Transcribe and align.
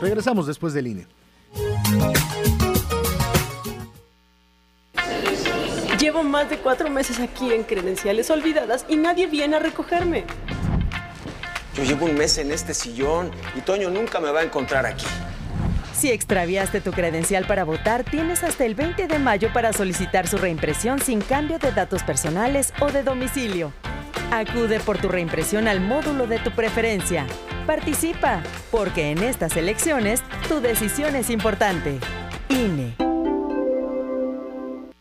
Regresamos 0.00 0.46
después 0.46 0.74
del 0.74 0.86
INE. 0.88 1.06
Llevo 5.98 6.22
más 6.22 6.50
de 6.50 6.58
cuatro 6.58 6.90
meses 6.90 7.18
aquí 7.20 7.52
en 7.52 7.64
credenciales 7.64 8.30
olvidadas 8.30 8.84
y 8.88 8.96
nadie 8.96 9.26
viene 9.26 9.56
a 9.56 9.58
recogerme. 9.58 10.24
Yo 11.74 11.84
llevo 11.84 12.06
un 12.06 12.14
mes 12.14 12.38
en 12.38 12.52
este 12.52 12.74
sillón 12.74 13.30
y 13.56 13.60
Toño 13.60 13.90
nunca 13.90 14.20
me 14.20 14.30
va 14.30 14.40
a 14.40 14.42
encontrar 14.42 14.86
aquí. 14.86 15.06
Si 15.94 16.10
extraviaste 16.10 16.82
tu 16.82 16.92
credencial 16.92 17.46
para 17.46 17.64
votar, 17.64 18.04
tienes 18.04 18.44
hasta 18.44 18.66
el 18.66 18.74
20 18.74 19.08
de 19.08 19.18
mayo 19.18 19.50
para 19.52 19.72
solicitar 19.72 20.28
su 20.28 20.36
reimpresión 20.36 21.00
sin 21.00 21.22
cambio 21.22 21.58
de 21.58 21.72
datos 21.72 22.02
personales 22.02 22.74
o 22.80 22.92
de 22.92 23.02
domicilio. 23.02 23.72
Acude 24.30 24.80
por 24.80 24.98
tu 24.98 25.08
reimpresión 25.08 25.68
al 25.68 25.80
módulo 25.80 26.26
de 26.26 26.38
tu 26.38 26.50
preferencia. 26.50 27.26
Participa, 27.66 28.42
porque 28.70 29.10
en 29.10 29.22
estas 29.22 29.56
elecciones 29.56 30.22
tu 30.48 30.60
decisión 30.60 31.16
es 31.16 31.30
importante. 31.30 31.98
INE. 32.48 33.05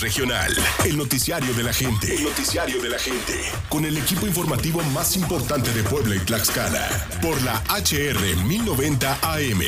Regional. 0.00 0.56
El 0.84 0.96
noticiario 0.96 1.52
de 1.52 1.62
la 1.62 1.72
gente. 1.72 2.14
El 2.14 2.24
noticiario 2.24 2.80
de 2.80 2.88
la 2.88 2.98
gente. 2.98 3.38
Con 3.68 3.84
el 3.84 3.98
equipo 3.98 4.26
informativo 4.26 4.82
más 4.94 5.14
importante 5.16 5.70
de 5.72 5.82
Puebla 5.82 6.16
y 6.16 6.20
Tlaxcala. 6.20 6.88
Por 7.20 7.42
la 7.42 7.62
HR 7.68 8.36
1090 8.44 9.18
AM. 9.22 9.60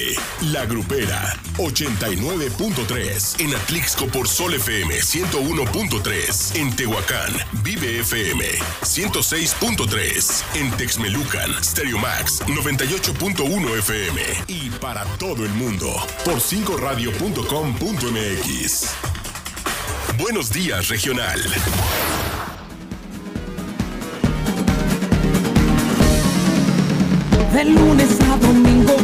La 0.52 0.64
Grupera 0.64 1.36
89.3. 1.58 3.40
En 3.40 3.54
Atlixco 3.54 4.06
por 4.06 4.26
Sol 4.26 4.54
FM 4.54 5.00
101.3. 5.00 6.56
En 6.56 6.74
Tehuacán, 6.74 7.34
Vive 7.62 8.00
FM 8.00 8.42
106.3. 8.82 10.44
En 10.54 10.70
Texmelucan, 10.72 11.62
Stereo 11.62 11.98
Max 11.98 12.40
98.1 12.46 13.78
FM. 13.78 14.22
Y 14.48 14.70
para 14.70 15.04
todo 15.18 15.44
el 15.44 15.52
mundo, 15.52 15.94
por 16.24 16.40
5radio.com.mx. 16.40 19.21
Buenos 20.18 20.50
días, 20.50 20.88
regional. 20.88 21.40
De 27.54 27.64
lunes 27.64 28.20
a 28.20 28.36
domingo 28.36 28.96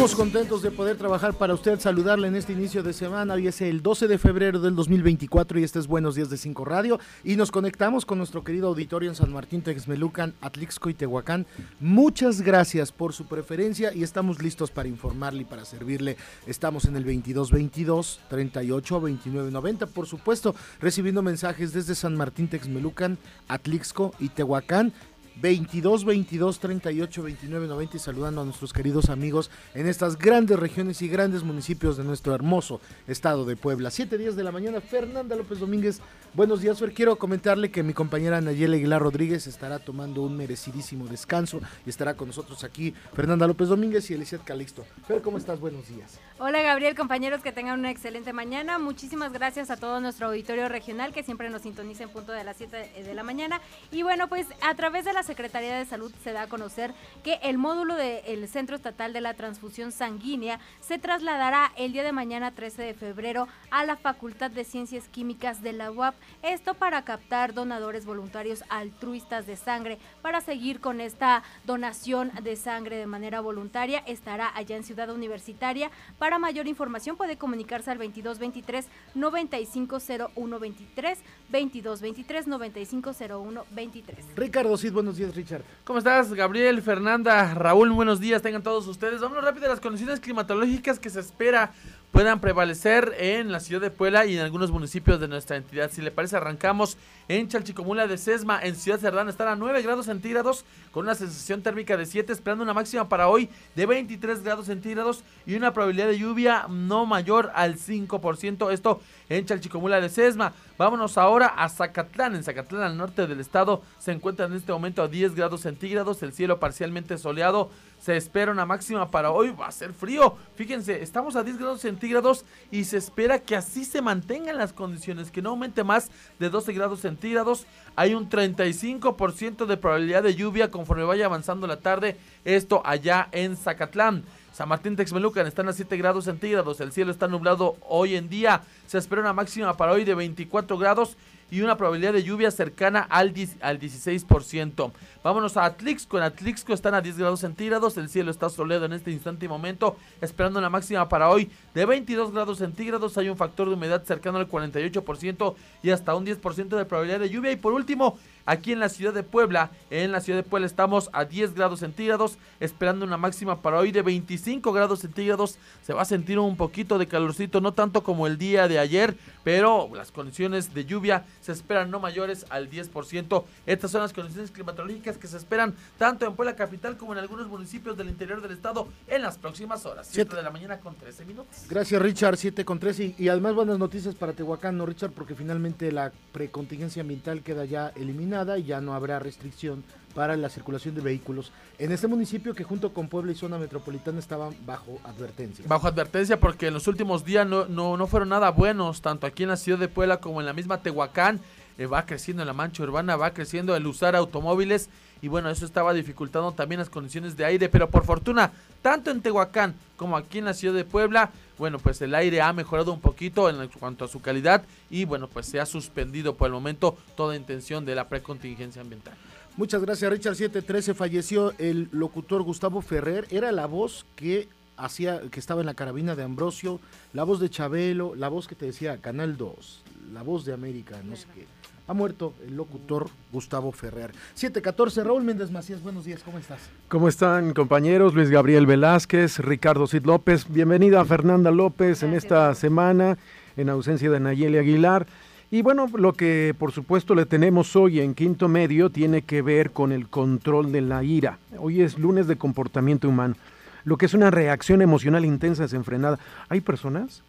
Estamos 0.00 0.16
contentos 0.16 0.62
de 0.62 0.70
poder 0.70 0.96
trabajar 0.96 1.34
para 1.34 1.52
usted, 1.52 1.78
saludarle 1.78 2.26
en 2.28 2.34
este 2.34 2.54
inicio 2.54 2.82
de 2.82 2.94
semana. 2.94 3.34
Hoy 3.34 3.48
es 3.48 3.60
el 3.60 3.82
12 3.82 4.08
de 4.08 4.16
febrero 4.16 4.58
del 4.58 4.74
2024 4.74 5.58
y 5.58 5.62
este 5.62 5.78
es 5.78 5.86
Buenos 5.86 6.14
Días 6.14 6.30
de 6.30 6.38
Cinco 6.38 6.64
Radio. 6.64 6.98
Y 7.22 7.36
nos 7.36 7.50
conectamos 7.50 8.06
con 8.06 8.16
nuestro 8.16 8.42
querido 8.42 8.68
auditorio 8.68 9.10
en 9.10 9.14
San 9.14 9.30
Martín, 9.30 9.60
Texmelucan, 9.60 10.32
Atlixco 10.40 10.88
y 10.88 10.94
Tehuacán. 10.94 11.44
Muchas 11.80 12.40
gracias 12.40 12.92
por 12.92 13.12
su 13.12 13.26
preferencia 13.26 13.92
y 13.92 14.02
estamos 14.02 14.42
listos 14.42 14.70
para 14.70 14.88
informarle 14.88 15.42
y 15.42 15.44
para 15.44 15.66
servirle. 15.66 16.16
Estamos 16.46 16.86
en 16.86 16.96
el 16.96 17.04
2222 17.04 18.20
38 18.30 19.00
29 19.02 19.50
90, 19.50 19.86
por 19.88 20.06
supuesto, 20.06 20.54
recibiendo 20.80 21.20
mensajes 21.20 21.74
desde 21.74 21.94
San 21.94 22.16
Martín, 22.16 22.48
Texmelucan, 22.48 23.18
Atlixco 23.48 24.14
y 24.18 24.30
Tehuacán. 24.30 24.94
22 25.40 26.04
22 26.04 26.60
38 26.60 27.22
29 27.22 27.66
90 27.66 27.96
y 27.96 28.00
saludando 28.00 28.42
a 28.42 28.44
nuestros 28.44 28.72
queridos 28.72 29.08
amigos 29.08 29.50
en 29.74 29.86
estas 29.86 30.18
grandes 30.18 30.58
regiones 30.58 31.00
y 31.02 31.08
grandes 31.08 31.42
municipios 31.42 31.96
de 31.96 32.04
nuestro 32.04 32.34
hermoso 32.34 32.80
estado 33.06 33.44
de 33.44 33.56
Puebla. 33.56 33.90
Siete 33.90 34.18
días 34.18 34.36
de 34.36 34.44
la 34.44 34.52
mañana, 34.52 34.80
Fernanda 34.80 35.36
López 35.36 35.58
Domínguez. 35.58 36.00
Buenos 36.34 36.60
días, 36.60 36.78
Fer. 36.78 36.92
Quiero 36.92 37.16
comentarle 37.16 37.70
que 37.70 37.82
mi 37.82 37.94
compañera 37.94 38.40
Nayela 38.40 38.76
Aguilar 38.76 39.02
Rodríguez 39.02 39.46
estará 39.46 39.78
tomando 39.78 40.22
un 40.22 40.36
merecidísimo 40.36 41.06
descanso 41.06 41.60
y 41.86 41.90
estará 41.90 42.14
con 42.14 42.28
nosotros 42.28 42.62
aquí 42.62 42.94
Fernanda 43.14 43.46
López 43.46 43.68
Domínguez 43.68 44.10
y 44.10 44.14
Eliseth 44.14 44.44
Calixto. 44.44 44.84
Fer, 45.08 45.22
¿cómo 45.22 45.38
estás? 45.38 45.58
Buenos 45.58 45.88
días. 45.88 46.20
Hola 46.38 46.62
Gabriel, 46.62 46.94
compañeros, 46.94 47.42
que 47.42 47.52
tengan 47.52 47.78
una 47.78 47.90
excelente 47.90 48.32
mañana. 48.32 48.78
Muchísimas 48.78 49.32
gracias 49.32 49.70
a 49.70 49.76
todo 49.76 50.00
nuestro 50.00 50.28
auditorio 50.28 50.68
regional 50.68 51.12
que 51.12 51.22
siempre 51.22 51.50
nos 51.50 51.62
sintoniza 51.62 52.04
en 52.04 52.10
punto 52.10 52.32
de 52.32 52.44
las 52.44 52.58
7 52.58 53.02
de 53.04 53.14
la 53.14 53.22
mañana. 53.22 53.60
Y 53.90 54.02
bueno, 54.02 54.28
pues 54.28 54.46
a 54.62 54.74
través 54.74 55.04
de 55.04 55.12
la 55.12 55.22
Secretaría 55.30 55.78
de 55.78 55.84
Salud 55.84 56.12
se 56.24 56.32
da 56.32 56.42
a 56.42 56.48
conocer 56.48 56.92
que 57.22 57.38
el 57.44 57.56
módulo 57.56 57.94
del 57.94 58.48
Centro 58.48 58.74
Estatal 58.74 59.12
de 59.12 59.20
la 59.20 59.34
Transfusión 59.34 59.92
Sanguínea 59.92 60.58
se 60.80 60.98
trasladará 60.98 61.70
el 61.76 61.92
día 61.92 62.02
de 62.02 62.10
mañana 62.10 62.50
13 62.50 62.82
de 62.82 62.94
febrero 62.94 63.46
a 63.70 63.84
la 63.84 63.96
Facultad 63.96 64.50
de 64.50 64.64
Ciencias 64.64 65.06
Químicas 65.06 65.62
de 65.62 65.72
la 65.72 65.92
UAP. 65.92 66.16
Esto 66.42 66.74
para 66.74 67.04
captar 67.04 67.54
donadores 67.54 68.06
voluntarios 68.06 68.64
altruistas 68.70 69.46
de 69.46 69.54
sangre. 69.54 69.98
Para 70.20 70.40
seguir 70.40 70.80
con 70.80 71.00
esta 71.00 71.44
donación 71.64 72.32
de 72.42 72.56
sangre 72.56 72.96
de 72.96 73.06
manera 73.06 73.40
voluntaria, 73.40 74.02
estará 74.08 74.50
allá 74.56 74.76
en 74.76 74.82
Ciudad 74.82 75.10
Universitaria. 75.10 75.92
Para 76.18 76.40
mayor 76.40 76.66
información 76.66 77.16
puede 77.16 77.36
comunicarse 77.36 77.92
al 77.92 77.98
2223 77.98 78.88
950123 79.14 81.18
2223 81.52 82.48
950123. 82.48 84.24
Ricardo 84.34 84.76
Cid, 84.76 84.92
días, 85.16 85.34
Richard. 85.34 85.62
¿Cómo 85.84 85.98
estás, 85.98 86.32
Gabriel, 86.34 86.82
Fernanda, 86.82 87.54
Raúl? 87.54 87.90
Buenos 87.92 88.20
días, 88.20 88.42
tengan 88.42 88.62
todos 88.62 88.86
ustedes. 88.86 89.20
Vámonos 89.20 89.44
rápido 89.44 89.66
a 89.66 89.68
las 89.70 89.80
condiciones 89.80 90.20
climatológicas 90.20 90.98
que 90.98 91.10
se 91.10 91.20
espera 91.20 91.72
puedan 92.10 92.40
prevalecer 92.40 93.14
en 93.18 93.52
la 93.52 93.60
ciudad 93.60 93.80
de 93.80 93.90
Puebla 93.90 94.26
y 94.26 94.36
en 94.36 94.42
algunos 94.42 94.70
municipios 94.70 95.20
de 95.20 95.28
nuestra 95.28 95.56
entidad. 95.56 95.90
Si 95.90 96.02
le 96.02 96.10
parece, 96.10 96.36
arrancamos 96.36 96.96
en 97.28 97.48
Chalchicomula 97.48 98.06
de 98.06 98.18
Sesma, 98.18 98.60
en 98.62 98.74
Ciudad 98.74 98.98
Cerdán, 98.98 99.28
están 99.28 99.48
a 99.48 99.56
9 99.56 99.82
grados 99.82 100.06
centígrados 100.06 100.64
con 100.90 101.04
una 101.04 101.14
sensación 101.14 101.62
térmica 101.62 101.96
de 101.96 102.06
7, 102.06 102.32
esperando 102.32 102.64
una 102.64 102.74
máxima 102.74 103.08
para 103.08 103.28
hoy 103.28 103.48
de 103.76 103.86
23 103.86 104.42
grados 104.42 104.66
centígrados 104.66 105.22
y 105.46 105.54
una 105.54 105.72
probabilidad 105.72 106.08
de 106.08 106.18
lluvia 106.18 106.66
no 106.68 107.06
mayor 107.06 107.52
al 107.54 107.76
5%. 107.76 108.72
Esto 108.72 109.00
en 109.28 109.46
Chalchicomula 109.46 110.00
de 110.00 110.08
Sesma. 110.08 110.52
Vámonos 110.76 111.16
ahora 111.18 111.46
a 111.46 111.68
Zacatlán. 111.68 112.34
En 112.34 112.42
Zacatlán, 112.42 112.82
al 112.82 112.96
norte 112.96 113.26
del 113.26 113.38
estado, 113.38 113.82
se 113.98 114.12
encuentra 114.12 114.46
en 114.46 114.54
este 114.54 114.72
momento 114.72 115.02
a 115.02 115.08
10 115.08 115.34
grados 115.34 115.60
centígrados, 115.60 116.22
el 116.22 116.32
cielo 116.32 116.58
parcialmente 116.58 117.18
soleado. 117.18 117.70
Se 118.00 118.16
espera 118.16 118.50
una 118.50 118.64
máxima 118.64 119.10
para 119.10 119.30
hoy, 119.30 119.50
va 119.50 119.66
a 119.66 119.72
ser 119.72 119.92
frío. 119.92 120.34
Fíjense, 120.56 121.02
estamos 121.02 121.36
a 121.36 121.42
10 121.42 121.58
grados 121.58 121.82
centígrados 121.82 122.46
y 122.70 122.84
se 122.84 122.96
espera 122.96 123.38
que 123.40 123.54
así 123.54 123.84
se 123.84 124.00
mantengan 124.00 124.56
las 124.56 124.72
condiciones, 124.72 125.30
que 125.30 125.42
no 125.42 125.50
aumente 125.50 125.84
más 125.84 126.10
de 126.38 126.48
12 126.48 126.72
grados 126.72 127.00
centígrados. 127.00 127.66
Hay 127.96 128.14
un 128.14 128.30
35% 128.30 129.66
de 129.66 129.76
probabilidad 129.76 130.22
de 130.22 130.34
lluvia 130.34 130.70
conforme 130.70 131.04
vaya 131.04 131.26
avanzando 131.26 131.66
la 131.66 131.76
tarde. 131.76 132.16
Esto 132.44 132.80
allá 132.86 133.28
en 133.32 133.56
Zacatlán. 133.56 134.24
San 134.52 134.68
Martín 134.68 134.96
Texmelucan 134.96 135.46
están 135.46 135.68
a 135.68 135.72
7 135.72 135.96
grados 135.96 136.24
centígrados. 136.24 136.80
El 136.80 136.92
cielo 136.92 137.12
está 137.12 137.28
nublado 137.28 137.76
hoy 137.88 138.16
en 138.16 138.28
día. 138.28 138.62
Se 138.86 138.98
espera 138.98 139.20
una 139.20 139.32
máxima 139.32 139.76
para 139.76 139.92
hoy 139.92 140.04
de 140.04 140.14
24 140.14 140.76
grados 140.76 141.16
y 141.50 141.62
una 141.62 141.76
probabilidad 141.76 142.12
de 142.12 142.22
lluvia 142.22 142.50
cercana 142.50 143.00
al, 143.00 143.34
al 143.60 143.80
16%. 143.80 144.92
Vámonos 145.22 145.56
a 145.56 145.64
Atlixco. 145.64 146.16
En 146.16 146.24
Atlixco 146.24 146.72
están 146.72 146.94
a 146.94 147.00
10 147.00 147.18
grados 147.18 147.40
centígrados. 147.40 147.96
El 147.96 148.08
cielo 148.08 148.30
está 148.30 148.48
soleado 148.48 148.86
en 148.86 148.92
este 148.92 149.10
instante 149.10 149.46
y 149.46 149.48
momento. 149.48 149.96
Esperando 150.20 150.58
una 150.58 150.70
máxima 150.70 151.08
para 151.08 151.28
hoy 151.28 151.50
de 151.74 151.84
22 151.84 152.32
grados 152.32 152.58
centígrados. 152.58 153.18
Hay 153.18 153.28
un 153.28 153.36
factor 153.36 153.68
de 153.68 153.74
humedad 153.74 154.02
cercano 154.04 154.38
al 154.38 154.48
48% 154.48 155.54
y 155.82 155.90
hasta 155.90 156.14
un 156.14 156.26
10% 156.26 156.68
de 156.68 156.84
probabilidad 156.84 157.20
de 157.20 157.28
lluvia. 157.28 157.52
Y 157.52 157.56
por 157.56 157.72
último, 157.72 158.18
aquí 158.46 158.72
en 158.72 158.80
la 158.80 158.88
ciudad 158.88 159.12
de 159.12 159.22
Puebla, 159.22 159.70
en 159.90 160.12
la 160.12 160.20
ciudad 160.20 160.38
de 160.38 160.48
Puebla 160.48 160.66
estamos 160.66 161.10
a 161.12 161.24
10 161.24 161.54
grados 161.54 161.80
centígrados. 161.80 162.38
Esperando 162.58 163.04
una 163.04 163.16
máxima 163.16 163.62
para 163.62 163.78
hoy 163.78 163.92
de 163.92 164.02
25 164.02 164.72
grados 164.72 165.00
centígrados. 165.00 165.58
Se 165.82 165.92
va 165.92 166.02
a 166.02 166.04
sentir 166.04 166.38
un 166.38 166.56
poquito 166.56 166.98
de 166.98 167.06
calorcito, 167.06 167.60
no 167.60 167.72
tanto 167.72 168.02
como 168.02 168.26
el 168.26 168.38
día 168.38 168.68
de 168.68 168.78
ayer, 168.78 169.16
pero 169.44 169.90
las 169.94 170.10
condiciones 170.10 170.74
de 170.74 170.84
lluvia 170.84 171.24
se 171.40 171.52
esperan 171.52 171.90
no 171.90 172.00
mayores 172.00 172.46
al 172.50 172.70
10%. 172.70 173.44
Estas 173.66 173.90
son 173.90 174.02
las 174.02 174.12
condiciones 174.12 174.50
climatológicas 174.50 175.16
que 175.16 175.26
se 175.26 175.36
esperan 175.36 175.74
tanto 175.98 176.26
en 176.26 176.34
Puebla 176.34 176.56
Capital 176.56 176.96
como 176.96 177.12
en 177.12 177.18
algunos 177.18 177.48
municipios 177.48 177.96
del 177.96 178.08
interior 178.08 178.40
del 178.40 178.52
estado 178.52 178.88
en 179.08 179.22
las 179.22 179.38
próximas 179.38 179.86
horas. 179.86 180.08
7 180.10 180.36
de 180.36 180.42
la 180.42 180.50
mañana 180.50 180.78
con 180.78 180.94
13 180.94 181.24
minutos. 181.24 181.66
Gracias 181.68 182.00
Richard, 182.00 182.36
7 182.36 182.64
con 182.64 182.78
13 182.78 183.14
y, 183.18 183.24
y, 183.24 183.28
además 183.28 183.54
buenas 183.54 183.78
noticias 183.78 184.14
para 184.14 184.32
Tehuacán, 184.32 184.76
¿no 184.76 184.86
Richard? 184.86 185.12
Porque 185.12 185.34
finalmente 185.34 185.90
la 185.92 186.12
precontingencia 186.32 187.02
ambiental 187.02 187.42
queda 187.42 187.64
ya 187.64 187.88
eliminada 187.96 188.29
y 188.58 188.64
ya 188.64 188.80
no 188.80 188.94
habrá 188.94 189.18
restricción 189.18 189.82
para 190.14 190.36
la 190.36 190.48
circulación 190.48 190.94
de 190.94 191.00
vehículos 191.00 191.52
en 191.78 191.92
este 191.92 192.06
municipio 192.06 192.54
que 192.54 192.64
junto 192.64 192.92
con 192.92 193.08
Puebla 193.08 193.32
y 193.32 193.34
zona 193.34 193.58
metropolitana 193.58 194.18
estaban 194.18 194.54
bajo 194.64 194.98
advertencia. 195.04 195.64
Bajo 195.68 195.86
advertencia 195.86 196.38
porque 196.38 196.68
en 196.68 196.74
los 196.74 196.86
últimos 196.86 197.24
días 197.24 197.46
no, 197.46 197.66
no, 197.66 197.96
no 197.96 198.06
fueron 198.06 198.28
nada 198.28 198.50
buenos, 198.50 199.02
tanto 199.02 199.26
aquí 199.26 199.44
en 199.44 199.50
la 199.50 199.56
ciudad 199.56 199.78
de 199.78 199.88
Puebla 199.88 200.18
como 200.18 200.40
en 200.40 200.46
la 200.46 200.52
misma 200.52 200.82
Tehuacán. 200.82 201.40
Eh, 201.80 201.86
va 201.86 202.04
creciendo 202.04 202.44
la 202.44 202.52
mancha 202.52 202.82
urbana, 202.82 203.16
va 203.16 203.32
creciendo 203.32 203.74
el 203.74 203.86
usar 203.86 204.14
automóviles 204.14 204.90
y 205.22 205.28
bueno, 205.28 205.48
eso 205.48 205.64
estaba 205.64 205.94
dificultando 205.94 206.52
también 206.52 206.78
las 206.78 206.90
condiciones 206.90 207.38
de 207.38 207.46
aire, 207.46 207.70
pero 207.70 207.88
por 207.88 208.04
fortuna, 208.04 208.52
tanto 208.82 209.10
en 209.10 209.22
Tehuacán 209.22 209.74
como 209.96 210.18
aquí 210.18 210.36
en 210.36 210.44
la 210.44 210.52
ciudad 210.52 210.74
de 210.74 210.84
Puebla, 210.84 211.30
bueno, 211.56 211.78
pues 211.78 212.02
el 212.02 212.14
aire 212.14 212.42
ha 212.42 212.52
mejorado 212.52 212.92
un 212.92 213.00
poquito 213.00 213.48
en 213.48 213.66
cuanto 213.68 214.04
a 214.04 214.08
su 214.08 214.20
calidad 214.20 214.62
y 214.90 215.06
bueno, 215.06 215.26
pues 215.26 215.46
se 215.46 215.58
ha 215.58 215.64
suspendido 215.64 216.34
por 216.34 216.48
el 216.48 216.52
momento 216.52 216.98
toda 217.16 217.34
intención 217.34 217.86
de 217.86 217.94
la 217.94 218.10
precontingencia 218.10 218.82
ambiental. 218.82 219.14
Muchas 219.56 219.80
gracias, 219.80 220.12
Richard. 220.12 220.36
713 220.36 220.92
falleció 220.92 221.54
el 221.56 221.88
locutor 221.92 222.42
Gustavo 222.42 222.82
Ferrer, 222.82 223.26
era 223.30 223.52
la 223.52 223.64
voz 223.64 224.04
que 224.16 224.48
hacía 224.76 225.22
que 225.30 225.40
estaba 225.40 225.60
en 225.62 225.66
la 225.66 225.74
carabina 225.74 226.14
de 226.14 226.24
Ambrosio, 226.24 226.78
la 227.14 227.24
voz 227.24 227.40
de 227.40 227.48
Chabelo, 227.48 228.14
la 228.16 228.28
voz 228.28 228.48
que 228.48 228.54
te 228.54 228.66
decía 228.66 228.98
Canal 228.98 229.38
2, 229.38 229.82
la 230.12 230.22
voz 230.22 230.44
de 230.44 230.52
América, 230.52 231.00
no 231.02 231.16
sé 231.16 231.26
qué 231.34 231.59
ha 231.90 231.92
muerto 231.92 232.34
el 232.46 232.54
locutor 232.56 233.08
Gustavo 233.32 233.72
Ferrer. 233.72 234.12
714, 234.34 235.02
Raúl 235.02 235.24
Méndez 235.24 235.50
Macías, 235.50 235.82
buenos 235.82 236.04
días, 236.04 236.22
¿cómo 236.24 236.38
estás? 236.38 236.60
¿Cómo 236.86 237.08
están 237.08 237.52
compañeros? 237.52 238.14
Luis 238.14 238.30
Gabriel 238.30 238.64
Velázquez, 238.64 239.40
Ricardo 239.40 239.88
Cid 239.88 240.04
López, 240.04 240.46
bienvenida 240.48 241.04
Fernanda 241.04 241.50
López 241.50 241.98
Gracias. 241.98 242.08
en 242.08 242.16
esta 242.16 242.54
semana, 242.54 243.18
en 243.56 243.70
ausencia 243.70 244.08
de 244.08 244.20
Nayeli 244.20 244.58
Aguilar. 244.58 245.08
Y 245.50 245.62
bueno, 245.62 245.90
lo 245.92 246.12
que 246.12 246.54
por 246.56 246.70
supuesto 246.70 247.16
le 247.16 247.26
tenemos 247.26 247.74
hoy 247.74 247.98
en 247.98 248.14
quinto 248.14 248.46
medio 248.46 248.90
tiene 248.90 249.22
que 249.22 249.42
ver 249.42 249.72
con 249.72 249.90
el 249.90 250.06
control 250.06 250.70
de 250.70 250.82
la 250.82 251.02
ira. 251.02 251.40
Hoy 251.58 251.80
es 251.80 251.98
lunes 251.98 252.28
de 252.28 252.36
comportamiento 252.36 253.08
humano, 253.08 253.34
lo 253.82 253.96
que 253.96 254.06
es 254.06 254.14
una 254.14 254.30
reacción 254.30 254.80
emocional 254.80 255.24
intensa, 255.24 255.64
desenfrenada. 255.64 256.20
Hay 256.50 256.60
personas 256.60 257.24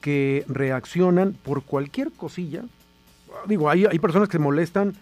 que 0.00 0.44
reaccionan 0.48 1.36
por 1.44 1.62
cualquier 1.62 2.10
cosilla. 2.10 2.64
Digo, 3.46 3.68
hay, 3.68 3.86
hay 3.86 3.98
personas 3.98 4.28
que 4.28 4.38
se 4.38 4.42
molestan, 4.42 4.94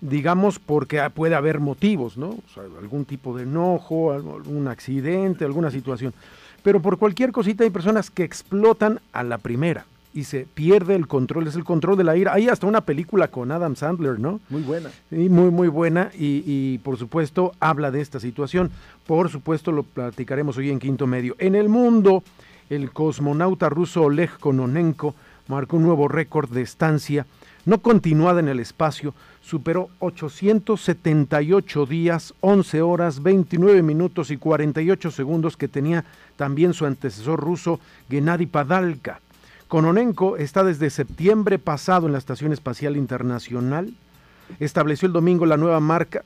digamos, 0.00 0.58
porque 0.58 1.08
puede 1.14 1.34
haber 1.34 1.60
motivos, 1.60 2.16
¿no? 2.16 2.30
O 2.30 2.42
sea, 2.52 2.64
algún 2.80 3.04
tipo 3.04 3.36
de 3.36 3.44
enojo, 3.44 4.12
algún 4.12 4.68
accidente, 4.68 5.44
alguna 5.44 5.70
situación. 5.70 6.12
Pero 6.62 6.80
por 6.82 6.98
cualquier 6.98 7.32
cosita 7.32 7.64
hay 7.64 7.70
personas 7.70 8.10
que 8.10 8.24
explotan 8.24 9.00
a 9.12 9.22
la 9.22 9.38
primera 9.38 9.86
y 10.16 10.24
se 10.24 10.46
pierde 10.52 10.94
el 10.94 11.06
control, 11.06 11.46
es 11.46 11.56
el 11.56 11.64
control 11.64 11.98
de 11.98 12.04
la 12.04 12.16
ira. 12.16 12.32
Hay 12.32 12.48
hasta 12.48 12.66
una 12.66 12.80
película 12.80 13.28
con 13.28 13.52
Adam 13.52 13.76
Sandler, 13.76 14.18
¿no? 14.18 14.40
Muy 14.48 14.62
buena. 14.62 14.90
Y 15.10 15.28
muy, 15.28 15.50
muy 15.50 15.68
buena 15.68 16.10
y, 16.18 16.42
y, 16.46 16.78
por 16.78 16.96
supuesto 16.96 17.52
habla 17.60 17.90
de 17.90 18.00
esta 18.00 18.18
situación. 18.18 18.70
Por 19.06 19.28
supuesto 19.28 19.72
lo 19.72 19.82
platicaremos 19.82 20.56
hoy 20.56 20.70
en 20.70 20.78
Quinto 20.78 21.06
Medio. 21.06 21.36
En 21.38 21.54
el 21.54 21.68
mundo, 21.68 22.24
el 22.70 22.90
cosmonauta 22.92 23.68
ruso 23.68 24.04
Oleg 24.04 24.30
Kononenko 24.38 25.14
marcó 25.48 25.76
un 25.76 25.82
nuevo 25.82 26.08
récord 26.08 26.50
de 26.50 26.62
estancia 26.62 27.26
no 27.66 27.82
continuada 27.82 28.40
en 28.40 28.48
el 28.48 28.60
espacio, 28.60 29.12
superó 29.42 29.90
878 29.98 31.86
días, 31.86 32.32
11 32.40 32.80
horas, 32.80 33.22
29 33.22 33.82
minutos 33.82 34.30
y 34.30 34.38
48 34.38 35.10
segundos 35.10 35.56
que 35.56 35.68
tenía 35.68 36.04
también 36.36 36.72
su 36.72 36.86
antecesor 36.86 37.40
ruso 37.40 37.80
Gennady 38.08 38.46
Padalka. 38.46 39.20
Kononenko 39.68 40.36
está 40.36 40.62
desde 40.62 40.90
septiembre 40.90 41.58
pasado 41.58 42.06
en 42.06 42.12
la 42.12 42.18
Estación 42.18 42.52
Espacial 42.52 42.96
Internacional. 42.96 43.92
Estableció 44.60 45.06
el 45.06 45.12
domingo 45.12 45.44
la 45.44 45.56
nueva 45.56 45.80
marca 45.80 46.22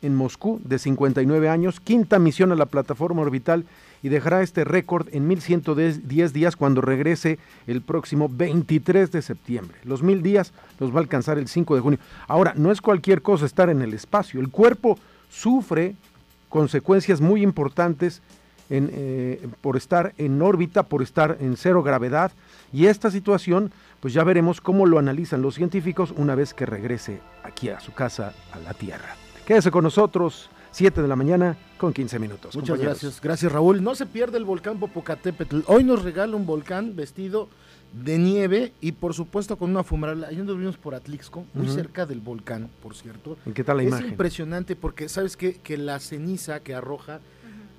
en 0.00 0.14
Moscú 0.14 0.58
de 0.64 0.78
59 0.78 1.50
años, 1.50 1.80
quinta 1.80 2.18
misión 2.18 2.50
a 2.50 2.56
la 2.56 2.66
plataforma 2.66 3.20
orbital 3.20 3.66
y 4.02 4.08
dejará 4.08 4.42
este 4.42 4.64
récord 4.64 5.08
en 5.12 5.26
1110 5.26 6.32
días 6.32 6.56
cuando 6.56 6.80
regrese 6.80 7.38
el 7.66 7.82
próximo 7.82 8.28
23 8.30 9.10
de 9.10 9.22
septiembre. 9.22 9.78
Los 9.84 10.02
mil 10.02 10.22
días 10.22 10.52
los 10.78 10.92
va 10.92 10.96
a 10.96 11.02
alcanzar 11.02 11.38
el 11.38 11.48
5 11.48 11.74
de 11.74 11.80
junio. 11.80 11.98
Ahora, 12.26 12.54
no 12.56 12.70
es 12.70 12.80
cualquier 12.80 13.22
cosa 13.22 13.46
estar 13.46 13.70
en 13.70 13.82
el 13.82 13.94
espacio. 13.94 14.40
El 14.40 14.50
cuerpo 14.50 14.98
sufre 15.28 15.94
consecuencias 16.48 17.20
muy 17.20 17.42
importantes 17.42 18.22
eh, 18.70 19.48
por 19.62 19.78
estar 19.78 20.12
en 20.18 20.42
órbita, 20.42 20.82
por 20.82 21.02
estar 21.02 21.38
en 21.40 21.56
cero 21.56 21.82
gravedad. 21.82 22.32
Y 22.70 22.86
esta 22.86 23.10
situación, 23.10 23.72
pues 24.00 24.12
ya 24.12 24.24
veremos 24.24 24.60
cómo 24.60 24.84
lo 24.84 24.98
analizan 24.98 25.40
los 25.40 25.54
científicos 25.54 26.12
una 26.16 26.34
vez 26.34 26.52
que 26.52 26.66
regrese 26.66 27.20
aquí 27.42 27.70
a 27.70 27.80
su 27.80 27.92
casa, 27.94 28.34
a 28.52 28.58
la 28.58 28.74
Tierra. 28.74 29.16
Quédese 29.46 29.70
con 29.70 29.84
nosotros, 29.84 30.50
7 30.78 31.02
de 31.02 31.08
la 31.08 31.16
mañana 31.16 31.56
con 31.76 31.92
15 31.92 32.20
minutos. 32.20 32.54
Muchas 32.54 32.68
compañeros. 32.76 33.00
gracias, 33.02 33.20
gracias 33.20 33.50
Raúl. 33.50 33.82
No 33.82 33.96
se 33.96 34.06
pierde 34.06 34.38
el 34.38 34.44
volcán 34.44 34.78
Popocatépetl. 34.78 35.62
Hoy 35.66 35.82
nos 35.82 36.04
regala 36.04 36.36
un 36.36 36.46
volcán 36.46 36.94
vestido 36.94 37.48
de 38.04 38.16
nieve 38.16 38.72
y 38.80 38.92
por 38.92 39.12
supuesto 39.12 39.56
con 39.56 39.70
una 39.70 39.82
fumarola. 39.82 40.28
Ayer 40.28 40.44
nos 40.44 40.56
vimos 40.56 40.76
por 40.76 40.94
Atlixco, 40.94 41.44
muy 41.52 41.68
cerca 41.68 42.06
del 42.06 42.20
volcán, 42.20 42.70
por 42.80 42.94
cierto. 42.94 43.36
¿Y 43.44 43.50
qué 43.50 43.64
tal 43.64 43.78
la 43.78 43.82
es 43.82 43.88
imagen? 43.88 44.10
impresionante 44.10 44.76
porque 44.76 45.08
sabes 45.08 45.36
qué? 45.36 45.54
que 45.54 45.76
la 45.78 45.98
ceniza 45.98 46.60
que 46.60 46.74
arroja 46.76 47.18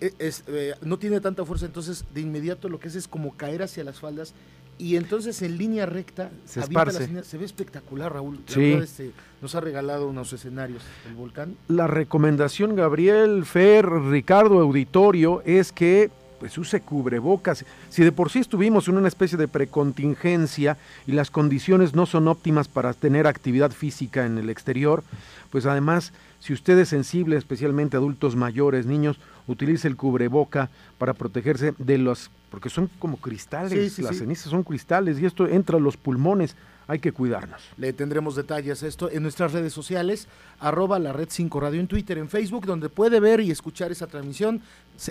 e- 0.01 0.13
es, 0.19 0.43
eh, 0.47 0.75
no 0.81 0.99
tiene 0.99 1.21
tanta 1.21 1.45
fuerza, 1.45 1.67
entonces 1.67 2.03
de 2.13 2.19
inmediato 2.19 2.67
lo 2.67 2.81
que 2.81 2.89
hace 2.89 2.97
es 2.97 3.07
como 3.07 3.37
caer 3.37 3.63
hacia 3.63 3.85
las 3.85 3.97
faldas 4.01 4.33
y 4.79 4.95
entonces 4.95 5.41
en 5.43 5.57
línea 5.59 5.85
recta 5.85 6.31
Se 6.45 6.61
esparce. 6.61 7.23
se 7.23 7.37
ve 7.37 7.45
espectacular 7.45 8.11
Raúl. 8.13 8.39
La 8.47 8.53
Sí. 8.53 8.61
verdad, 8.71 8.83
este, 8.83 9.11
nos 9.41 9.53
ha 9.53 9.59
regalado 9.59 10.07
unos 10.07 10.33
escenarios 10.33 10.81
el 11.07 11.13
volcán. 11.15 11.55
La 11.67 11.85
recomendación, 11.85 12.75
Gabriel, 12.75 13.45
Fer, 13.45 13.87
Ricardo, 13.87 14.59
Auditorio, 14.61 15.43
es 15.45 15.71
que 15.71 16.09
pues 16.39 16.57
use 16.57 16.79
cubrebocas. 16.79 17.65
Si 17.89 18.01
de 18.01 18.13
por 18.13 18.29
sí 18.31 18.39
estuvimos 18.39 18.87
en 18.87 18.95
una 18.97 19.09
especie 19.09 19.37
de 19.37 19.49
precontingencia 19.49 20.77
y 21.05 21.11
las 21.11 21.31
condiciones 21.31 21.93
no 21.95 22.05
son 22.05 22.29
óptimas 22.29 22.69
para 22.69 22.93
tener 22.93 23.27
actividad 23.27 23.71
física 23.71 24.25
en 24.25 24.37
el 24.37 24.49
exterior, 24.49 25.03
pues 25.51 25.65
además, 25.65 26.13
si 26.39 26.53
usted 26.53 26.77
es 26.79 26.89
sensible, 26.89 27.35
especialmente 27.37 27.97
adultos 27.97 28.35
mayores, 28.35 28.85
niños, 28.85 29.19
utilice 29.47 29.87
el 29.87 29.95
cubreboca 29.97 30.69
para 30.97 31.13
protegerse 31.13 31.73
de 31.77 31.97
los, 31.97 32.31
porque 32.49 32.69
son 32.69 32.89
como 32.99 33.17
cristales, 33.17 33.71
Sí, 33.71 33.89
sí, 33.89 34.01
las 34.01 34.13
sí. 34.15 34.19
cenizas 34.19 34.49
son 34.51 34.63
cristales 34.63 35.19
y 35.19 35.25
esto 35.25 35.47
entra 35.47 35.77
a 35.77 35.81
los 35.81 35.97
pulmones, 35.97 36.55
hay 36.89 36.97
que 36.97 37.11
cuidarnos. 37.11 37.61
Le 37.77 37.93
tendremos 37.93 38.35
detalles 38.35 38.81
esto 38.81 39.11
en 39.11 39.21
nuestras 39.21 39.53
redes 39.53 39.71
sociales, 39.71 40.27
arroba 40.59 40.97
la 40.97 41.13
red 41.13 41.27
5 41.29 41.59
Radio 41.59 41.79
en 41.79 41.87
Twitter, 41.87 42.17
en 42.17 42.27
Facebook, 42.27 42.65
donde 42.65 42.89
puede 42.89 43.19
ver 43.19 43.41
y 43.41 43.51
escuchar 43.51 43.91
esa 43.91 44.07
transmisión, 44.07 44.59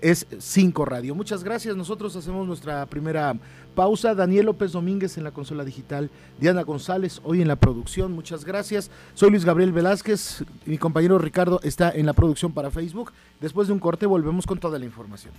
es 0.03 0.27
5 0.37 0.85
Radio. 0.85 1.15
Muchas 1.15 1.45
gracias, 1.45 1.77
nosotros 1.77 2.17
hacemos 2.17 2.49
nuestra 2.49 2.85
primera 2.87 3.37
pausa. 3.77 4.17
Daniel 4.17 4.47
López 4.47 4.73
Domínguez 4.73 5.19
en 5.19 5.25
la 5.25 5.31
consola 5.31 5.65
digital, 5.65 6.11
Diana 6.41 6.63
González 6.63 7.21
hoy 7.23 7.43
en 7.43 7.49
la 7.49 7.55
producción, 7.55 8.11
muchas 8.13 8.45
gracias. 8.45 8.91
Soy 9.15 9.31
Luis 9.31 9.45
Gabriel 9.45 9.71
Velázquez, 9.71 10.43
mi 10.67 10.79
compañero 10.79 11.17
Ricardo 11.17 11.61
está 11.63 11.93
en 11.93 12.07
la 12.07 12.13
producción 12.13 12.53
para 12.53 12.73
Facebook. 12.73 13.13
Después 13.41 13.69
de 13.69 13.75
un 13.75 13.79
corte 13.79 14.05
volvemos 14.05 14.47
con 14.47 14.59
toda 14.59 14.81
la 14.81 14.85
información. 14.85 15.33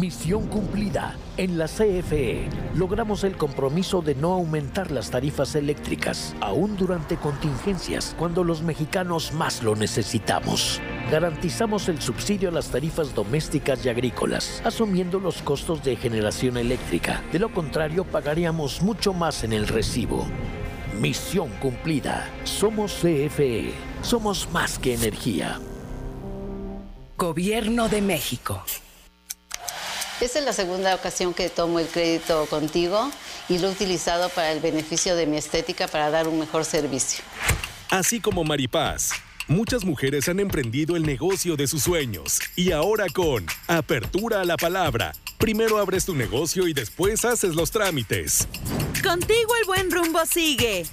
Misión 0.00 0.46
cumplida. 0.46 1.14
En 1.36 1.58
la 1.58 1.66
CFE 1.66 2.48
logramos 2.74 3.22
el 3.22 3.36
compromiso 3.36 4.00
de 4.00 4.14
no 4.14 4.32
aumentar 4.32 4.90
las 4.90 5.10
tarifas 5.10 5.54
eléctricas, 5.54 6.34
aún 6.40 6.74
durante 6.74 7.18
contingencias, 7.18 8.16
cuando 8.18 8.42
los 8.42 8.62
mexicanos 8.62 9.34
más 9.34 9.62
lo 9.62 9.76
necesitamos. 9.76 10.80
Garantizamos 11.10 11.90
el 11.90 12.00
subsidio 12.00 12.48
a 12.48 12.52
las 12.52 12.70
tarifas 12.70 13.14
domésticas 13.14 13.84
y 13.84 13.90
agrícolas, 13.90 14.62
asumiendo 14.64 15.20
los 15.20 15.42
costos 15.42 15.84
de 15.84 15.96
generación 15.96 16.56
eléctrica. 16.56 17.22
De 17.30 17.38
lo 17.38 17.52
contrario, 17.52 18.04
pagaríamos 18.04 18.80
mucho 18.80 19.12
más 19.12 19.44
en 19.44 19.52
el 19.52 19.68
recibo. 19.68 20.26
Misión 20.98 21.50
cumplida. 21.60 22.26
Somos 22.44 22.94
CFE. 22.94 23.74
Somos 24.00 24.48
más 24.50 24.78
que 24.78 24.94
energía. 24.94 25.60
Gobierno 27.18 27.90
de 27.90 28.00
México. 28.00 28.64
Esta 30.20 30.38
es 30.38 30.44
la 30.44 30.52
segunda 30.52 30.94
ocasión 30.94 31.32
que 31.32 31.48
tomo 31.48 31.80
el 31.80 31.86
crédito 31.86 32.44
contigo 32.46 33.10
y 33.48 33.58
lo 33.58 33.68
he 33.68 33.72
utilizado 33.72 34.28
para 34.28 34.52
el 34.52 34.60
beneficio 34.60 35.16
de 35.16 35.26
mi 35.26 35.38
estética 35.38 35.88
para 35.88 36.10
dar 36.10 36.28
un 36.28 36.38
mejor 36.38 36.66
servicio. 36.66 37.24
Así 37.88 38.20
como 38.20 38.44
Maripaz, 38.44 39.12
muchas 39.48 39.82
mujeres 39.82 40.28
han 40.28 40.38
emprendido 40.38 40.94
el 40.94 41.04
negocio 41.04 41.56
de 41.56 41.66
sus 41.66 41.84
sueños 41.84 42.38
y 42.54 42.72
ahora 42.72 43.06
con 43.08 43.46
Apertura 43.66 44.42
a 44.42 44.44
la 44.44 44.58
Palabra. 44.58 45.14
Primero 45.38 45.78
abres 45.78 46.04
tu 46.04 46.14
negocio 46.14 46.68
y 46.68 46.74
después 46.74 47.24
haces 47.24 47.54
los 47.54 47.70
trámites. 47.70 48.46
Contigo 49.02 49.56
el 49.58 49.66
buen 49.66 49.90
rumbo 49.90 50.26
sigue. 50.26 50.84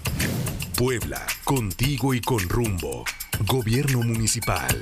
Puebla, 0.78 1.28
contigo 1.44 2.14
y 2.14 2.22
con 2.22 2.48
rumbo. 2.48 3.04
Gobierno 3.46 4.04
municipal. 4.04 4.82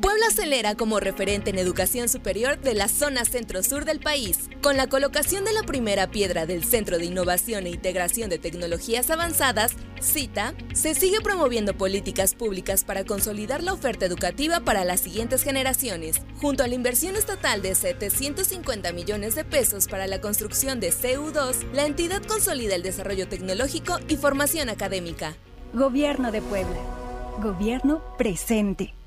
Puebla 0.00 0.28
acelera 0.28 0.74
como 0.76 0.98
referente 0.98 1.50
en 1.50 1.58
educación 1.58 2.08
superior 2.08 2.58
de 2.58 2.72
la 2.72 2.88
zona 2.88 3.26
centro-sur 3.26 3.84
del 3.84 4.00
país. 4.00 4.48
Con 4.62 4.78
la 4.78 4.86
colocación 4.86 5.44
de 5.44 5.52
la 5.52 5.62
primera 5.62 6.10
piedra 6.10 6.46
del 6.46 6.64
Centro 6.64 6.96
de 6.96 7.04
Innovación 7.04 7.66
e 7.66 7.70
Integración 7.70 8.30
de 8.30 8.38
Tecnologías 8.38 9.10
Avanzadas, 9.10 9.72
CITA, 10.00 10.54
se 10.72 10.94
sigue 10.94 11.20
promoviendo 11.20 11.76
políticas 11.76 12.34
públicas 12.34 12.82
para 12.84 13.04
consolidar 13.04 13.62
la 13.62 13.74
oferta 13.74 14.06
educativa 14.06 14.60
para 14.60 14.86
las 14.86 15.00
siguientes 15.00 15.42
generaciones, 15.42 16.22
junto 16.40 16.62
a 16.62 16.66
la 16.66 16.74
inversión 16.74 17.14
estatal 17.14 17.60
de 17.60 17.74
750 17.74 18.92
millones 18.92 19.34
de 19.34 19.44
pesos 19.44 19.86
para 19.86 20.06
la 20.06 20.22
construcción 20.22 20.80
de 20.80 20.92
CU2, 20.92 21.72
la 21.74 21.84
entidad 21.84 22.22
consolida 22.22 22.74
el 22.74 22.82
desarrollo 22.82 23.28
tecnológico 23.28 23.98
y 24.08 24.16
formación 24.16 24.70
académica. 24.70 25.34
Gobierno 25.74 26.32
de 26.32 26.40
Puebla. 26.40 26.78
Gobierno 27.42 28.02
presente. 28.16 28.97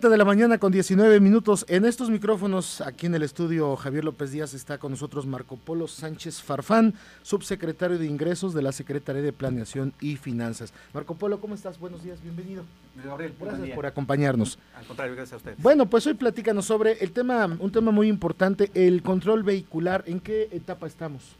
7 0.00 0.08
de 0.08 0.16
la 0.16 0.24
mañana 0.24 0.56
con 0.56 0.72
19 0.72 1.20
minutos. 1.20 1.66
En 1.68 1.84
estos 1.84 2.08
micrófonos, 2.08 2.80
aquí 2.80 3.04
en 3.04 3.14
el 3.14 3.22
estudio 3.22 3.76
Javier 3.76 4.02
López 4.02 4.30
Díaz, 4.30 4.54
está 4.54 4.78
con 4.78 4.92
nosotros 4.92 5.26
Marco 5.26 5.58
Polo 5.58 5.86
Sánchez 5.86 6.40
Farfán, 6.40 6.94
subsecretario 7.20 7.98
de 7.98 8.06
Ingresos 8.06 8.54
de 8.54 8.62
la 8.62 8.72
Secretaría 8.72 9.20
de 9.20 9.34
Planeación 9.34 9.92
y 10.00 10.16
Finanzas. 10.16 10.72
Marco 10.94 11.16
Polo, 11.16 11.38
¿cómo 11.38 11.54
estás? 11.54 11.78
Buenos 11.78 12.02
días, 12.02 12.22
bienvenido. 12.22 12.64
Gabriel, 13.04 13.34
gracias 13.38 13.74
por 13.74 13.84
acompañarnos. 13.84 14.58
Al 14.74 14.86
contrario, 14.86 15.14
gracias 15.16 15.34
a 15.34 15.36
usted. 15.36 15.54
Bueno, 15.58 15.84
pues 15.84 16.06
hoy 16.06 16.14
platícanos 16.14 16.64
sobre 16.64 16.92
el 17.04 17.12
tema, 17.12 17.58
un 17.60 17.70
tema 17.70 17.90
muy 17.90 18.08
importante, 18.08 18.70
el 18.72 19.02
control 19.02 19.42
vehicular. 19.42 20.02
¿En 20.06 20.20
qué 20.20 20.48
etapa 20.50 20.86
estamos? 20.86 21.36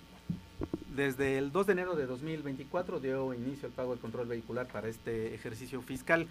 Desde 0.95 1.39
el 1.39 1.51
2 1.51 1.67
de 1.67 1.73
enero 1.73 1.97
de 1.97 2.05
2024 2.05 3.01
dio 3.01 3.33
inicio 3.33 3.69
el 3.69 3.73
pago 3.73 3.93
del 3.93 4.01
control 4.01 4.29
vehicular 4.29 4.67
para 4.67 4.89
este 4.89 5.35
ejercicio 5.35 5.81
fiscal. 5.81 6.27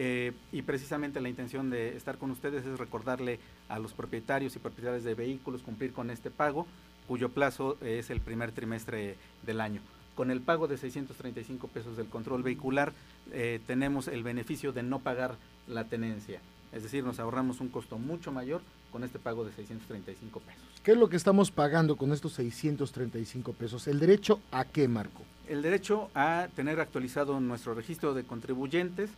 Eh, 0.00 0.32
y 0.52 0.62
precisamente 0.62 1.20
la 1.20 1.28
intención 1.28 1.70
de 1.70 1.96
estar 1.96 2.18
con 2.18 2.30
ustedes 2.30 2.64
es 2.64 2.78
recordarle 2.78 3.40
a 3.68 3.80
los 3.80 3.94
propietarios 3.94 4.54
y 4.54 4.60
propietarios 4.60 5.02
de 5.02 5.14
vehículos 5.14 5.62
cumplir 5.62 5.92
con 5.92 6.10
este 6.10 6.30
pago, 6.30 6.68
cuyo 7.08 7.30
plazo 7.30 7.76
es 7.80 8.08
el 8.10 8.20
primer 8.20 8.52
trimestre 8.52 9.16
del 9.44 9.60
año. 9.60 9.80
Con 10.14 10.30
el 10.30 10.40
pago 10.40 10.68
de 10.68 10.78
635 10.78 11.66
pesos 11.66 11.96
del 11.96 12.06
control 12.06 12.44
vehicular, 12.44 12.92
eh, 13.32 13.58
tenemos 13.66 14.06
el 14.06 14.22
beneficio 14.22 14.72
de 14.72 14.84
no 14.84 15.00
pagar 15.00 15.34
la 15.66 15.82
tenencia. 15.82 16.40
Es 16.72 16.84
decir, 16.84 17.02
nos 17.02 17.18
ahorramos 17.18 17.60
un 17.60 17.68
costo 17.68 17.98
mucho 17.98 18.30
mayor 18.30 18.60
con 18.92 19.02
este 19.02 19.18
pago 19.18 19.44
de 19.44 19.52
635 19.52 20.38
pesos. 20.38 20.62
¿Qué 20.84 20.92
es 20.92 20.96
lo 20.96 21.08
que 21.08 21.16
estamos 21.16 21.50
pagando 21.50 21.96
con 21.96 22.12
estos 22.12 22.34
635 22.34 23.52
pesos? 23.52 23.88
¿El 23.88 23.98
derecho 23.98 24.38
a 24.52 24.64
qué, 24.64 24.86
Marco? 24.86 25.22
El 25.48 25.60
derecho 25.60 26.08
a 26.14 26.46
tener 26.54 26.78
actualizado 26.78 27.40
nuestro 27.40 27.74
registro 27.74 28.14
de 28.14 28.22
contribuyentes, 28.22 29.10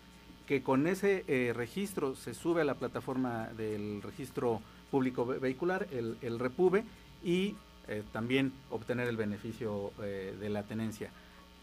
que 0.51 0.63
con 0.65 0.89
ese 0.89 1.23
eh, 1.29 1.53
registro 1.55 2.17
se 2.17 2.35
sube 2.35 2.63
a 2.63 2.65
la 2.65 2.75
plataforma 2.75 3.47
del 3.57 4.03
registro 4.03 4.61
público 4.91 5.25
vehicular, 5.25 5.87
el, 5.93 6.41
REPUBE, 6.41 6.83
y 7.23 7.55
eh, 7.87 8.03
también 8.13 8.53
obtener 8.69 9.07
el 9.07 9.17
beneficio 9.17 9.93
eh, 10.03 10.35
de 10.41 10.49
la 10.49 10.65
tenencia. 10.65 11.13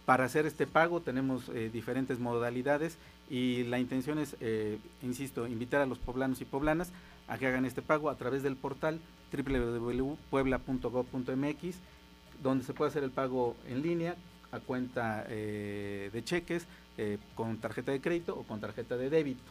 Para 0.06 0.24
hacer 0.24 0.46
este 0.46 0.67
pago 0.67 1.01
tenemos 1.01 1.51
diferentes 1.74 2.17
modalidades 2.17 2.98
y 3.29 3.65
la 3.65 3.77
intención 3.77 4.20
es, 4.20 4.38
insisto, 5.03 5.48
invitar 5.48 5.82
a 5.82 5.86
los 5.86 6.00
poblanos 6.00 6.39
y 6.39 6.46
poblanas 6.46 6.94
a 7.27 7.38
que 7.38 7.48
hagan 7.48 7.65
este 7.65 7.82
pago 7.82 8.10
a 8.10 8.15
través 8.15 8.41
del 8.41 8.56
portal 8.56 9.01
www.puebla.gov.mx, 9.34 11.75
donde 12.41 12.63
se 12.63 12.74
puede 12.74 12.89
hacer 12.89 13.03
el 13.03 13.12
pago 13.12 13.58
en 13.67 13.82
línea 13.82 14.15
a 14.53 14.62
cuenta 14.62 15.25
de 15.25 16.22
cheques, 16.24 16.65
eh, 16.98 17.18
con 17.36 17.58
tarjeta 17.58 17.92
de 17.92 18.01
crédito 18.01 18.36
o 18.36 18.44
con 18.44 18.60
tarjeta 18.60 18.98
de 18.98 19.10
débito. 19.10 19.44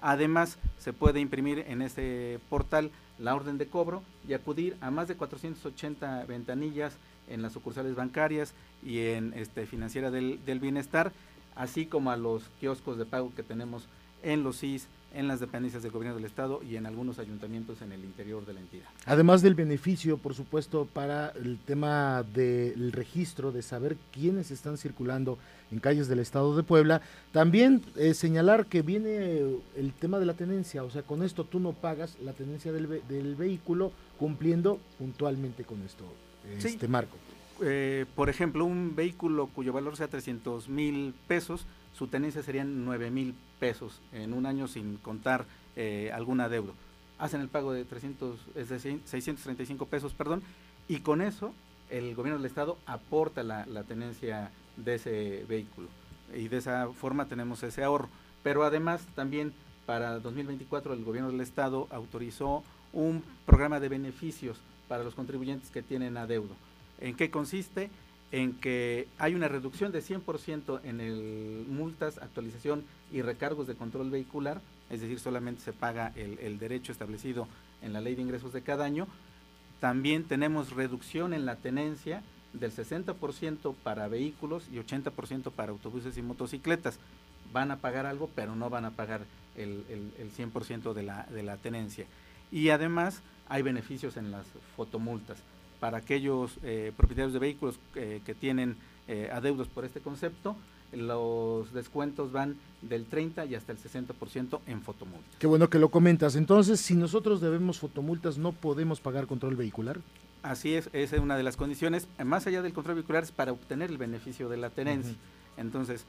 Además, 0.00 0.58
se 0.78 0.92
puede 0.92 1.20
imprimir 1.20 1.64
en 1.68 1.82
este 1.82 2.38
portal 2.50 2.90
la 3.18 3.34
orden 3.34 3.58
de 3.58 3.66
cobro 3.66 4.02
y 4.28 4.34
acudir 4.34 4.76
a 4.80 4.90
más 4.90 5.08
de 5.08 5.16
480 5.16 6.24
ventanillas 6.26 6.96
en 7.28 7.42
las 7.42 7.52
sucursales 7.52 7.94
bancarias 7.94 8.52
y 8.84 9.00
en 9.00 9.32
este, 9.34 9.66
financiera 9.66 10.10
del, 10.10 10.44
del 10.44 10.60
bienestar, 10.60 11.12
así 11.54 11.86
como 11.86 12.10
a 12.10 12.16
los 12.16 12.44
kioscos 12.60 12.98
de 12.98 13.06
pago 13.06 13.32
que 13.34 13.42
tenemos 13.42 13.86
en 14.22 14.42
los 14.42 14.60
CIS, 14.60 14.86
en 15.16 15.28
las 15.28 15.40
dependencias 15.40 15.82
del 15.82 15.92
gobierno 15.92 16.14
del 16.16 16.26
estado 16.26 16.62
y 16.62 16.76
en 16.76 16.86
algunos 16.86 17.18
ayuntamientos 17.18 17.80
en 17.82 17.92
el 17.92 18.04
interior 18.04 18.44
de 18.44 18.54
la 18.54 18.60
entidad. 18.60 18.86
Además 19.06 19.42
del 19.42 19.54
beneficio, 19.54 20.18
por 20.18 20.34
supuesto, 20.34 20.86
para 20.92 21.30
el 21.30 21.58
tema 21.58 22.22
del 22.34 22.92
registro, 22.92 23.50
de 23.50 23.62
saber 23.62 23.96
quiénes 24.12 24.50
están 24.50 24.76
circulando 24.76 25.38
en 25.72 25.80
calles 25.80 26.06
del 26.08 26.20
estado 26.20 26.56
de 26.56 26.62
Puebla, 26.62 27.00
también 27.32 27.82
eh, 27.96 28.14
señalar 28.14 28.66
que 28.66 28.82
viene 28.82 29.40
el 29.74 29.92
tema 29.98 30.18
de 30.18 30.26
la 30.26 30.34
tenencia, 30.34 30.84
o 30.84 30.90
sea, 30.90 31.02
con 31.02 31.22
esto 31.22 31.44
tú 31.44 31.58
no 31.58 31.72
pagas 31.72 32.16
la 32.22 32.32
tenencia 32.32 32.72
del, 32.72 33.02
del 33.08 33.34
vehículo 33.34 33.92
cumpliendo 34.18 34.78
puntualmente 34.98 35.64
con 35.64 35.82
esto, 35.82 36.04
este 36.62 36.88
marco. 36.88 37.16
Eh, 37.62 38.04
por 38.14 38.28
ejemplo, 38.28 38.64
un 38.64 38.94
vehículo 38.94 39.46
cuyo 39.46 39.72
valor 39.72 39.96
sea 39.96 40.08
300 40.08 40.68
mil 40.68 41.14
pesos, 41.26 41.66
su 41.96 42.08
tenencia 42.08 42.42
serían 42.42 42.84
9 42.84 43.10
mil 43.10 43.34
pesos 43.58 44.00
en 44.12 44.32
un 44.32 44.46
año 44.46 44.68
sin 44.68 44.96
contar 44.96 45.46
eh, 45.76 46.10
algún 46.12 46.40
adeudo. 46.40 46.74
Hacen 47.18 47.40
el 47.40 47.48
pago 47.48 47.72
de 47.72 47.84
300, 47.84 48.38
es 48.54 48.68
decir, 48.68 49.00
635 49.04 49.86
pesos, 49.86 50.12
perdón, 50.12 50.42
y 50.88 51.00
con 51.00 51.22
eso 51.22 51.54
el 51.88 52.14
gobierno 52.14 52.38
del 52.38 52.46
estado 52.46 52.76
aporta 52.84 53.42
la, 53.42 53.64
la 53.66 53.84
tenencia 53.84 54.50
de 54.76 54.96
ese 54.96 55.44
vehículo 55.48 55.88
y 56.34 56.48
de 56.48 56.58
esa 56.58 56.88
forma 56.88 57.26
tenemos 57.26 57.62
ese 57.62 57.82
ahorro. 57.82 58.08
Pero 58.42 58.64
además 58.64 59.02
también 59.14 59.54
para 59.86 60.18
2024 60.18 60.92
el 60.92 61.04
gobierno 61.04 61.30
del 61.30 61.40
estado 61.40 61.88
autorizó 61.90 62.62
un 62.92 63.22
programa 63.46 63.80
de 63.80 63.88
beneficios 63.88 64.58
para 64.88 65.04
los 65.04 65.14
contribuyentes 65.14 65.70
que 65.70 65.82
tienen 65.82 66.16
adeudo. 66.16 66.54
¿En 67.00 67.14
qué 67.16 67.30
consiste? 67.30 67.90
En 68.32 68.54
que 68.54 69.08
hay 69.18 69.34
una 69.34 69.48
reducción 69.48 69.92
de 69.92 70.02
100% 70.02 70.80
en 70.84 71.00
el 71.00 71.64
multas, 71.68 72.18
actualización 72.18 72.84
y 73.12 73.22
recargos 73.22 73.66
de 73.66 73.76
control 73.76 74.10
vehicular, 74.10 74.60
es 74.90 75.00
decir, 75.00 75.20
solamente 75.20 75.62
se 75.62 75.72
paga 75.72 76.12
el, 76.16 76.38
el, 76.40 76.58
derecho 76.58 76.92
establecido 76.92 77.48
en 77.82 77.92
la 77.92 78.00
ley 78.00 78.14
de 78.14 78.22
ingresos 78.22 78.52
de 78.52 78.62
cada 78.62 78.84
año. 78.84 79.06
También 79.80 80.24
tenemos 80.24 80.72
reducción 80.72 81.34
en 81.34 81.46
la 81.46 81.56
tenencia 81.56 82.22
del 82.52 82.72
60% 82.72 83.74
para 83.82 84.08
vehículos 84.08 84.64
y 84.72 84.76
80% 84.76 85.50
para 85.52 85.72
autobuses 85.72 86.16
y 86.16 86.22
motocicletas. 86.22 86.98
Van 87.52 87.70
a 87.70 87.76
pagar 87.78 88.06
algo, 88.06 88.30
pero 88.34 88.56
no 88.56 88.70
van 88.70 88.86
a 88.86 88.92
pagar 88.92 89.22
el, 89.56 89.84
el, 89.88 90.12
el 90.18 90.32
100% 90.32 90.92
de 90.94 91.02
la, 91.02 91.24
de 91.24 91.42
la 91.42 91.56
tenencia. 91.56 92.06
Y 92.50 92.70
además 92.70 93.22
hay 93.48 93.62
beneficios 93.62 94.16
en 94.16 94.30
las 94.30 94.46
fotomultas 94.76 95.38
para 95.80 95.98
aquellos 95.98 96.58
eh, 96.62 96.92
propietarios 96.96 97.32
de 97.32 97.38
vehículos 97.38 97.78
eh, 97.94 98.20
que 98.24 98.34
tienen 98.34 98.76
eh, 99.08 99.30
adeudos 99.32 99.68
por 99.68 99.84
este 99.84 100.00
concepto, 100.00 100.56
los 100.92 101.72
descuentos 101.72 102.32
van 102.32 102.56
del 102.82 103.06
30 103.06 103.44
y 103.46 103.54
hasta 103.54 103.72
el 103.72 103.78
60% 103.78 104.60
en 104.66 104.82
fotomultas. 104.82 105.36
Qué 105.38 105.46
bueno 105.46 105.68
que 105.68 105.78
lo 105.78 105.90
comentas. 105.90 106.36
Entonces, 106.36 106.80
si 106.80 106.94
nosotros 106.94 107.40
debemos 107.40 107.78
fotomultas, 107.78 108.38
¿no 108.38 108.52
podemos 108.52 109.00
pagar 109.00 109.26
control 109.26 109.56
vehicular? 109.56 110.00
Así 110.42 110.74
es, 110.74 110.88
esa 110.92 111.16
es 111.16 111.22
una 111.22 111.36
de 111.36 111.42
las 111.42 111.56
condiciones. 111.56 112.08
Más 112.24 112.46
allá 112.46 112.62
del 112.62 112.72
control 112.72 112.96
vehicular 112.96 113.24
es 113.24 113.32
para 113.32 113.52
obtener 113.52 113.90
el 113.90 113.98
beneficio 113.98 114.48
de 114.48 114.56
la 114.56 114.70
tenencia. 114.70 115.12
Uh 115.12 115.16
-huh. 115.16 115.60
Entonces, 115.60 116.04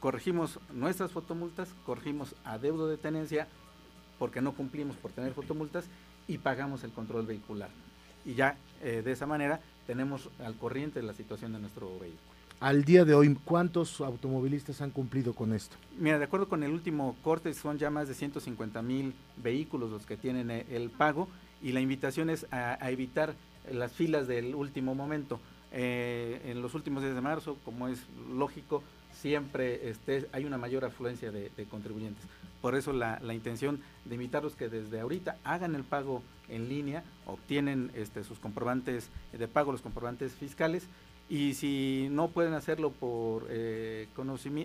corregimos 0.00 0.58
nuestras 0.72 1.12
fotomultas, 1.12 1.68
corregimos 1.84 2.34
adeudo 2.44 2.88
de 2.88 2.96
tenencia 2.96 3.46
porque 4.18 4.40
no 4.40 4.52
cumplimos 4.52 4.96
por 4.96 5.12
tener 5.12 5.32
fotomultas 5.34 5.84
y 6.26 6.38
pagamos 6.38 6.82
el 6.84 6.92
control 6.92 7.26
vehicular 7.26 7.68
y 8.24 8.34
ya 8.34 8.56
eh, 8.82 9.02
de 9.04 9.12
esa 9.12 9.26
manera 9.26 9.60
tenemos 9.86 10.28
al 10.44 10.54
corriente 10.56 11.02
la 11.02 11.14
situación 11.14 11.52
de 11.52 11.58
nuestro 11.60 11.88
vehículo. 11.98 12.20
Al 12.60 12.84
día 12.84 13.04
de 13.04 13.14
hoy, 13.14 13.36
¿cuántos 13.44 14.00
automovilistas 14.00 14.80
han 14.80 14.90
cumplido 14.90 15.34
con 15.34 15.52
esto? 15.52 15.76
Mira, 15.98 16.18
de 16.18 16.24
acuerdo 16.24 16.48
con 16.48 16.62
el 16.62 16.70
último 16.70 17.16
corte, 17.22 17.52
son 17.52 17.78
ya 17.78 17.90
más 17.90 18.08
de 18.08 18.14
150 18.14 18.80
mil 18.82 19.12
vehículos 19.36 19.90
los 19.90 20.06
que 20.06 20.16
tienen 20.16 20.50
eh, 20.50 20.64
el 20.70 20.90
pago 20.90 21.28
y 21.62 21.72
la 21.72 21.80
invitación 21.80 22.30
es 22.30 22.46
a, 22.50 22.82
a 22.82 22.90
evitar 22.90 23.34
las 23.70 23.92
filas 23.92 24.26
del 24.26 24.54
último 24.54 24.94
momento. 24.94 25.40
Eh, 25.76 26.40
en 26.44 26.62
los 26.62 26.74
últimos 26.74 27.02
días 27.02 27.16
de 27.16 27.20
marzo, 27.20 27.56
como 27.64 27.88
es 27.88 27.98
lógico, 28.32 28.82
siempre 29.20 29.94
hay 30.32 30.44
una 30.44 30.58
mayor 30.58 30.84
afluencia 30.84 31.30
de, 31.30 31.50
de 31.56 31.64
contribuyentes. 31.66 32.24
Por 32.60 32.74
eso 32.74 32.92
la, 32.92 33.18
la, 33.20 33.34
intención 33.34 33.80
de 34.04 34.14
invitarlos 34.14 34.54
que 34.54 34.68
desde 34.68 35.00
ahorita 35.00 35.36
hagan 35.44 35.74
el 35.74 35.84
pago 35.84 36.22
en 36.48 36.68
línea, 36.68 37.04
obtienen 37.26 37.90
este, 37.94 38.24
sus 38.24 38.38
comprobantes 38.38 39.10
de 39.32 39.48
pago, 39.48 39.72
los 39.72 39.82
comprobantes 39.82 40.32
fiscales, 40.32 40.84
y 41.28 41.54
si 41.54 42.08
no 42.10 42.28
pueden 42.28 42.54
hacerlo 42.54 42.90
por 42.90 43.46
eh, 43.48 44.08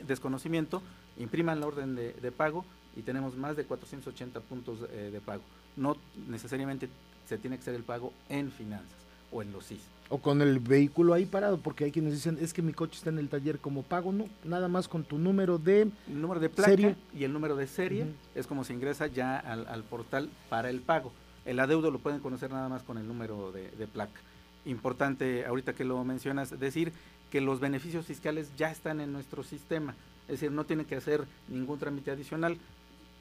desconocimiento, 0.05 0.81
impriman 1.17 1.59
la 1.59 1.67
orden 1.67 1.95
de, 1.95 2.13
de, 2.13 2.31
pago 2.31 2.65
y 2.95 3.01
tenemos 3.01 3.35
más 3.35 3.55
de 3.55 3.65
480 3.65 4.39
puntos 4.41 4.79
eh, 4.91 5.09
de 5.12 5.21
pago. 5.21 5.43
No 5.77 5.97
necesariamente 6.27 6.89
se 7.27 7.38
tiene 7.38 7.57
que 7.57 7.62
hacer 7.62 7.75
el 7.75 7.83
pago 7.83 8.13
en 8.27 8.51
finanzas 8.51 9.09
o 9.31 9.41
en 9.41 9.51
los 9.51 9.67
CIS. 9.67 9.81
O 10.09 10.17
con 10.17 10.41
el 10.41 10.59
vehículo 10.59 11.13
ahí 11.13 11.25
parado, 11.25 11.59
porque 11.59 11.85
hay 11.85 11.91
quienes 11.91 12.13
dicen, 12.13 12.37
es 12.41 12.51
que 12.53 12.61
mi 12.63 12.73
coche 12.73 12.97
está 12.97 13.09
en 13.11 13.19
el 13.19 13.29
taller 13.29 13.59
como 13.59 13.83
pago, 13.83 14.11
no, 14.11 14.25
nada 14.43 14.67
más 14.67 14.87
con 14.87 15.03
tu 15.03 15.19
número 15.19 15.59
de 15.59 15.83
el 15.83 16.21
número 16.21 16.39
de 16.39 16.49
placa 16.49 16.71
serie. 16.71 16.95
y 17.13 17.23
el 17.23 17.33
número 17.33 17.55
de 17.55 17.67
serie, 17.67 18.03
uh 18.03 18.07
-huh. 18.07 18.39
es 18.39 18.47
como 18.47 18.63
se 18.63 18.73
ingresa 18.73 19.05
ya 19.07 19.37
al, 19.37 19.67
al, 19.67 19.83
portal 19.83 20.29
para 20.49 20.69
el 20.69 20.81
pago. 20.81 21.11
El 21.45 21.59
adeudo 21.59 21.91
lo 21.91 21.99
pueden 21.99 22.19
conocer 22.21 22.51
nada 22.51 22.69
más 22.69 22.81
con 22.83 22.97
el 22.97 23.07
número 23.07 23.51
de, 23.51 23.69
de 23.71 23.87
placa. 23.87 24.19
Importante, 24.65 25.45
ahorita 25.45 25.73
que 25.73 25.85
lo 25.85 26.03
mencionas, 26.03 26.59
decir 26.59 26.91
que 27.31 27.39
los 27.41 27.59
beneficios 27.59 28.05
fiscales 28.05 28.49
ya 28.57 28.71
están 28.71 28.99
en 29.01 29.13
nuestro 29.13 29.43
sistema, 29.43 29.93
es 30.23 30.39
decir, 30.39 30.51
no 30.51 30.65
tienen 30.65 30.85
que 30.85 30.95
hacer 30.95 31.25
ningún 31.47 31.79
trámite 31.79 32.11
adicional, 32.11 32.57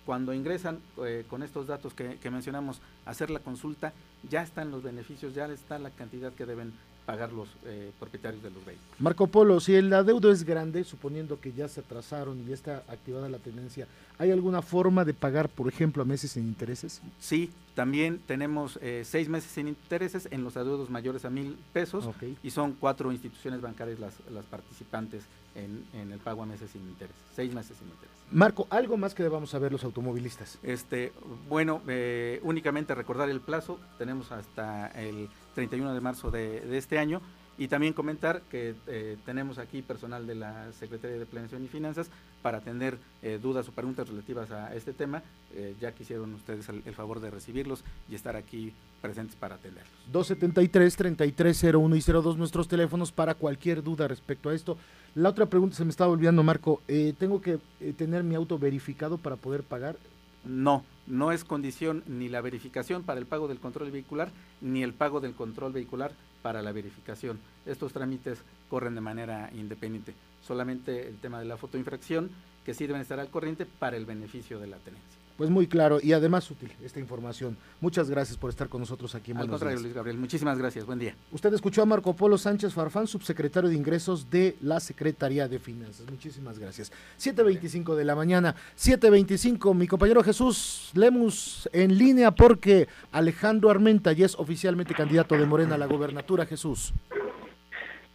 cuando 0.08 0.32
ingresan 0.32 0.78
eh, 1.04 1.26
con 1.28 1.42
estos 1.42 1.66
datos 1.66 1.92
que, 1.92 2.16
que, 2.16 2.30
mencionamos, 2.30 2.80
hacer 3.04 3.28
la 3.28 3.40
consulta, 3.40 3.92
ya 4.30 4.42
están 4.42 4.70
los 4.70 4.82
beneficios, 4.82 5.34
ya 5.34 5.44
está 5.48 5.78
la 5.78 5.90
cantidad 5.90 6.32
que 6.32 6.46
deben 6.46 6.72
pagar 7.04 7.30
los 7.30 7.50
eh, 7.66 7.90
propietarios 7.98 8.42
de 8.42 8.48
los 8.48 8.64
vehículos. 8.64 8.88
Marco 8.98 9.26
Polo, 9.26 9.60
si 9.60 9.74
el 9.74 9.92
adeudo 9.92 10.32
es 10.32 10.44
grande, 10.44 10.82
suponiendo 10.84 11.38
que 11.38 11.52
ya 11.52 11.68
se 11.68 11.80
atrasaron 11.80 12.40
y 12.40 12.48
ya 12.48 12.54
está 12.54 12.76
activada 12.88 13.28
la 13.28 13.36
tendencia, 13.36 13.86
¿hay 14.16 14.30
alguna 14.30 14.62
forma 14.62 15.04
de 15.04 15.12
pagar, 15.12 15.50
por 15.50 15.68
ejemplo, 15.68 16.02
a 16.02 16.06
meses 16.06 16.30
sin 16.30 16.44
intereses? 16.44 17.02
Sí, 17.20 17.50
también 17.74 18.18
tenemos 18.26 18.78
eh, 18.80 19.02
seis 19.04 19.28
meses 19.28 19.50
sin 19.50 19.68
intereses 19.68 20.26
en 20.30 20.42
los 20.42 20.56
adeudos 20.56 20.88
mayores 20.88 21.26
a 21.26 21.30
mil 21.30 21.58
pesos 21.74 22.08
y 22.42 22.50
son 22.50 22.72
cuatro 22.72 23.12
instituciones 23.12 23.60
bancarias 23.60 23.98
las, 23.98 24.14
las 24.30 24.46
participantes 24.46 25.24
en, 25.58 25.84
en, 25.92 26.12
el 26.12 26.18
pago 26.18 26.42
a 26.42 26.46
meses 26.46 26.70
sin 26.70 26.82
intereses, 26.82 27.22
seis 27.34 27.52
meses 27.52 27.76
sin 27.76 27.88
intereses. 27.88 28.16
Marco, 28.30 28.66
¿algo 28.70 28.96
más 28.96 29.14
que 29.14 29.22
debamos 29.22 29.50
saber 29.50 29.72
los 29.72 29.84
automovilistas? 29.84 30.58
Este, 30.62 31.12
bueno, 31.48 31.82
eh, 31.88 32.40
únicamente 32.42 32.94
recordar 32.94 33.28
el 33.30 33.40
plazo, 33.40 33.78
tenemos 33.98 34.32
hasta 34.32 34.88
el 34.88 35.28
31 35.54 35.94
de 35.94 36.00
marzo 36.00 36.30
de, 36.30 36.60
de 36.60 36.78
este 36.78 36.98
año 36.98 37.20
y 37.58 37.66
también 37.66 37.92
comentar 37.92 38.42
que 38.42 38.76
eh, 38.86 39.16
tenemos 39.26 39.58
aquí 39.58 39.82
personal 39.82 40.26
de 40.26 40.36
la 40.36 40.72
Secretaría 40.72 41.18
de 41.18 41.26
Planeación 41.26 41.64
y 41.64 41.68
Finanzas 41.68 42.08
para 42.40 42.58
atender 42.58 42.98
eh, 43.20 43.40
dudas 43.42 43.68
o 43.68 43.72
preguntas 43.72 44.08
relativas 44.08 44.52
a 44.52 44.74
este 44.76 44.92
tema. 44.92 45.24
Eh, 45.52 45.74
ya 45.80 45.90
quisieron 45.92 46.32
ustedes 46.34 46.68
el, 46.68 46.82
el, 46.86 46.94
favor 46.94 47.18
de 47.18 47.30
recibirlos 47.30 47.82
y 48.08 48.14
estar 48.14 48.36
aquí 48.36 48.72
presentes 49.02 49.34
para 49.34 49.56
atenderlos. 49.56 49.92
273-3301 50.12 51.96
y 51.96 52.12
02 52.12 52.38
nuestros 52.38 52.68
teléfonos 52.68 53.10
para 53.10 53.34
cualquier 53.34 53.82
duda 53.82 54.06
respecto 54.06 54.50
a 54.50 54.54
esto. 54.54 54.78
La 55.16 55.30
otra 55.30 55.46
pregunta 55.46 55.74
se 55.74 55.84
me 55.84 55.90
estaba 55.90 56.12
olvidando, 56.12 56.44
Marco. 56.44 56.80
¿Tengo 57.18 57.40
que 57.40 57.58
tener 57.96 58.22
mi 58.22 58.36
auto 58.36 58.58
verificado 58.58 59.18
para 59.18 59.34
poder 59.34 59.64
pagar? 59.64 59.96
No, 60.44 60.84
no 61.08 61.32
es 61.32 61.44
condición 61.44 62.04
ni 62.06 62.28
la 62.28 62.40
verificación 62.40 63.02
para 63.02 63.18
el 63.18 63.26
pago 63.26 63.48
del 63.48 63.58
control 63.58 63.90
vehicular, 63.90 64.30
ni 64.60 64.82
el 64.82 64.92
pago 64.92 65.20
del 65.20 65.34
control 65.34 65.72
vehicular 65.72 66.12
para 66.42 66.62
la 66.62 66.72
verificación. 66.72 67.38
Estos 67.66 67.92
trámites 67.92 68.42
corren 68.68 68.94
de 68.94 69.00
manera 69.00 69.50
independiente. 69.52 70.14
Solamente 70.42 71.08
el 71.08 71.18
tema 71.18 71.38
de 71.38 71.46
la 71.46 71.56
fotoinfracción, 71.56 72.30
que 72.64 72.74
sí 72.74 72.86
deben 72.86 73.02
estar 73.02 73.18
al 73.18 73.30
corriente 73.30 73.66
para 73.66 73.96
el 73.96 74.06
beneficio 74.06 74.58
de 74.58 74.66
la 74.66 74.76
tenencia. 74.78 75.17
Pues 75.38 75.50
muy 75.50 75.68
claro 75.68 76.00
y 76.02 76.12
además 76.12 76.50
útil 76.50 76.72
esta 76.84 76.98
información. 76.98 77.56
Muchas 77.80 78.10
gracias 78.10 78.36
por 78.36 78.50
estar 78.50 78.68
con 78.68 78.80
nosotros 78.80 79.14
aquí 79.14 79.30
en 79.30 79.36
Al 79.36 79.44
Buenos 79.44 79.60
contrario. 79.60 79.80
Luis 79.80 79.94
Gabriel, 79.94 80.18
muchísimas 80.18 80.58
gracias. 80.58 80.84
Buen 80.84 80.98
día. 80.98 81.14
Usted 81.30 81.54
escuchó 81.54 81.80
a 81.80 81.86
Marco 81.86 82.12
Polo 82.12 82.36
Sánchez 82.36 82.74
Farfán, 82.74 83.06
subsecretario 83.06 83.70
de 83.70 83.76
Ingresos 83.76 84.28
de 84.28 84.56
la 84.60 84.80
Secretaría 84.80 85.46
de 85.46 85.60
Finanzas. 85.60 86.10
Muchísimas 86.10 86.58
gracias. 86.58 86.90
7.25 87.20 87.94
de 87.94 88.04
la 88.04 88.16
mañana, 88.16 88.56
7.25. 88.76 89.76
Mi 89.76 89.86
compañero 89.86 90.24
Jesús 90.24 90.90
Lemus 90.94 91.68
en 91.72 91.96
línea 91.96 92.32
porque 92.32 92.88
Alejandro 93.12 93.70
Armenta 93.70 94.10
ya 94.10 94.26
es 94.26 94.34
oficialmente 94.34 94.92
candidato 94.92 95.36
de 95.36 95.46
Morena 95.46 95.76
a 95.76 95.78
la 95.78 95.86
gobernatura. 95.86 96.46
Jesús. 96.46 96.92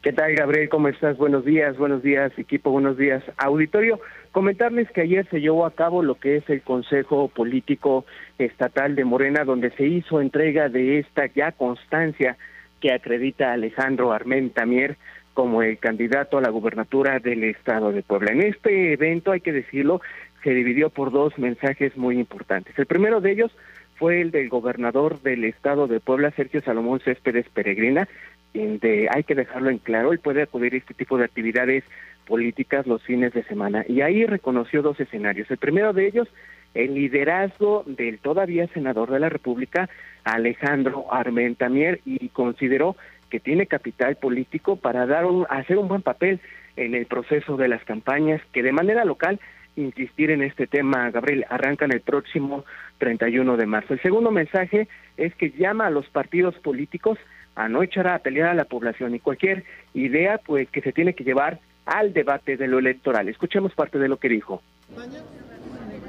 ¿Qué 0.04 0.12
tal, 0.12 0.36
Gabriel? 0.36 0.68
¿Cómo 0.68 0.89
estás? 0.89 1.16
Buenos 1.16 1.46
días, 1.46 1.78
buenos 1.78 2.04
días, 2.04 2.38
equipo, 2.38 2.72
buenos 2.72 2.98
días, 2.98 3.24
auditorio. 3.38 4.02
Comentarles 4.34 4.92
que 4.92 5.00
ayer 5.00 5.26
se 5.30 5.39
llevó 5.39 5.66
a 5.66 5.72
cabo 5.72 6.04
lo 6.04 6.16
que 6.16 6.36
es 6.36 6.50
el 6.50 6.62
Consejo 6.62 7.30
Político 7.30 8.04
Estatal 8.38 8.96
de 8.96 9.06
Morena, 9.06 9.46
donde 9.46 9.72
se 9.72 9.86
hizo 9.86 10.20
entrega 10.20 10.68
de 10.68 11.00
esta 11.00 11.28
ya 11.28 11.54
constancia 11.54 12.36
que 12.82 12.92
acredita 12.92 13.52
a 13.52 13.54
Alejandro 13.54 14.12
Armenta 14.12 14.66
Mier 14.66 14.98
como 15.34 15.63
el 15.63 15.78
candidato 15.78 16.38
a 16.38 16.42
la 16.42 16.50
gubernatura 16.50 17.20
del 17.20 17.46
Estado 17.46 17.94
de 17.94 18.04
Puebla. 18.04 18.34
En 18.34 18.42
este 18.42 18.92
evento, 18.92 19.32
hay 19.32 19.39
que 19.39 19.54
decirlo, 19.54 20.02
se 20.44 20.54
dividió 20.54 20.89
por 20.89 21.13
dos 21.13 21.39
mensajes 21.39 21.96
muy 21.96 22.20
importantes. 22.20 22.78
El 22.78 22.88
primero 22.88 23.22
de 23.22 23.32
ellos 23.32 23.56
fue 23.96 24.20
el 24.20 24.32
del 24.32 24.50
gobernador 24.50 25.22
del 25.22 25.46
Estado 25.46 25.88
de 25.88 26.02
Puebla, 26.02 26.32
Sergio 26.32 26.62
Salomón 26.62 27.00
Céspedes 27.00 27.48
Peregrina, 27.48 28.10
hay 28.56 29.24
que 29.24 29.36
dejarlo 29.36 29.70
en 29.70 29.80
claro, 29.80 30.12
él 30.12 30.20
puede 30.20 30.44
acudir 30.44 30.74
a 30.74 30.78
este 30.78 30.94
tipo 30.94 31.18
de 31.18 31.26
actividades 31.26 31.84
políticas 32.26 32.88
los 32.88 33.04
fines 33.04 33.34
de 33.34 33.44
semana. 33.44 33.84
Y 33.88 34.02
ahí 34.02 34.26
reconoció 34.26 34.82
dos 34.82 35.00
escenarios. 35.00 35.50
El 35.50 35.58
primero 35.58 35.94
de 35.94 36.08
ellos, 36.08 36.28
el 36.74 36.94
liderazgo 36.94 37.84
del 37.86 38.20
todavía 38.20 38.68
senador 38.68 39.12
de 39.12 39.20
la 39.20 39.30
República, 39.30 39.89
Alejandro 40.24 41.12
Armentamier, 41.12 42.02
y 42.06 42.30
consideró 42.30 42.96
que 43.30 43.39
tiene 43.39 43.66
capital 43.66 44.16
político 44.16 44.76
para 44.76 45.06
dar 45.06 45.26
un, 45.26 45.46
hacer 45.50 45.78
un 45.78 45.88
buen 45.88 46.02
papel 46.02 46.39
en 46.76 46.96
el 46.96 47.06
proceso 47.06 47.58
de 47.58 47.68
las 47.68 47.84
campañas, 47.84 48.42
que 48.52 48.63
de 48.63 48.72
manera 48.72 49.06
local 49.06 49.39
insistir 49.76 50.30
en 50.30 50.44
este 50.44 50.68
tema, 50.68 51.10
Gabriel, 51.10 51.46
arrancan 51.50 51.92
el 51.92 52.02
próximo 52.02 52.63
31 53.00 53.58
de 53.58 53.66
marzo. 53.66 53.94
El 53.94 54.02
segundo 54.02 54.32
mensaje 54.32 54.88
es 55.18 55.34
que 55.36 55.52
llama 55.52 55.88
a 55.88 55.92
los 55.92 56.08
partidos 56.10 56.56
políticos 56.60 57.18
a 57.56 57.70
no 57.70 57.84
echar 57.84 58.08
a 58.08 58.20
pelear 58.20 58.50
a 58.50 58.54
la 58.54 58.66
población 58.66 59.16
y 59.16 59.20
cualquier 59.20 59.63
idea 59.94 60.39
pues 60.39 60.70
que 60.70 60.82
se 60.82 60.92
tiene 60.92 61.13
que 61.13 61.24
llevar 61.24 61.60
al 61.86 62.13
debate 62.13 62.58
de 62.58 62.68
lo 62.68 62.80
electoral. 62.80 63.30
Escuchemos 63.30 63.74
parte 63.74 64.00
de 64.00 64.08
lo 64.08 64.18
que 64.18 64.30
dijo. 64.30 64.62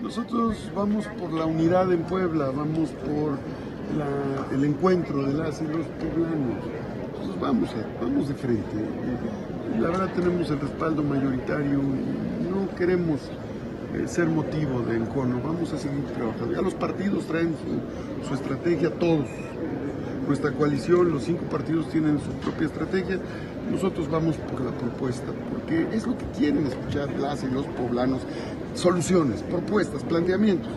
Nosotros 0.02 0.70
vamos 0.74 1.06
por 1.18 1.32
la 1.32 1.46
unidad 1.46 1.92
en 1.92 2.02
Puebla, 2.02 2.46
vamos 2.46 2.90
por 2.90 3.38
la, 3.96 4.54
el 4.54 4.64
encuentro 4.64 5.24
de 5.24 5.34
las 5.34 5.60
y 5.62 5.66
los 5.66 5.86
poblanos. 5.86 6.64
Entonces 7.06 7.40
vamos, 7.40 7.70
a, 7.70 8.04
vamos 8.04 8.28
de 8.28 8.34
frente. 8.34 8.76
La 9.80 9.88
verdad 9.88 10.12
tenemos 10.14 10.50
el 10.50 10.60
respaldo 10.60 11.02
mayoritario 11.02 11.80
y 11.80 12.48
no 12.50 12.68
queremos 12.76 13.30
eh, 13.94 14.06
ser 14.06 14.26
motivo 14.26 14.80
de 14.80 14.96
encono, 14.96 15.40
vamos 15.42 15.72
a 15.72 15.78
seguir 15.78 16.04
trabajando. 16.14 16.54
Ya 16.54 16.62
los 16.62 16.74
partidos 16.74 17.26
traen 17.26 17.54
su 18.28 18.34
estrategia, 18.34 18.90
todos. 18.90 19.28
Nuestra 20.26 20.52
coalición, 20.52 21.10
los 21.10 21.24
cinco 21.24 21.44
partidos 21.50 21.88
tienen 21.90 22.18
su 22.18 22.30
propia 22.42 22.66
estrategia. 22.66 23.18
Nosotros 23.70 24.10
vamos 24.10 24.36
por 24.36 24.60
la 24.62 24.70
propuesta, 24.70 25.32
porque 25.50 25.86
es 25.92 26.06
lo 26.06 26.16
que 26.16 26.24
quieren 26.36 26.66
escuchar 26.66 27.10
las 27.18 27.42
y 27.42 27.48
los 27.48 27.66
poblanos. 27.66 28.22
Soluciones, 28.74 29.42
propuestas, 29.42 30.02
planteamientos. 30.02 30.70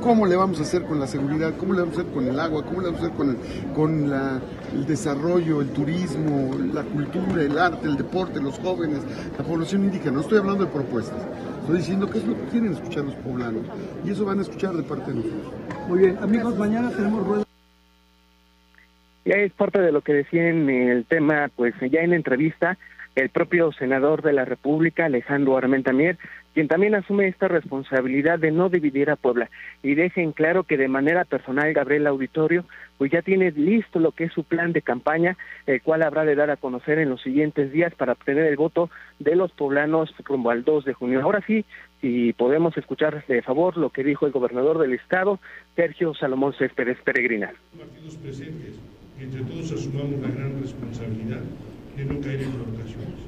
¿Cómo 0.00 0.24
le 0.24 0.34
vamos 0.34 0.58
a 0.60 0.62
hacer 0.62 0.84
con 0.84 0.98
la 0.98 1.06
seguridad? 1.06 1.52
¿Cómo 1.58 1.74
le 1.74 1.80
vamos 1.80 1.98
a 1.98 2.00
hacer 2.00 2.12
con 2.12 2.26
el 2.26 2.40
agua? 2.40 2.64
¿Cómo 2.64 2.80
le 2.80 2.86
vamos 2.86 3.02
a 3.02 3.04
hacer 3.04 3.16
con 3.16 3.28
el, 3.30 3.36
con 3.74 4.12
el 4.72 4.86
desarrollo, 4.86 5.60
el 5.60 5.68
turismo, 5.70 6.52
la 6.72 6.84
cultura, 6.84 7.42
el 7.42 7.58
arte, 7.58 7.86
el 7.86 7.96
deporte, 7.96 8.40
los 8.40 8.58
jóvenes, 8.60 9.00
la 9.36 9.44
población 9.44 9.84
indígena? 9.84 10.12
No 10.12 10.20
estoy 10.20 10.38
hablando 10.38 10.64
de 10.64 10.70
propuestas. 10.70 11.18
Estoy 11.60 11.78
diciendo 11.78 12.08
qué 12.08 12.18
es 12.18 12.24
lo 12.24 12.34
que 12.34 12.44
quieren 12.44 12.72
escuchar 12.72 13.04
los 13.04 13.14
poblanos. 13.16 13.62
Y 14.04 14.10
eso 14.10 14.24
van 14.24 14.38
a 14.38 14.42
escuchar 14.42 14.74
de 14.74 14.82
parte 14.84 15.10
de 15.10 15.16
nosotros. 15.18 15.52
Muy 15.88 15.98
bien, 15.98 16.18
amigos, 16.22 16.56
mañana 16.56 16.90
tenemos 16.90 17.26
rueda. 17.26 17.49
Ya 19.24 19.36
es 19.36 19.52
parte 19.52 19.80
de 19.80 19.92
lo 19.92 20.00
que 20.00 20.14
decía 20.14 20.48
en 20.48 20.70
el 20.70 21.04
tema, 21.04 21.50
pues 21.54 21.74
ya 21.90 22.00
en 22.00 22.10
la 22.10 22.16
entrevista, 22.16 22.78
el 23.16 23.28
propio 23.28 23.72
senador 23.72 24.22
de 24.22 24.32
la 24.32 24.44
República, 24.44 25.06
Alejandro 25.06 25.56
Armentamier, 25.56 26.16
quien 26.54 26.68
también 26.68 26.94
asume 26.94 27.28
esta 27.28 27.48
responsabilidad 27.48 28.38
de 28.38 28.50
no 28.50 28.68
dividir 28.68 29.10
a 29.10 29.16
Puebla 29.16 29.50
y 29.82 29.94
deja 29.94 30.20
en 30.20 30.32
claro 30.32 30.64
que 30.64 30.76
de 30.76 30.88
manera 30.88 31.24
personal 31.24 31.72
Gabriel 31.72 32.06
Auditorio 32.06 32.64
pues 32.98 33.12
ya 33.12 33.22
tiene 33.22 33.50
listo 33.52 33.98
lo 33.98 34.12
que 34.12 34.24
es 34.24 34.32
su 34.32 34.44
plan 34.44 34.72
de 34.72 34.82
campaña, 34.82 35.36
el 35.66 35.80
cual 35.80 36.02
habrá 36.02 36.24
de 36.24 36.34
dar 36.34 36.50
a 36.50 36.56
conocer 36.56 36.98
en 36.98 37.08
los 37.08 37.22
siguientes 37.22 37.72
días 37.72 37.94
para 37.94 38.12
obtener 38.12 38.46
el 38.46 38.56
voto 38.56 38.90
de 39.18 39.36
los 39.36 39.52
poblanos 39.52 40.14
rumbo 40.24 40.50
al 40.50 40.64
2 40.64 40.84
de 40.84 40.92
junio. 40.92 41.22
Ahora 41.22 41.42
sí, 41.46 41.64
si 42.00 42.32
podemos 42.32 42.76
escuchar 42.76 43.24
de 43.26 43.42
favor 43.42 43.76
lo 43.76 43.90
que 43.90 44.04
dijo 44.04 44.26
el 44.26 44.32
gobernador 44.32 44.78
del 44.78 44.92
estado, 44.92 45.38
Sergio 45.76 46.14
Salomón 46.14 46.52
Céspedes 46.58 46.98
Peregrina. 47.02 47.52
Entre 49.20 49.42
todos 49.42 49.70
asumamos 49.72 50.20
la 50.22 50.28
gran 50.28 50.60
responsabilidad 50.62 51.40
de 51.96 52.04
no 52.06 52.20
caer 52.20 52.42
en 52.42 52.52
provocaciones. 52.52 53.20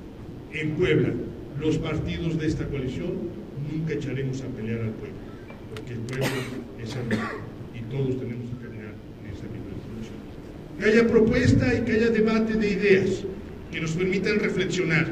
En 0.52 0.70
Puebla, 0.70 1.10
los 1.60 1.76
partidos 1.78 2.38
de 2.38 2.46
esta 2.46 2.66
coalición 2.66 3.12
nunca 3.70 3.94
echaremos 3.94 4.40
a 4.40 4.46
pelear 4.46 4.80
al 4.80 4.90
pueblo, 4.90 5.16
porque 5.74 5.92
el 5.92 6.00
pueblo 6.00 6.26
es 6.82 6.96
hermano 6.96 7.28
y 7.74 7.80
todos 7.90 8.18
tenemos 8.18 8.48
que 8.50 8.66
caminar 8.66 8.94
en 9.20 9.32
esa 9.32 9.44
misma 9.52 9.72
dirección. 9.84 10.78
Que 10.78 10.84
haya 10.86 11.06
propuesta 11.06 11.74
y 11.74 11.84
que 11.84 11.92
haya 11.92 12.10
debate 12.10 12.54
de 12.54 12.70
ideas 12.70 13.24
que 13.70 13.80
nos 13.80 13.92
permitan 13.92 14.40
reflexionar, 14.40 15.08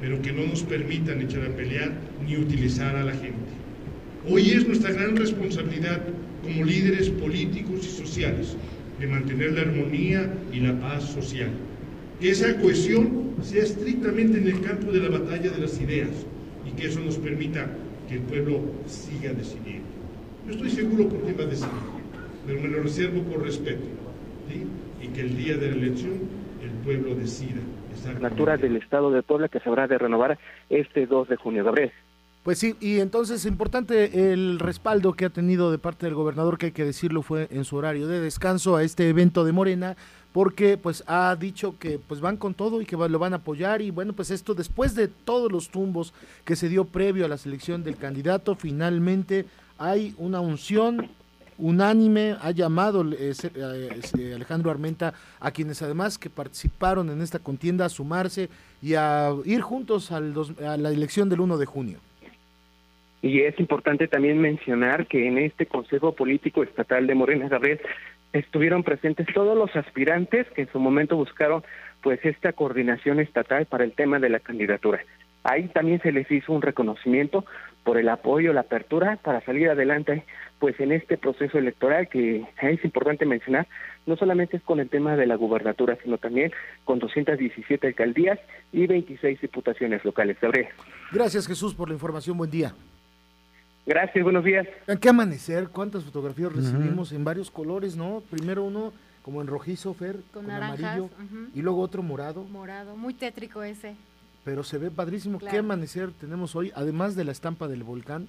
pero 0.00 0.20
que 0.22 0.32
no 0.32 0.46
nos 0.46 0.62
permitan 0.62 1.20
echar 1.20 1.44
a 1.44 1.54
pelear 1.54 1.92
ni 2.26 2.36
utilizar 2.36 2.96
a 2.96 3.04
la 3.04 3.12
gente. 3.12 3.52
Hoy 4.28 4.50
es 4.50 4.66
nuestra 4.66 4.90
gran 4.92 5.16
responsabilidad 5.16 6.02
como 6.42 6.64
líderes 6.64 7.10
políticos 7.10 7.86
y 7.86 7.90
sociales 7.90 8.56
de 8.98 9.06
mantener 9.06 9.52
la 9.52 9.62
armonía 9.62 10.32
y 10.52 10.60
la 10.60 10.78
paz 10.80 11.04
social 11.04 11.50
que 12.20 12.30
esa 12.30 12.56
cohesión 12.60 13.34
sea 13.42 13.62
estrictamente 13.62 14.38
en 14.38 14.46
el 14.46 14.60
campo 14.60 14.92
de 14.92 15.00
la 15.00 15.18
batalla 15.18 15.50
de 15.50 15.58
las 15.58 15.80
ideas 15.80 16.26
y 16.66 16.70
que 16.72 16.86
eso 16.86 17.00
nos 17.00 17.18
permita 17.18 17.68
que 18.08 18.14
el 18.14 18.20
pueblo 18.20 18.60
siga 18.86 19.32
decidiendo. 19.32 19.88
Yo 20.46 20.52
estoy 20.52 20.70
seguro 20.70 21.08
por 21.08 21.22
quién 21.22 21.36
va 21.38 21.42
a 21.42 21.46
decidir, 21.46 21.72
pero 22.46 22.60
me 22.60 22.68
lo 22.68 22.82
reservo 22.82 23.22
por 23.22 23.42
respeto 23.42 23.84
¿sí? 24.48 24.64
y 25.02 25.08
que 25.08 25.22
el 25.22 25.36
día 25.36 25.56
de 25.56 25.70
la 25.70 25.76
elección 25.76 26.12
el 26.62 26.70
pueblo 26.84 27.14
decida. 27.14 27.60
Natura 28.20 28.56
del 28.56 28.76
Estado 28.76 29.10
de 29.10 29.22
Puebla 29.22 29.48
que 29.48 29.60
se 29.60 29.68
habrá 29.68 29.86
de 29.86 29.98
renovar 29.98 30.38
este 30.68 31.06
2 31.06 31.28
de 31.28 31.36
junio. 31.36 31.64
Gabriel. 31.64 31.92
Pues 32.44 32.58
sí, 32.58 32.76
y 32.78 33.00
entonces 33.00 33.46
importante 33.46 34.32
el 34.32 34.58
respaldo 34.58 35.14
que 35.14 35.24
ha 35.24 35.30
tenido 35.30 35.70
de 35.70 35.78
parte 35.78 36.04
del 36.04 36.14
gobernador, 36.14 36.58
que 36.58 36.66
hay 36.66 36.72
que 36.72 36.84
decirlo, 36.84 37.22
fue 37.22 37.48
en 37.50 37.64
su 37.64 37.74
horario 37.76 38.06
de 38.06 38.20
descanso 38.20 38.76
a 38.76 38.82
este 38.82 39.08
evento 39.08 39.44
de 39.44 39.52
Morena, 39.52 39.96
porque 40.32 40.76
pues 40.76 41.02
ha 41.06 41.34
dicho 41.36 41.76
que 41.78 41.98
pues 41.98 42.20
van 42.20 42.36
con 42.36 42.52
todo 42.52 42.82
y 42.82 42.86
que 42.86 42.96
lo 42.98 43.18
van 43.18 43.32
a 43.32 43.36
apoyar 43.36 43.80
y 43.80 43.90
bueno, 43.90 44.12
pues 44.12 44.30
esto 44.30 44.54
después 44.54 44.94
de 44.94 45.08
todos 45.08 45.50
los 45.50 45.70
tumbos 45.70 46.12
que 46.44 46.54
se 46.54 46.68
dio 46.68 46.84
previo 46.84 47.24
a 47.24 47.28
la 47.28 47.38
selección 47.38 47.82
del 47.82 47.96
candidato, 47.96 48.54
finalmente 48.56 49.46
hay 49.78 50.14
una 50.18 50.40
unción 50.40 51.08
unánime, 51.56 52.36
ha 52.42 52.50
llamado 52.50 53.10
eh, 53.12 53.32
eh, 53.54 54.00
eh, 54.18 54.32
Alejandro 54.34 54.70
Armenta 54.70 55.14
a 55.40 55.50
quienes 55.50 55.80
además 55.80 56.18
que 56.18 56.28
participaron 56.28 57.08
en 57.08 57.22
esta 57.22 57.38
contienda 57.38 57.86
a 57.86 57.88
sumarse 57.88 58.50
y 58.82 58.94
a 58.96 59.30
ir 59.46 59.62
juntos 59.62 60.12
al 60.12 60.34
dos- 60.34 60.52
a 60.60 60.76
la 60.76 60.90
elección 60.90 61.30
del 61.30 61.40
1 61.40 61.56
de 61.56 61.64
junio. 61.64 61.98
Y 63.24 63.40
es 63.40 63.58
importante 63.58 64.06
también 64.06 64.38
mencionar 64.38 65.06
que 65.06 65.26
en 65.26 65.38
este 65.38 65.64
Consejo 65.64 66.12
Político 66.12 66.62
Estatal 66.62 67.06
de 67.06 67.14
Morena 67.14 67.48
Gabriel 67.48 67.80
estuvieron 68.34 68.82
presentes 68.82 69.26
todos 69.32 69.56
los 69.56 69.74
aspirantes 69.74 70.46
que 70.50 70.60
en 70.60 70.68
su 70.70 70.78
momento 70.78 71.16
buscaron 71.16 71.64
pues 72.02 72.22
esta 72.22 72.52
coordinación 72.52 73.20
estatal 73.20 73.64
para 73.64 73.84
el 73.84 73.92
tema 73.92 74.18
de 74.18 74.28
la 74.28 74.40
candidatura. 74.40 75.00
Ahí 75.42 75.68
también 75.68 76.02
se 76.02 76.12
les 76.12 76.30
hizo 76.30 76.52
un 76.52 76.60
reconocimiento 76.60 77.46
por 77.82 77.96
el 77.96 78.10
apoyo, 78.10 78.52
la 78.52 78.60
apertura 78.60 79.16
para 79.22 79.40
salir 79.40 79.70
adelante 79.70 80.24
pues 80.58 80.78
en 80.78 80.92
este 80.92 81.16
proceso 81.16 81.56
electoral 81.56 82.10
que 82.10 82.44
es 82.60 82.84
importante 82.84 83.24
mencionar, 83.24 83.66
no 84.04 84.16
solamente 84.16 84.58
es 84.58 84.62
con 84.62 84.80
el 84.80 84.90
tema 84.90 85.16
de 85.16 85.26
la 85.26 85.36
gubernatura, 85.36 85.96
sino 86.02 86.18
también 86.18 86.52
con 86.84 86.98
217 86.98 87.86
alcaldías 87.86 88.38
y 88.70 88.86
26 88.86 89.40
diputaciones 89.40 90.04
locales. 90.04 90.36
Gabriel. 90.42 90.68
Gracias 91.10 91.46
Jesús 91.46 91.72
por 91.74 91.88
la 91.88 91.94
información, 91.94 92.36
buen 92.36 92.50
día. 92.50 92.74
Gracias, 93.86 94.24
buenos 94.24 94.44
días. 94.44 94.66
¿Qué 95.00 95.08
amanecer? 95.08 95.68
¿Cuántas 95.68 96.04
fotografías 96.04 96.52
recibimos 96.52 97.12
en 97.12 97.22
varios 97.24 97.50
colores, 97.50 97.96
no? 97.96 98.22
Primero 98.30 98.64
uno 98.64 98.92
como 99.22 99.40
en 99.42 99.46
rojizo, 99.46 99.92
Fer, 99.94 100.16
Con 100.32 100.44
con, 100.44 100.46
naranjas, 100.48 100.80
amarillo, 100.80 101.10
y 101.54 101.60
luego 101.62 101.80
otro 101.80 102.02
morado, 102.02 102.44
Morado, 102.44 102.96
muy 102.96 103.14
tétrico 103.14 103.62
ese. 103.62 103.94
pero 104.44 104.62
se 104.64 104.78
ve 104.78 104.90
padrísimo. 104.90 105.38
¿Qué 105.38 105.44
Claro. 105.46 105.60
amanecer 105.60 106.12
tenemos 106.12 106.54
hoy? 106.56 106.72
Además 106.74 107.14
de 107.14 107.24
la 107.24 107.32
estampa 107.32 107.66
del 107.68 107.82
volcán, 107.84 108.28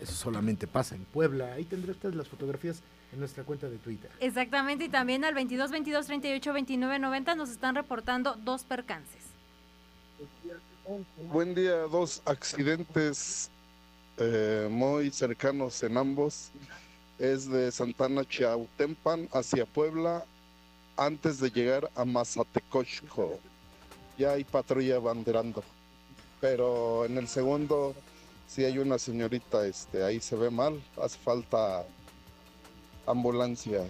eso 0.00 0.12
solamente 0.14 0.66
pasa 0.66 0.94
en 0.96 1.04
Puebla. 1.04 1.52
Ahí 1.52 1.64
tendré 1.64 1.92
ustedes 1.92 2.14
las 2.16 2.26
fotografías 2.28 2.82
en 3.12 3.18
nuestra 3.20 3.44
cuenta 3.44 3.68
de 3.68 3.78
Twitter. 3.78 4.10
Exactamente, 4.20 4.84
y 4.84 4.88
también 4.88 5.24
al 5.24 5.34
22 5.34 5.70
22 5.70 6.06
38 6.06 6.52
29 6.52 6.98
90 6.98 7.34
nos 7.36 7.50
están 7.50 7.74
reportando 7.74 8.34
dos 8.44 8.64
percances. 8.64 9.22
Buen 11.32 11.54
día, 11.54 11.72
dos 11.90 12.20
accidentes 12.24 13.50
eh, 14.18 14.68
muy 14.70 15.10
cercanos 15.10 15.82
en 15.82 15.96
ambos. 15.96 16.50
Es 17.18 17.48
de 17.48 17.70
Santana 17.70 18.24
Chiautempan 18.24 19.28
hacia 19.32 19.64
Puebla 19.64 20.24
antes 20.96 21.38
de 21.40 21.50
llegar 21.50 21.90
a 21.94 22.04
Mazatecoxco. 22.04 23.38
Ya 24.18 24.32
hay 24.32 24.44
patrulla 24.44 24.98
banderando. 24.98 25.62
Pero 26.40 27.04
en 27.04 27.18
el 27.18 27.28
segundo 27.28 27.94
sí 28.48 28.64
hay 28.64 28.78
una 28.78 28.98
señorita, 28.98 29.66
este, 29.66 30.02
ahí 30.02 30.20
se 30.20 30.36
ve 30.36 30.50
mal, 30.50 30.82
hace 31.00 31.18
falta 31.18 31.84
ambulancia. 33.06 33.84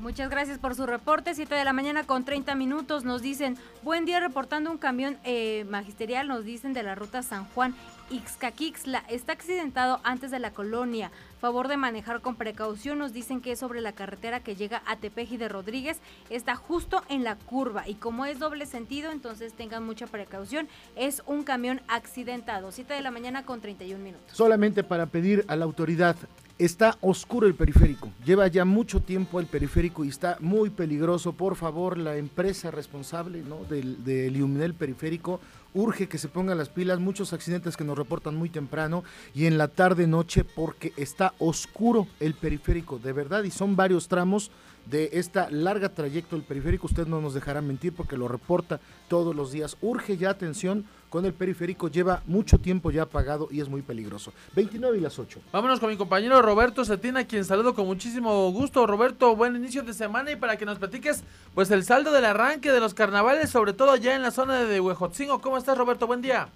Muchas 0.00 0.30
gracias 0.30 0.58
por 0.58 0.74
su 0.74 0.86
reporte. 0.86 1.34
7 1.34 1.54
de 1.54 1.62
la 1.62 1.74
mañana 1.74 2.04
con 2.04 2.24
30 2.24 2.54
minutos. 2.54 3.04
Nos 3.04 3.20
dicen, 3.20 3.58
buen 3.82 4.06
día 4.06 4.18
reportando 4.18 4.70
un 4.70 4.78
camión 4.78 5.18
eh, 5.24 5.66
magisterial, 5.68 6.26
nos 6.26 6.42
dicen 6.42 6.72
de 6.72 6.82
la 6.82 6.94
ruta 6.94 7.22
San 7.22 7.44
Juan. 7.50 7.74
Ixcaquixla 8.10 9.04
está 9.08 9.32
accidentado 9.32 10.00
antes 10.02 10.32
de 10.32 10.40
la 10.40 10.50
colonia. 10.50 11.12
Favor 11.40 11.68
de 11.68 11.76
manejar 11.76 12.20
con 12.20 12.34
precaución. 12.34 12.98
Nos 12.98 13.12
dicen 13.12 13.40
que 13.40 13.52
es 13.52 13.58
sobre 13.60 13.80
la 13.80 13.92
carretera 13.92 14.40
que 14.40 14.56
llega 14.56 14.82
a 14.86 14.96
Tepeji 14.96 15.36
de 15.36 15.48
Rodríguez. 15.48 16.00
Está 16.28 16.56
justo 16.56 17.02
en 17.08 17.22
la 17.22 17.36
curva. 17.36 17.88
Y 17.88 17.94
como 17.94 18.26
es 18.26 18.40
doble 18.40 18.66
sentido, 18.66 19.12
entonces 19.12 19.52
tengan 19.52 19.84
mucha 19.84 20.08
precaución. 20.08 20.68
Es 20.96 21.22
un 21.26 21.44
camión 21.44 21.80
accidentado. 21.86 22.72
7 22.72 22.92
de 22.92 23.00
la 23.00 23.12
mañana 23.12 23.44
con 23.44 23.60
31 23.60 24.02
minutos. 24.02 24.36
Solamente 24.36 24.82
para 24.82 25.06
pedir 25.06 25.44
a 25.46 25.54
la 25.54 25.64
autoridad, 25.64 26.16
está 26.60 26.98
oscuro 27.00 27.46
el 27.46 27.54
periférico, 27.54 28.10
lleva 28.22 28.46
ya 28.46 28.66
mucho 28.66 29.00
tiempo 29.00 29.40
el 29.40 29.46
periférico 29.46 30.04
y 30.04 30.08
está 30.08 30.36
muy 30.40 30.68
peligroso. 30.68 31.32
Por 31.32 31.56
favor, 31.56 31.96
la 31.96 32.16
empresa 32.16 32.70
responsable 32.70 33.42
¿no? 33.42 33.64
del, 33.64 34.04
del 34.04 34.36
iluminar 34.36 34.66
el 34.66 34.74
periférico 34.74 35.40
urge 35.74 36.08
que 36.08 36.18
se 36.18 36.28
pongan 36.28 36.58
las 36.58 36.68
pilas. 36.68 37.00
Muchos 37.00 37.32
accidentes 37.32 37.76
que 37.76 37.84
nos 37.84 37.98
reportan 37.98 38.34
muy 38.34 38.48
temprano 38.48 39.04
y 39.34 39.46
en 39.46 39.58
la 39.58 39.68
tarde 39.68 40.06
noche 40.06 40.44
porque 40.44 40.92
está 40.96 41.34
oscuro 41.38 42.06
el 42.20 42.34
periférico, 42.34 42.98
de 42.98 43.12
verdad, 43.12 43.44
y 43.44 43.50
son 43.50 43.76
varios 43.76 44.08
tramos 44.08 44.50
de 44.86 45.10
esta 45.12 45.50
larga 45.50 45.90
trayecto 45.90 46.36
del 46.36 46.44
periférico. 46.44 46.86
Usted 46.86 47.06
no 47.06 47.20
nos 47.20 47.34
dejará 47.34 47.60
mentir 47.60 47.92
porque 47.92 48.16
lo 48.16 48.28
reporta 48.28 48.80
todos 49.08 49.34
los 49.34 49.52
días. 49.52 49.76
Urge 49.80 50.16
ya 50.16 50.30
atención 50.30 50.84
con 51.10 51.26
el 51.26 51.34
periférico, 51.34 51.88
lleva 51.88 52.22
mucho 52.26 52.58
tiempo 52.58 52.90
ya 52.90 53.02
apagado 53.02 53.48
y 53.50 53.60
es 53.60 53.68
muy 53.68 53.82
peligroso. 53.82 54.32
29 54.54 54.96
y 54.96 55.00
las 55.00 55.18
8. 55.18 55.40
Vámonos 55.52 55.80
con 55.80 55.90
mi 55.90 55.96
compañero 55.96 56.40
Roberto 56.40 56.84
Cetina, 56.84 57.20
a 57.20 57.24
quien 57.24 57.44
saludo 57.44 57.74
con 57.74 57.86
muchísimo 57.86 58.50
gusto. 58.52 58.86
Roberto, 58.86 59.34
buen 59.34 59.56
inicio 59.56 59.82
de 59.82 59.92
semana 59.92 60.30
y 60.30 60.36
para 60.36 60.56
que 60.56 60.64
nos 60.64 60.78
platiques 60.78 61.24
pues 61.54 61.70
el 61.72 61.82
saldo 61.82 62.12
del 62.12 62.24
arranque 62.24 62.70
de 62.70 62.80
los 62.80 62.94
carnavales, 62.94 63.50
sobre 63.50 63.72
todo 63.72 63.96
ya 63.96 64.14
en 64.14 64.22
la 64.22 64.30
zona 64.30 64.64
de 64.64 64.80
Huejotzingo. 64.80 65.40
¿Cómo 65.40 65.58
estás, 65.58 65.76
Roberto? 65.76 66.06
Buen 66.06 66.22
día. 66.22 66.48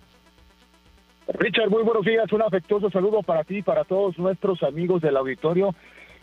Richard, 1.27 1.71
muy 1.71 1.83
buenos 1.83 2.05
días. 2.05 2.31
Un 2.33 2.43
afectuoso 2.43 2.90
saludo 2.90 3.23
para 3.23 3.43
ti 3.45 3.59
y 3.59 3.62
para 3.62 3.85
todos 3.85 4.17
nuestros 4.19 4.62
amigos 4.62 5.03
del 5.03 5.17
auditorio 5.17 5.75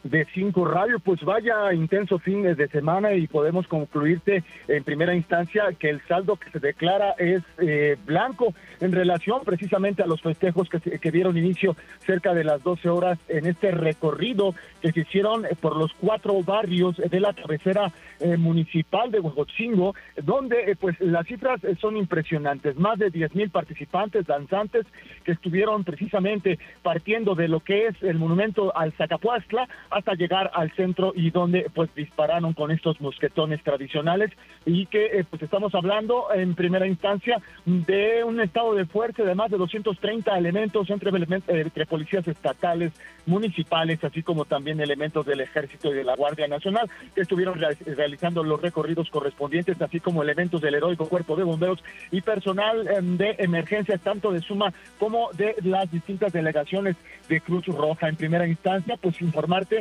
de 0.04 0.26
Cinco 0.34 0.66
Radio. 0.66 1.00
Pues 1.00 1.22
vaya 1.24 1.74
intenso 1.74 2.20
fin 2.20 2.44
de 2.44 2.68
semana 2.70 3.14
y 3.14 3.28
podemos 3.28 3.68
concluirte 3.68 4.44
en 4.68 4.84
primera 4.84 5.16
instancia 5.16 5.66
que 5.78 5.90
el 5.90 6.02
saldo 6.08 6.36
que 6.36 6.50
se 6.52 6.60
declara 6.60 7.12
es 7.18 7.44
eh, 7.60 7.98
blanco 8.06 8.54
en 8.80 8.92
relación 8.92 9.42
precisamente 9.44 10.04
a 10.04 10.08
los 10.08 10.22
festejos 10.22 10.70
que, 10.70 11.12
dieron 11.12 11.38
inicio 11.38 11.76
cerca 12.06 12.34
de 12.34 12.44
las 12.44 12.64
12 12.64 12.90
horas 12.90 13.20
en 13.28 13.46
este 13.46 13.72
recorrido 13.72 14.56
que 14.82 14.92
se 14.92 15.02
hicieron 15.02 15.46
por 15.60 15.76
los 15.76 15.92
cuatro 15.94 16.42
barrios 16.42 16.96
de 16.98 17.20
la 17.20 17.34
cabecera 17.34 17.92
eh, 18.20 18.38
municipal 18.38 19.12
de 19.12 19.20
Huejotzingo, 19.20 19.94
donde 20.24 20.72
eh, 20.72 20.76
pues 20.80 21.00
las 21.02 21.28
cifras 21.28 21.60
son 21.80 21.98
impresionantes. 21.98 22.78
Más 22.78 22.98
de 22.98 23.10
10 23.10 23.36
mil 23.36 23.50
participantes, 23.50 24.26
danzantes, 24.26 24.86
que 25.26 25.34
estuvieron 25.34 25.84
precisamente 25.84 26.60
partiendo 26.82 27.36
de 27.36 27.48
lo 27.48 27.60
que 27.60 27.88
es 27.88 28.02
el 28.02 28.18
monumento 28.18 28.76
al 28.76 28.94
Zacapuastla 28.94 29.68
hasta 29.92 30.14
llegar 30.14 30.50
al 30.54 30.72
centro 30.72 31.14
y 31.16 31.30
donde 31.32 31.68
pues 31.74 31.94
dispararon 31.96 32.54
con 32.54 32.72
estos 32.72 33.00
mosquetones 33.02 33.62
tradicionales 33.64 34.32
y 34.66 34.86
que 34.88 35.06
eh, 35.06 35.26
pues 35.30 35.42
estamos 35.42 35.74
hablando 35.76 36.28
en 36.34 36.56
primera 36.56 36.88
instancia 36.88 37.38
de 37.66 38.24
un 38.24 38.40
estado 38.42 38.74
de 38.76 38.86
fuerza 38.86 39.24
de 39.24 39.36
más 39.36 39.52
de 39.52 39.58
230 39.58 40.38
elementos 40.38 40.90
entre, 40.90 41.86
policías 41.86 42.28
estatales, 42.28 42.94
municipales, 43.26 44.04
así 44.04 44.24
como 44.24 44.46
también 44.46 44.80
elementos 44.80 45.26
del 45.26 45.42
ejército 45.42 45.92
y 45.92 45.96
de 45.96 46.04
la 46.04 46.16
Guardia 46.16 46.48
Nacional 46.48 46.90
que 47.16 47.22
estuvieron 47.22 47.60
rea- 47.60 47.76
realizando 47.86 48.44
los 48.44 48.62
recorridos 48.62 49.10
correspondientes, 49.10 49.82
así 49.82 50.00
como 50.00 50.22
elementos 50.24 50.62
del 50.62 50.76
heroico 50.76 51.08
cuerpo 51.08 51.36
de 51.36 51.44
bomberos 51.44 51.84
y 52.12 52.22
personal 52.22 52.88
eh, 52.88 53.00
de 53.02 53.36
emergencias, 53.40 54.02
tanto 54.02 54.32
de 54.32 54.42
Suma 54.42 54.74
como 55.00 55.30
de 55.34 55.56
las 55.64 55.92
distintas 55.92 56.34
delegaciones 56.34 56.96
de 57.30 57.42
Cruz 57.42 57.66
Roja. 57.68 58.10
En 58.10 58.16
primera 58.16 58.48
instancia, 58.48 58.98
pues 58.98 59.22
informarte 59.22 59.81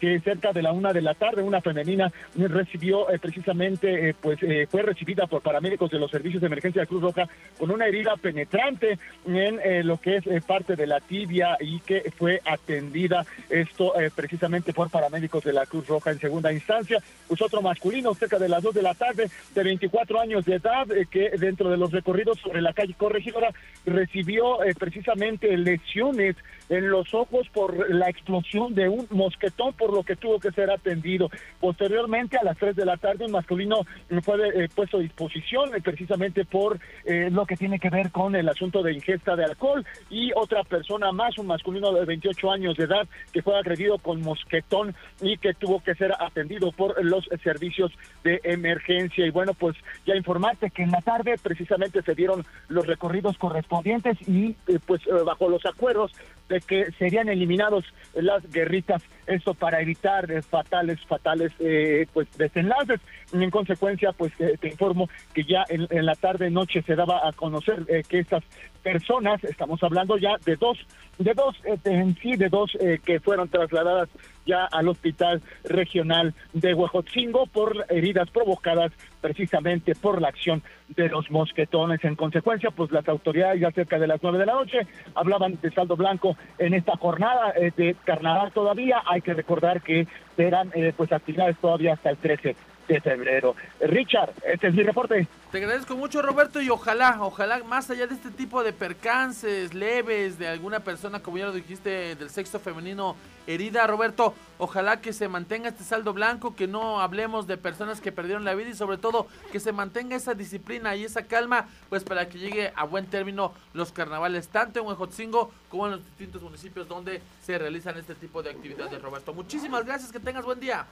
que 0.00 0.20
cerca 0.20 0.52
de 0.52 0.62
la 0.62 0.72
una 0.72 0.92
de 0.92 1.02
la 1.02 1.14
tarde 1.14 1.42
una 1.42 1.60
femenina 1.60 2.12
recibió 2.36 3.10
eh, 3.10 3.18
precisamente, 3.18 4.10
eh, 4.10 4.14
pues 4.20 4.38
eh, 4.42 4.66
fue 4.70 4.82
recibida 4.82 5.26
por 5.26 5.42
paramédicos 5.42 5.90
de 5.90 5.98
los 5.98 6.10
servicios 6.10 6.40
de 6.40 6.46
emergencia 6.46 6.82
de 6.82 6.86
Cruz 6.86 7.02
Roja 7.02 7.28
con 7.58 7.70
una 7.70 7.86
herida 7.86 8.16
penetrante 8.16 8.98
en 9.26 9.60
eh, 9.62 9.82
lo 9.82 9.98
que 9.98 10.16
es 10.16 10.26
eh, 10.26 10.40
parte 10.46 10.76
de 10.76 10.86
la 10.86 11.00
tibia 11.00 11.56
y 11.60 11.80
que 11.80 12.12
fue 12.16 12.40
atendida 12.44 13.24
esto 13.50 13.92
precisamente 14.14 14.72
por 14.72 14.90
paramédicos 14.90 15.44
de 15.44 15.52
la 15.52 15.66
Cruz 15.66 15.86
Roja 15.86 16.10
en 16.10 16.18
segunda 16.18 16.52
instancia. 16.52 17.02
Pues 17.28 17.40
otro 17.40 17.62
masculino 17.62 18.14
cerca 18.14 18.38
de 18.38 18.48
las 18.48 18.62
dos 18.62 18.74
de 18.74 18.82
la 18.82 18.94
tarde 18.94 19.28
de 19.54 19.62
24 19.62 20.20
años 20.20 20.44
de 20.44 20.56
edad 20.56 20.86
que 21.10 21.30
dentro 21.38 21.70
de 21.70 21.76
los 21.76 21.92
recorridos 21.92 22.38
sobre 22.40 22.62
la 22.62 22.72
calle 22.72 22.94
Corregidora 22.94 23.50
recibió 23.84 24.58
precisamente 24.78 25.56
lesiones 25.56 26.36
en 26.68 26.90
los 26.90 27.14
ojos 27.14 27.48
por 27.50 27.90
la 27.90 28.08
explosión 28.08 28.74
de 28.74 28.88
un 28.88 29.06
mosquetón, 29.10 29.72
por 29.86 29.94
lo 29.94 30.02
que 30.02 30.16
tuvo 30.16 30.40
que 30.40 30.50
ser 30.50 30.68
atendido. 30.68 31.30
Posteriormente, 31.60 32.36
a 32.36 32.42
las 32.42 32.58
3 32.58 32.74
de 32.74 32.84
la 32.84 32.96
tarde, 32.96 33.26
un 33.26 33.30
masculino 33.30 33.82
fue 34.22 34.36
eh, 34.48 34.68
puesto 34.74 34.96
a 34.96 35.00
disposición 35.00 35.72
eh, 35.76 35.80
precisamente 35.80 36.44
por 36.44 36.80
eh, 37.04 37.28
lo 37.30 37.46
que 37.46 37.56
tiene 37.56 37.78
que 37.78 37.88
ver 37.88 38.10
con 38.10 38.34
el 38.34 38.48
asunto 38.48 38.82
de 38.82 38.92
ingesta 38.92 39.36
de 39.36 39.44
alcohol 39.44 39.86
y 40.10 40.32
otra 40.34 40.64
persona 40.64 41.12
más, 41.12 41.38
un 41.38 41.46
masculino 41.46 41.92
de 41.92 42.04
28 42.04 42.50
años 42.50 42.76
de 42.76 42.84
edad, 42.84 43.06
que 43.32 43.42
fue 43.42 43.56
agredido 43.56 43.98
con 43.98 44.22
mosquetón 44.22 44.92
y 45.20 45.38
que 45.38 45.54
tuvo 45.54 45.80
que 45.80 45.94
ser 45.94 46.12
atendido 46.18 46.72
por 46.72 47.04
los 47.04 47.24
servicios 47.44 47.92
de 48.24 48.40
emergencia. 48.42 49.24
Y 49.24 49.30
bueno, 49.30 49.54
pues 49.54 49.76
ya 50.04 50.16
informarte 50.16 50.70
que 50.70 50.82
en 50.82 50.90
la 50.90 51.00
tarde 51.02 51.36
precisamente 51.40 52.02
se 52.02 52.14
dieron 52.16 52.44
los 52.68 52.88
recorridos 52.88 53.38
correspondientes 53.38 54.18
y 54.26 54.54
pues 54.84 55.02
bajo 55.24 55.48
los 55.48 55.64
acuerdos 55.64 56.10
de 56.48 56.60
que 56.60 56.90
serían 56.98 57.28
eliminados 57.28 57.84
las 58.14 58.42
guerritas, 58.50 59.02
esto 59.26 59.54
para 59.54 59.75
evitar 59.80 60.30
eh, 60.30 60.42
fatales, 60.42 60.98
fatales 61.06 61.52
eh, 61.58 62.06
pues 62.12 62.28
desenlaces. 62.36 63.00
En 63.32 63.50
consecuencia, 63.50 64.12
pues 64.12 64.32
eh, 64.38 64.56
te 64.60 64.68
informo 64.68 65.08
que 65.34 65.44
ya 65.44 65.64
en, 65.68 66.06
la 66.06 66.14
tarde 66.14 66.50
noche 66.50 66.82
se 66.82 66.94
daba 66.94 67.26
a 67.26 67.32
conocer 67.32 67.84
que 68.08 68.20
estas 68.20 68.44
personas, 68.82 69.42
estamos 69.44 69.82
hablando 69.82 70.16
ya 70.16 70.36
de 70.44 70.56
dos, 70.56 70.78
de 71.18 71.34
dos 71.34 71.56
en 71.84 72.14
sí, 72.16 72.36
de 72.36 72.48
dos 72.48 72.70
que 73.04 73.18
fueron 73.20 73.48
trasladadas 73.48 74.08
ya 74.46 74.64
al 74.64 74.88
hospital 74.88 75.42
regional 75.64 76.34
de 76.52 76.72
Huejotzingo 76.72 77.46
por 77.46 77.84
heridas 77.88 78.30
provocadas 78.30 78.92
precisamente 79.20 79.94
por 79.94 80.22
la 80.22 80.28
acción 80.28 80.62
de 80.88 81.08
los 81.08 81.30
mosquetones. 81.30 82.02
En 82.04 82.14
consecuencia, 82.14 82.70
pues 82.70 82.92
las 82.92 83.08
autoridades 83.08 83.60
ya 83.60 83.70
cerca 83.72 83.98
de 83.98 84.06
las 84.06 84.22
nueve 84.22 84.38
de 84.38 84.46
la 84.46 84.54
noche 84.54 84.86
hablaban 85.14 85.58
de 85.60 85.70
saldo 85.72 85.96
blanco 85.96 86.36
en 86.58 86.74
esta 86.74 86.96
jornada 86.96 87.52
eh, 87.56 87.72
de 87.76 87.96
carnaval 88.04 88.52
todavía. 88.52 89.02
Hay 89.06 89.20
que 89.20 89.34
recordar 89.34 89.82
que 89.82 90.06
serán 90.36 90.70
eh, 90.74 90.92
pues 90.96 91.12
actividades 91.12 91.56
todavía 91.58 91.94
hasta 91.94 92.10
el 92.10 92.16
13 92.16 92.56
de 92.88 93.00
febrero. 93.00 93.54
Richard, 93.80 94.32
este 94.44 94.68
es 94.68 94.74
mi 94.74 94.82
reporte. 94.82 95.26
Te 95.50 95.58
agradezco 95.58 95.96
mucho, 95.96 96.22
Roberto, 96.22 96.60
y 96.60 96.70
ojalá, 96.70 97.18
ojalá, 97.20 97.62
más 97.64 97.90
allá 97.90 98.06
de 98.06 98.14
este 98.14 98.30
tipo 98.30 98.62
de 98.62 98.72
percances 98.72 99.74
leves 99.74 100.38
de 100.38 100.48
alguna 100.48 100.80
persona, 100.80 101.20
como 101.20 101.38
ya 101.38 101.46
lo 101.46 101.52
dijiste, 101.52 102.14
del 102.16 102.30
sexo 102.30 102.58
femenino 102.58 103.16
herida, 103.46 103.86
Roberto, 103.86 104.34
ojalá 104.58 105.00
que 105.00 105.12
se 105.12 105.28
mantenga 105.28 105.68
este 105.68 105.84
saldo 105.84 106.12
blanco, 106.12 106.56
que 106.56 106.66
no 106.66 107.00
hablemos 107.00 107.46
de 107.46 107.56
personas 107.56 108.00
que 108.00 108.12
perdieron 108.12 108.44
la 108.44 108.54
vida 108.54 108.70
y 108.70 108.74
sobre 108.74 108.98
todo 108.98 109.28
que 109.52 109.60
se 109.60 109.72
mantenga 109.72 110.16
esa 110.16 110.34
disciplina 110.34 110.96
y 110.96 111.04
esa 111.04 111.26
calma, 111.26 111.68
pues 111.88 112.02
para 112.02 112.28
que 112.28 112.38
llegue 112.38 112.72
a 112.74 112.84
buen 112.84 113.06
término 113.06 113.52
los 113.72 113.92
carnavales, 113.92 114.48
tanto 114.48 114.80
en 114.80 114.86
Huejotzingo 114.86 115.52
como 115.68 115.86
en 115.86 115.92
los 115.92 116.04
distintos 116.04 116.42
municipios 116.42 116.88
donde 116.88 117.22
se 117.42 117.56
realizan 117.56 117.96
este 117.96 118.14
tipo 118.14 118.42
de 118.42 118.50
actividades, 118.50 119.00
Roberto. 119.00 119.32
Muchísimas 119.32 119.84
gracias, 119.84 120.10
que 120.10 120.20
tengas 120.20 120.44
buen 120.44 120.58
día. 120.58 120.86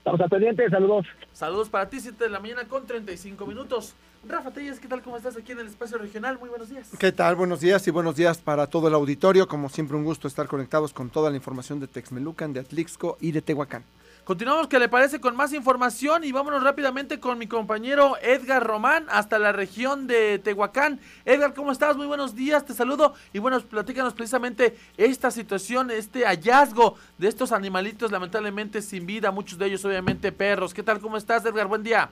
Estamos 0.00 0.20
al 0.22 0.30
pendiente, 0.30 0.70
saludos. 0.70 1.06
Saludos 1.34 1.68
para 1.68 1.86
ti, 1.90 2.00
7 2.00 2.24
de 2.24 2.30
la 2.30 2.40
mañana 2.40 2.66
con 2.66 2.86
35 2.86 3.46
minutos. 3.46 3.94
Rafa 4.26 4.50
Telles, 4.50 4.80
¿qué 4.80 4.88
tal? 4.88 5.02
¿Cómo 5.02 5.18
estás 5.18 5.36
aquí 5.36 5.52
en 5.52 5.60
el 5.60 5.66
espacio 5.66 5.98
regional? 5.98 6.38
Muy 6.38 6.48
buenos 6.48 6.70
días. 6.70 6.88
¿Qué 6.98 7.12
tal? 7.12 7.36
Buenos 7.36 7.60
días 7.60 7.86
y 7.86 7.90
buenos 7.90 8.16
días 8.16 8.38
para 8.38 8.66
todo 8.66 8.88
el 8.88 8.94
auditorio. 8.94 9.46
Como 9.46 9.68
siempre, 9.68 9.98
un 9.98 10.04
gusto 10.04 10.26
estar 10.26 10.46
conectados 10.46 10.94
con 10.94 11.10
toda 11.10 11.28
la 11.28 11.36
información 11.36 11.80
de 11.80 11.86
Texmelucan, 11.86 12.54
de 12.54 12.60
Atlixco 12.60 13.18
y 13.20 13.32
de 13.32 13.42
Tehuacán. 13.42 13.84
Continuamos, 14.30 14.68
¿qué 14.68 14.78
le 14.78 14.88
parece? 14.88 15.20
Con 15.20 15.34
más 15.34 15.52
información 15.52 16.22
y 16.22 16.30
vámonos 16.30 16.62
rápidamente 16.62 17.18
con 17.18 17.36
mi 17.36 17.48
compañero 17.48 18.12
Edgar 18.22 18.64
Román 18.64 19.06
hasta 19.10 19.40
la 19.40 19.50
región 19.50 20.06
de 20.06 20.38
Tehuacán. 20.38 21.00
Edgar, 21.24 21.52
¿cómo 21.52 21.72
estás? 21.72 21.96
Muy 21.96 22.06
buenos 22.06 22.36
días, 22.36 22.64
te 22.64 22.72
saludo. 22.72 23.14
Y 23.32 23.40
bueno, 23.40 23.58
platícanos 23.58 24.14
precisamente 24.14 24.76
esta 24.96 25.32
situación, 25.32 25.90
este 25.90 26.26
hallazgo 26.26 26.94
de 27.18 27.26
estos 27.26 27.50
animalitos 27.50 28.12
lamentablemente 28.12 28.82
sin 28.82 29.04
vida, 29.04 29.32
muchos 29.32 29.58
de 29.58 29.66
ellos 29.66 29.84
obviamente 29.84 30.30
perros. 30.30 30.72
¿Qué 30.72 30.84
tal? 30.84 31.00
¿Cómo 31.00 31.16
estás, 31.16 31.44
Edgar? 31.44 31.66
Buen 31.66 31.82
día. 31.82 32.08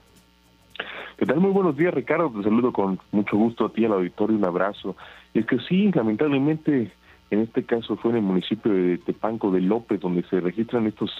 ¿Qué 1.17 1.25
tal? 1.25 1.39
Muy 1.39 1.51
buenos 1.51 1.77
días, 1.77 1.93
Ricardo. 1.93 2.29
Te 2.35 2.43
saludo 2.43 2.73
con 2.73 2.99
mucho 3.13 3.37
gusto 3.37 3.67
a 3.67 3.71
ti, 3.71 3.85
al 3.85 3.93
auditorio, 3.93 4.35
un 4.35 4.43
abrazo. 4.43 4.97
Y 5.33 5.39
es 5.39 5.45
que 5.45 5.57
sí, 5.69 5.89
lamentablemente, 5.93 6.91
en 7.31 7.39
este 7.39 7.63
caso 7.63 7.95
fue 7.95 8.11
en 8.11 8.17
el 8.17 8.23
municipio 8.23 8.73
de 8.73 8.97
Tepanco 8.97 9.51
de 9.51 9.61
López, 9.61 10.01
donde 10.01 10.23
se 10.23 10.41
registran 10.41 10.85
estos 10.85 11.11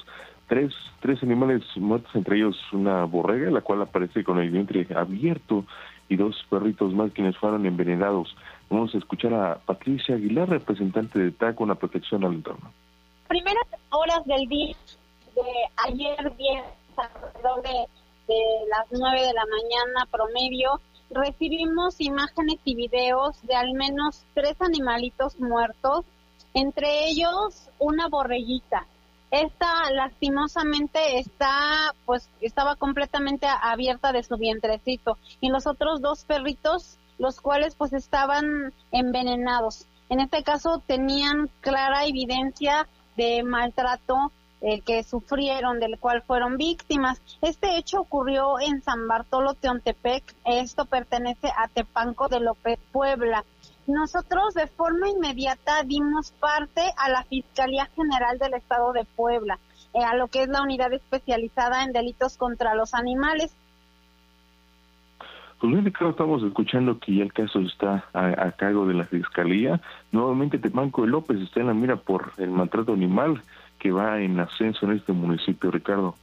tres, 0.49 0.73
tres 0.99 1.23
animales 1.23 1.61
muertos, 1.77 2.13
entre 2.15 2.37
ellos 2.37 2.57
una 2.73 3.05
borrega, 3.05 3.51
la 3.51 3.61
cual 3.61 3.83
aparece 3.83 4.23
con 4.23 4.39
el 4.39 4.49
vientre 4.49 4.85
abierto, 4.93 5.63
y 6.09 6.15
dos 6.15 6.35
perritos 6.49 6.91
más 6.93 7.11
quienes 7.11 7.37
fueron 7.37 7.67
envenenados. 7.67 8.35
Vamos 8.67 8.93
a 8.95 8.97
escuchar 8.97 9.33
a 9.33 9.59
Patricia 9.59 10.15
Aguilar, 10.15 10.49
representante 10.49 11.19
de 11.19 11.31
TAC 11.31 11.61
la 11.61 11.75
protección 11.75 12.25
al 12.25 12.33
entorno. 12.33 12.73
Primeras 13.27 13.67
horas 13.91 14.25
del 14.25 14.47
día 14.47 14.75
de 15.35 15.41
ayer, 15.87 16.33
viernes, 16.35 16.73
alrededor 16.97 17.61
de, 17.61 17.85
de 18.27 18.39
las 18.69 18.87
nueve 18.91 19.21
de 19.21 19.33
la 19.33 19.45
mañana 19.45 20.07
promedio, 20.11 20.81
recibimos 21.11 22.01
imágenes 22.01 22.59
y 22.65 22.73
videos 22.75 23.39
de 23.43 23.55
al 23.55 23.73
menos 23.73 24.25
tres 24.33 24.55
animalitos 24.61 25.39
muertos, 25.39 26.05
entre 26.55 27.07
ellos 27.07 27.69
una 27.77 28.07
borreguita 28.07 28.87
esta 29.31 29.91
lastimosamente 29.91 31.19
está, 31.19 31.93
pues 32.05 32.29
estaba 32.41 32.75
completamente 32.75 33.47
abierta 33.47 34.11
de 34.11 34.23
su 34.23 34.37
vientrecito 34.37 35.17
y 35.39 35.49
los 35.49 35.67
otros 35.67 36.01
dos 36.01 36.25
perritos, 36.25 36.97
los 37.17 37.39
cuales 37.39 37.75
pues 37.75 37.93
estaban 37.93 38.73
envenenados. 38.91 39.85
En 40.09 40.19
este 40.19 40.43
caso 40.43 40.81
tenían 40.85 41.49
clara 41.61 42.05
evidencia 42.05 42.87
de 43.15 43.43
maltrato 43.43 44.31
eh, 44.61 44.81
que 44.81 45.03
sufrieron, 45.03 45.79
del 45.79 45.97
cual 45.99 46.21
fueron 46.21 46.57
víctimas. 46.57 47.21
Este 47.41 47.77
hecho 47.77 48.01
ocurrió 48.01 48.59
en 48.59 48.81
San 48.81 49.07
Bartolo 49.07 49.53
Teontepec. 49.53 50.35
Esto 50.43 50.85
pertenece 50.85 51.47
a 51.47 51.69
Tepanco 51.69 52.27
de 52.27 52.41
López, 52.41 52.77
Puebla. 52.91 53.45
Nosotros 53.89 54.53
de 54.53 54.67
forma 54.67 55.09
inmediata 55.09 55.81
dimos 55.83 56.31
parte 56.39 56.81
a 56.95 57.09
la 57.09 57.23
Fiscalía 57.23 57.89
General 57.95 58.37
del 58.37 58.53
Estado 58.53 58.93
de 58.93 59.03
Puebla, 59.03 59.57
eh, 59.95 60.03
a 60.03 60.15
lo 60.15 60.27
que 60.27 60.43
es 60.43 60.47
la 60.47 60.61
unidad 60.61 60.93
especializada 60.93 61.83
en 61.83 61.91
delitos 61.91 62.37
contra 62.37 62.75
los 62.75 62.93
animales. 62.93 63.51
Pues 65.59 65.73
bien, 65.73 65.83
Ricardo, 65.83 66.11
estamos 66.11 66.43
escuchando 66.43 66.99
que 66.99 67.15
ya 67.15 67.23
el 67.23 67.33
caso 67.33 67.61
está 67.61 68.05
a, 68.13 68.51
cargo 68.51 68.85
de 68.85 68.93
la 68.93 69.05
Fiscalía. 69.05 69.81
Nuevamente 70.11 70.59
Temanco 70.59 71.01
de 71.01 71.07
López 71.07 71.41
está 71.41 71.61
en 71.61 71.67
la 71.67 71.73
mira 71.73 71.95
por 71.95 72.33
el 72.37 72.51
maltrato 72.51 72.93
animal 72.93 73.41
que 73.79 73.91
va 73.91 74.21
en 74.21 74.39
ascenso 74.39 74.85
en 74.85 74.97
este 74.97 75.13
municipio, 75.13 75.71
Ricardo. 75.71 76.13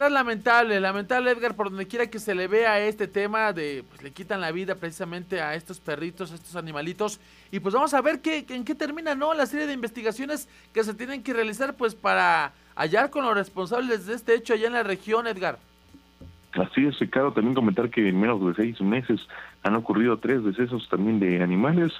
Es 0.00 0.10
lamentable, 0.10 0.80
lamentable 0.80 1.30
Edgar, 1.30 1.54
por 1.54 1.68
donde 1.68 1.86
quiera 1.86 2.06
que 2.06 2.18
se 2.18 2.34
le 2.34 2.48
vea 2.48 2.80
este 2.80 3.06
tema 3.06 3.52
de, 3.52 3.84
pues 3.86 4.02
le 4.02 4.12
quitan 4.12 4.40
la 4.40 4.50
vida 4.50 4.74
precisamente 4.74 5.42
a 5.42 5.54
estos 5.54 5.78
perritos, 5.78 6.32
a 6.32 6.36
estos 6.36 6.56
animalitos. 6.56 7.20
Y 7.52 7.60
pues 7.60 7.74
vamos 7.74 7.92
a 7.92 8.00
ver 8.00 8.22
qué, 8.22 8.46
en 8.48 8.64
qué 8.64 8.74
termina, 8.74 9.14
¿no? 9.14 9.34
La 9.34 9.44
serie 9.44 9.66
de 9.66 9.74
investigaciones 9.74 10.48
que 10.72 10.84
se 10.84 10.94
tienen 10.94 11.22
que 11.22 11.34
realizar 11.34 11.74
pues 11.74 11.94
para 11.94 12.54
hallar 12.76 13.10
con 13.10 13.26
los 13.26 13.34
responsables 13.34 14.06
de 14.06 14.14
este 14.14 14.34
hecho 14.34 14.54
allá 14.54 14.68
en 14.68 14.72
la 14.72 14.84
región, 14.84 15.26
Edgar. 15.26 15.58
Así 16.52 16.86
es, 16.86 16.98
Ricardo, 16.98 17.32
también 17.32 17.54
comentar 17.54 17.90
que 17.90 18.08
en 18.08 18.18
menos 18.18 18.42
de 18.42 18.54
seis 18.54 18.80
meses 18.80 19.20
han 19.62 19.76
ocurrido 19.76 20.18
tres 20.18 20.42
decesos 20.42 20.88
también 20.88 21.20
de 21.20 21.42
animales 21.42 21.92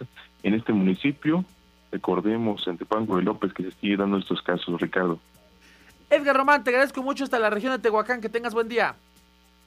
en 0.43 0.55
este 0.55 0.73
municipio. 0.73 1.45
Recordemos 1.93 2.67
en 2.67 2.79
Tepango 2.79 3.19
de 3.19 3.25
López 3.25 3.53
que 3.53 3.65
se 3.65 3.73
sigue 3.73 3.99
dando 3.99 4.17
estos 4.17 4.41
casos, 4.41 4.81
Ricardo. 4.81 5.21
Edgar 6.11 6.37
Román, 6.37 6.65
te 6.65 6.71
agradezco 6.71 7.03
mucho 7.03 7.25
hasta 7.25 7.39
la 7.39 7.51
región 7.51 7.73
de 7.73 7.79
Tehuacán. 7.79 8.21
Que 8.21 8.29
tengas 8.29 8.53
buen 8.53 8.69
día. 8.69 8.97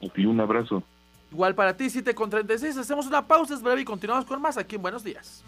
Y 0.00 0.26
un 0.26 0.40
abrazo. 0.40 0.82
Igual 1.32 1.54
para 1.54 1.76
ti, 1.76 1.90
7 1.90 2.14
con 2.14 2.30
36. 2.30 2.76
Hacemos 2.76 3.06
una 3.06 3.26
pausa, 3.26 3.54
es 3.54 3.62
breve 3.62 3.80
y 3.80 3.84
continuamos 3.84 4.26
con 4.26 4.40
más 4.40 4.56
aquí 4.56 4.76
en 4.76 4.82
Buenos 4.82 5.02
Días. 5.02 5.42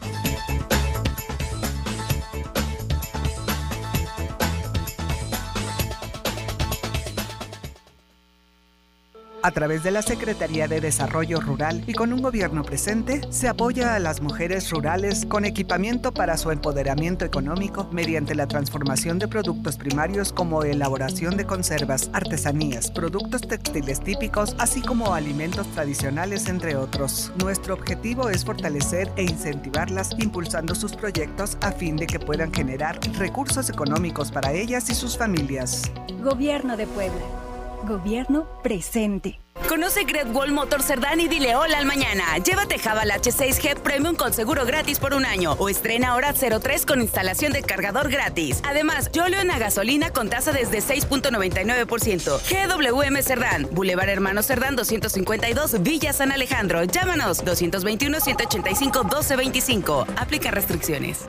A 9.46 9.52
través 9.52 9.84
de 9.84 9.92
la 9.92 10.02
Secretaría 10.02 10.66
de 10.66 10.80
Desarrollo 10.80 11.40
Rural 11.40 11.84
y 11.86 11.92
con 11.92 12.12
un 12.12 12.20
gobierno 12.20 12.64
presente, 12.64 13.20
se 13.30 13.46
apoya 13.46 13.94
a 13.94 14.00
las 14.00 14.20
mujeres 14.20 14.68
rurales 14.70 15.24
con 15.24 15.44
equipamiento 15.44 16.12
para 16.12 16.36
su 16.36 16.50
empoderamiento 16.50 17.24
económico 17.24 17.88
mediante 17.92 18.34
la 18.34 18.48
transformación 18.48 19.20
de 19.20 19.28
productos 19.28 19.76
primarios 19.76 20.32
como 20.32 20.64
elaboración 20.64 21.36
de 21.36 21.46
conservas, 21.46 22.10
artesanías, 22.12 22.90
productos 22.90 23.42
textiles 23.42 24.00
típicos, 24.00 24.56
así 24.58 24.82
como 24.82 25.14
alimentos 25.14 25.68
tradicionales, 25.68 26.48
entre 26.48 26.74
otros. 26.74 27.30
Nuestro 27.40 27.74
objetivo 27.74 28.28
es 28.28 28.44
fortalecer 28.44 29.12
e 29.14 29.22
incentivarlas 29.22 30.10
impulsando 30.18 30.74
sus 30.74 30.96
proyectos 30.96 31.56
a 31.60 31.70
fin 31.70 31.94
de 31.94 32.08
que 32.08 32.18
puedan 32.18 32.52
generar 32.52 32.98
recursos 33.16 33.70
económicos 33.70 34.32
para 34.32 34.52
ellas 34.52 34.90
y 34.90 34.94
sus 34.96 35.16
familias. 35.16 35.92
Gobierno 36.20 36.76
de 36.76 36.88
Puebla. 36.88 37.45
Gobierno 37.86 38.46
presente. 38.62 39.40
Conoce 39.68 40.04
Great 40.04 40.34
Wall 40.34 40.52
Motor 40.52 40.82
Cerdán 40.82 41.20
y 41.20 41.28
dile 41.28 41.56
hola 41.56 41.78
al 41.78 41.86
mañana. 41.86 42.38
Llévate 42.38 42.78
Javal 42.78 43.10
H6G 43.10 43.80
Premium 43.80 44.14
con 44.14 44.32
seguro 44.32 44.64
gratis 44.66 44.98
por 44.98 45.14
un 45.14 45.24
año 45.24 45.52
o 45.58 45.68
estrena 45.68 46.08
ahora 46.08 46.32
03 46.32 46.84
con 46.84 47.00
instalación 47.00 47.52
de 47.52 47.62
cargador 47.62 48.10
gratis. 48.10 48.60
Además, 48.64 49.10
Jolion 49.14 49.50
a 49.50 49.58
gasolina 49.58 50.12
con 50.12 50.28
tasa 50.28 50.52
desde 50.52 50.78
6.99%. 50.78 52.40
GWM 52.48 53.22
Cerdán, 53.22 53.68
Boulevard 53.72 54.08
Hermano 54.08 54.42
Cerdán 54.42 54.76
252, 54.76 55.82
Villa 55.82 56.12
San 56.12 56.32
Alejandro. 56.32 56.84
Llámanos 56.84 57.44
221 57.44 58.20
185 58.20 59.04
1225. 59.04 60.06
Aplica 60.16 60.50
restricciones. 60.50 61.28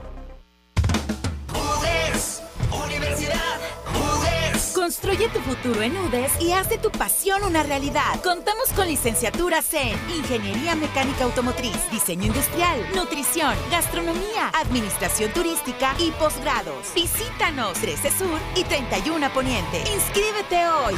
Construye 4.99 5.29
tu 5.29 5.39
futuro 5.41 5.83
en 5.83 5.95
UDES 5.95 6.41
y 6.41 6.53
haz 6.53 6.69
de 6.69 6.79
tu 6.79 6.89
pasión 6.89 7.43
una 7.43 7.61
realidad. 7.61 8.19
Contamos 8.23 8.69
con 8.75 8.87
licenciaturas 8.87 9.71
en 9.75 9.95
Ingeniería 10.09 10.73
Mecánica 10.73 11.25
Automotriz, 11.25 11.77
Diseño 11.91 12.25
Industrial, 12.25 12.79
Nutrición, 12.95 13.53
Gastronomía, 13.69 14.49
Administración 14.59 15.31
Turística 15.33 15.93
y 15.99 16.09
posgrados. 16.13 16.95
Visítanos 16.95 17.73
13 17.73 18.09
Sur 18.09 18.39
y 18.55 18.63
31 18.63 19.31
Poniente. 19.33 19.83
Inscríbete 19.93 20.67
hoy. 20.67 20.95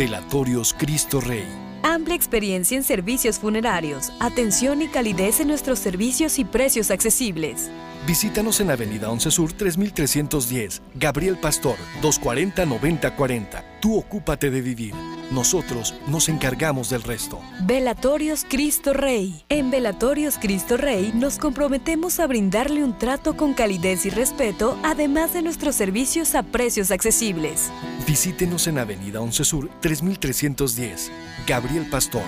Velatorios 0.00 0.72
Cristo 0.72 1.20
Rey. 1.20 1.44
Amplia 1.82 2.16
experiencia 2.16 2.74
en 2.74 2.82
servicios 2.82 3.38
funerarios, 3.38 4.10
atención 4.18 4.80
y 4.80 4.88
calidez 4.88 5.40
en 5.40 5.48
nuestros 5.48 5.78
servicios 5.78 6.38
y 6.38 6.46
precios 6.46 6.90
accesibles. 6.90 7.70
Visítanos 8.06 8.60
en 8.60 8.70
Avenida 8.70 9.10
11 9.10 9.30
Sur 9.30 9.52
3310, 9.52 10.80
Gabriel 10.94 11.36
Pastor, 11.36 11.76
240-9040. 12.00 13.62
Tú 13.82 13.98
ocúpate 13.98 14.50
de 14.50 14.62
vivir. 14.62 14.94
Nosotros 15.30 15.94
nos 16.08 16.28
encargamos 16.28 16.90
del 16.90 17.02
resto. 17.02 17.40
Velatorios 17.62 18.44
Cristo 18.48 18.92
Rey. 18.92 19.44
En 19.48 19.70
Velatorios 19.70 20.38
Cristo 20.38 20.76
Rey 20.76 21.12
nos 21.14 21.38
comprometemos 21.38 22.18
a 22.18 22.26
brindarle 22.26 22.82
un 22.82 22.98
trato 22.98 23.36
con 23.36 23.54
calidez 23.54 24.06
y 24.06 24.10
respeto, 24.10 24.76
además 24.82 25.32
de 25.32 25.42
nuestros 25.42 25.76
servicios 25.76 26.34
a 26.34 26.42
precios 26.42 26.90
accesibles. 26.90 27.70
Visítenos 28.06 28.66
en 28.66 28.78
Avenida 28.78 29.20
11 29.20 29.44
Sur 29.44 29.70
3310, 29.80 31.12
Gabriel 31.46 31.86
Pastor, 31.88 32.24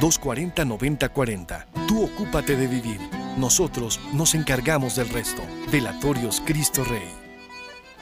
240-9040. 0.00 1.66
Tú 1.88 2.04
ocúpate 2.04 2.56
de 2.56 2.68
vivir. 2.68 3.00
Nosotros 3.36 3.98
nos 4.12 4.34
encargamos 4.36 4.94
del 4.94 5.08
resto. 5.08 5.42
Velatorios 5.72 6.40
Cristo 6.44 6.84
Rey. 6.84 7.23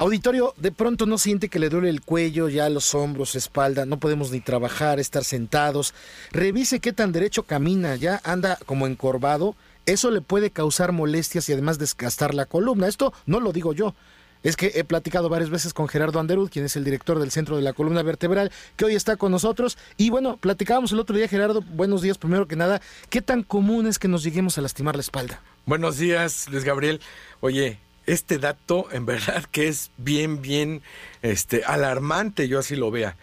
Auditorio, 0.02 0.52
de 0.56 0.72
pronto 0.72 1.06
no 1.06 1.16
siente 1.16 1.48
que 1.48 1.60
le 1.60 1.68
duele 1.68 1.88
el 1.88 2.00
cuello, 2.00 2.48
ya 2.48 2.68
los 2.68 2.92
hombros, 2.92 3.36
espalda, 3.36 3.86
no 3.86 4.00
podemos 4.00 4.32
ni 4.32 4.40
trabajar, 4.40 4.98
estar 4.98 5.22
sentados. 5.22 5.94
Revise 6.32 6.80
qué 6.80 6.92
tan 6.92 7.12
derecho 7.12 7.44
camina, 7.44 7.94
ya 7.94 8.20
anda 8.24 8.58
como 8.66 8.88
encorvado. 8.88 9.54
Eso 9.86 10.10
le 10.10 10.20
puede 10.20 10.50
causar 10.50 10.90
molestias 10.90 11.48
y 11.48 11.52
además 11.52 11.78
desgastar 11.78 12.34
la 12.34 12.46
columna. 12.46 12.88
Esto 12.88 13.12
no 13.26 13.38
lo 13.38 13.52
digo 13.52 13.74
yo. 13.74 13.94
Es 14.42 14.56
que 14.56 14.72
he 14.74 14.82
platicado 14.82 15.28
varias 15.28 15.50
veces 15.50 15.72
con 15.72 15.86
Gerardo 15.86 16.18
Anderud, 16.18 16.50
quien 16.50 16.64
es 16.64 16.74
el 16.74 16.82
director 16.82 17.20
del 17.20 17.30
Centro 17.30 17.54
de 17.54 17.62
la 17.62 17.72
Columna 17.72 18.02
Vertebral, 18.02 18.50
que 18.74 18.86
hoy 18.86 18.96
está 18.96 19.16
con 19.16 19.30
nosotros. 19.30 19.78
Y 19.98 20.10
bueno, 20.10 20.36
platicábamos 20.36 20.90
el 20.90 20.98
otro 20.98 21.16
día, 21.16 21.28
Gerardo, 21.28 21.62
buenos 21.62 22.02
días 22.02 22.18
primero 22.18 22.48
que 22.48 22.56
nada. 22.56 22.82
¿Qué 23.08 23.22
tan 23.22 23.44
común 23.44 23.86
es 23.86 24.00
que 24.00 24.08
nos 24.08 24.24
lleguemos 24.24 24.58
a 24.58 24.62
lastimar 24.62 24.96
la 24.96 25.02
espalda? 25.02 25.40
Buenos 25.64 25.96
días, 25.96 26.48
Luis 26.50 26.64
Gabriel. 26.64 27.00
Oye, 27.38 27.78
este 28.06 28.38
dato 28.38 28.88
en 28.92 29.06
verdad 29.06 29.44
que 29.50 29.68
es 29.68 29.90
bien, 29.96 30.42
bien 30.42 30.82
este, 31.22 31.64
alarmante, 31.64 32.48
yo 32.48 32.58
así 32.58 32.76
lo 32.76 32.90
vea. 32.90 33.16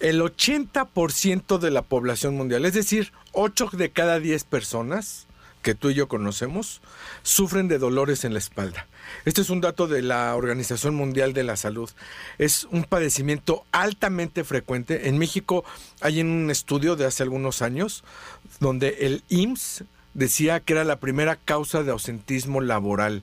El 0.00 0.20
80% 0.20 1.58
de 1.58 1.70
la 1.70 1.82
población 1.82 2.36
mundial, 2.36 2.64
es 2.64 2.74
decir, 2.74 3.12
8 3.32 3.70
de 3.72 3.90
cada 3.90 4.18
10 4.18 4.44
personas 4.44 5.26
que 5.62 5.74
tú 5.76 5.90
y 5.90 5.94
yo 5.94 6.08
conocemos, 6.08 6.82
sufren 7.22 7.68
de 7.68 7.78
dolores 7.78 8.24
en 8.24 8.32
la 8.32 8.40
espalda. 8.40 8.88
Este 9.24 9.40
es 9.40 9.50
un 9.50 9.60
dato 9.60 9.86
de 9.86 10.02
la 10.02 10.34
Organización 10.34 10.94
Mundial 10.94 11.32
de 11.32 11.44
la 11.44 11.56
Salud. 11.56 11.88
Es 12.38 12.64
un 12.70 12.84
padecimiento 12.84 13.64
altamente 13.70 14.44
frecuente. 14.44 15.08
En 15.08 15.18
México 15.18 15.64
hay 16.00 16.20
un 16.20 16.50
estudio 16.50 16.96
de 16.96 17.06
hace 17.06 17.22
algunos 17.22 17.62
años 17.62 18.02
donde 18.58 19.06
el 19.06 19.22
IMSS 19.28 19.84
decía 20.14 20.60
que 20.60 20.72
era 20.72 20.84
la 20.84 20.96
primera 20.96 21.36
causa 21.36 21.82
de 21.82 21.92
ausentismo 21.92 22.60
laboral. 22.60 23.22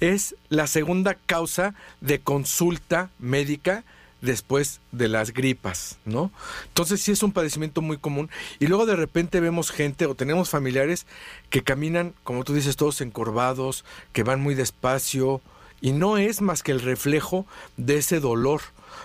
Es 0.00 0.34
la 0.48 0.66
segunda 0.66 1.14
causa 1.14 1.74
de 2.00 2.20
consulta 2.20 3.10
médica 3.18 3.84
después 4.20 4.80
de 4.92 5.08
las 5.08 5.32
gripas, 5.32 5.98
¿no? 6.04 6.30
Entonces 6.68 7.00
sí 7.00 7.12
es 7.12 7.22
un 7.22 7.32
padecimiento 7.32 7.80
muy 7.80 7.96
común 7.96 8.30
y 8.58 8.66
luego 8.66 8.86
de 8.86 8.96
repente 8.96 9.40
vemos 9.40 9.70
gente 9.70 10.06
o 10.06 10.14
tenemos 10.14 10.50
familiares 10.50 11.06
que 11.48 11.62
caminan, 11.62 12.14
como 12.22 12.44
tú 12.44 12.54
dices, 12.54 12.76
todos 12.76 13.00
encorvados, 13.00 13.84
que 14.12 14.22
van 14.22 14.40
muy 14.40 14.54
despacio 14.54 15.40
y 15.80 15.92
no 15.92 16.18
es 16.18 16.42
más 16.42 16.62
que 16.62 16.72
el 16.72 16.80
reflejo 16.80 17.46
de 17.76 17.98
ese 17.98 18.20
dolor. 18.20 18.60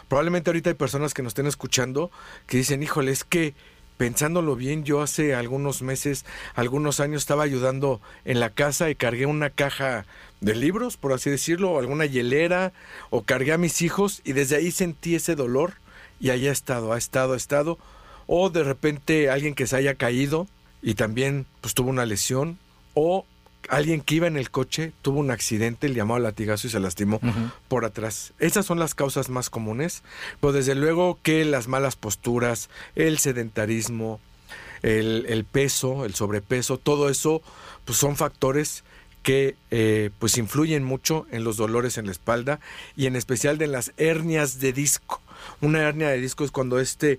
Probablemente 0.09 0.49
ahorita 0.49 0.71
hay 0.71 0.75
personas 0.75 1.13
que 1.13 1.23
nos 1.23 1.31
estén 1.31 1.47
escuchando 1.47 2.11
que 2.47 2.57
dicen, 2.57 2.83
híjole, 2.83 3.11
es 3.11 3.23
que 3.23 3.53
pensándolo 3.97 4.55
bien, 4.55 4.83
yo 4.83 5.01
hace 5.01 5.35
algunos 5.35 5.81
meses, 5.81 6.25
algunos 6.53 6.99
años 6.99 7.21
estaba 7.21 7.43
ayudando 7.43 8.01
en 8.25 8.39
la 8.39 8.49
casa 8.49 8.89
y 8.89 8.95
cargué 8.95 9.25
una 9.25 9.49
caja 9.49 10.05
de 10.41 10.55
libros, 10.55 10.97
por 10.97 11.13
así 11.13 11.29
decirlo, 11.29 11.71
o 11.71 11.79
alguna 11.79 12.05
hielera, 12.05 12.73
o 13.09 13.23
cargué 13.23 13.53
a 13.53 13.57
mis 13.57 13.81
hijos 13.81 14.21
y 14.23 14.33
desde 14.33 14.57
ahí 14.57 14.71
sentí 14.71 15.15
ese 15.15 15.35
dolor 15.35 15.73
y 16.19 16.29
ahí 16.29 16.47
ha 16.47 16.51
estado, 16.51 16.93
ha 16.93 16.97
estado, 16.97 17.33
ha 17.33 17.37
estado. 17.37 17.77
O 18.27 18.49
de 18.49 18.63
repente 18.63 19.29
alguien 19.29 19.55
que 19.55 19.67
se 19.67 19.75
haya 19.75 19.95
caído 19.95 20.47
y 20.81 20.95
también 20.95 21.45
pues 21.61 21.73
tuvo 21.73 21.89
una 21.89 22.05
lesión, 22.05 22.59
o 22.93 23.25
alguien 23.69 24.01
que 24.01 24.15
iba 24.15 24.27
en 24.27 24.37
el 24.37 24.51
coche 24.51 24.91
tuvo 25.01 25.19
un 25.19 25.31
accidente, 25.31 25.89
le 25.89 25.95
llamó 25.95 26.15
al 26.15 26.23
latigazo 26.23 26.67
y 26.67 26.69
se 26.69 26.79
lastimó 26.79 27.19
por 27.67 27.85
atrás. 27.85 28.33
Esas 28.39 28.65
son 28.65 28.79
las 28.79 28.95
causas 28.95 29.29
más 29.29 29.49
comunes, 29.49 30.03
pero 30.39 30.53
desde 30.53 30.75
luego 30.75 31.19
que 31.21 31.45
las 31.45 31.67
malas 31.67 31.95
posturas, 31.95 32.69
el 32.95 33.17
sedentarismo, 33.17 34.19
el, 34.81 35.25
el 35.29 35.45
peso, 35.45 36.05
el 36.05 36.15
sobrepeso, 36.15 36.77
todo 36.77 37.09
eso 37.09 37.41
pues 37.85 37.97
son 37.97 38.15
factores 38.15 38.83
que 39.25 39.55
eh, 39.71 40.11
pues 40.19 40.37
influyen 40.37 40.83
mucho 40.83 41.25
en 41.31 41.43
los 41.43 41.57
dolores 41.57 41.97
en 41.97 42.05
la 42.05 42.11
espalda 42.11 42.59
y 42.95 43.07
en 43.07 43.15
especial 43.15 43.57
de 43.57 43.65
las 43.65 43.91
hernias 43.97 44.59
de 44.59 44.71
disco. 44.71 45.19
Una 45.61 45.81
hernia 45.81 46.09
de 46.09 46.21
disco 46.21 46.43
es 46.43 46.51
cuando 46.51 46.79
este 46.79 47.17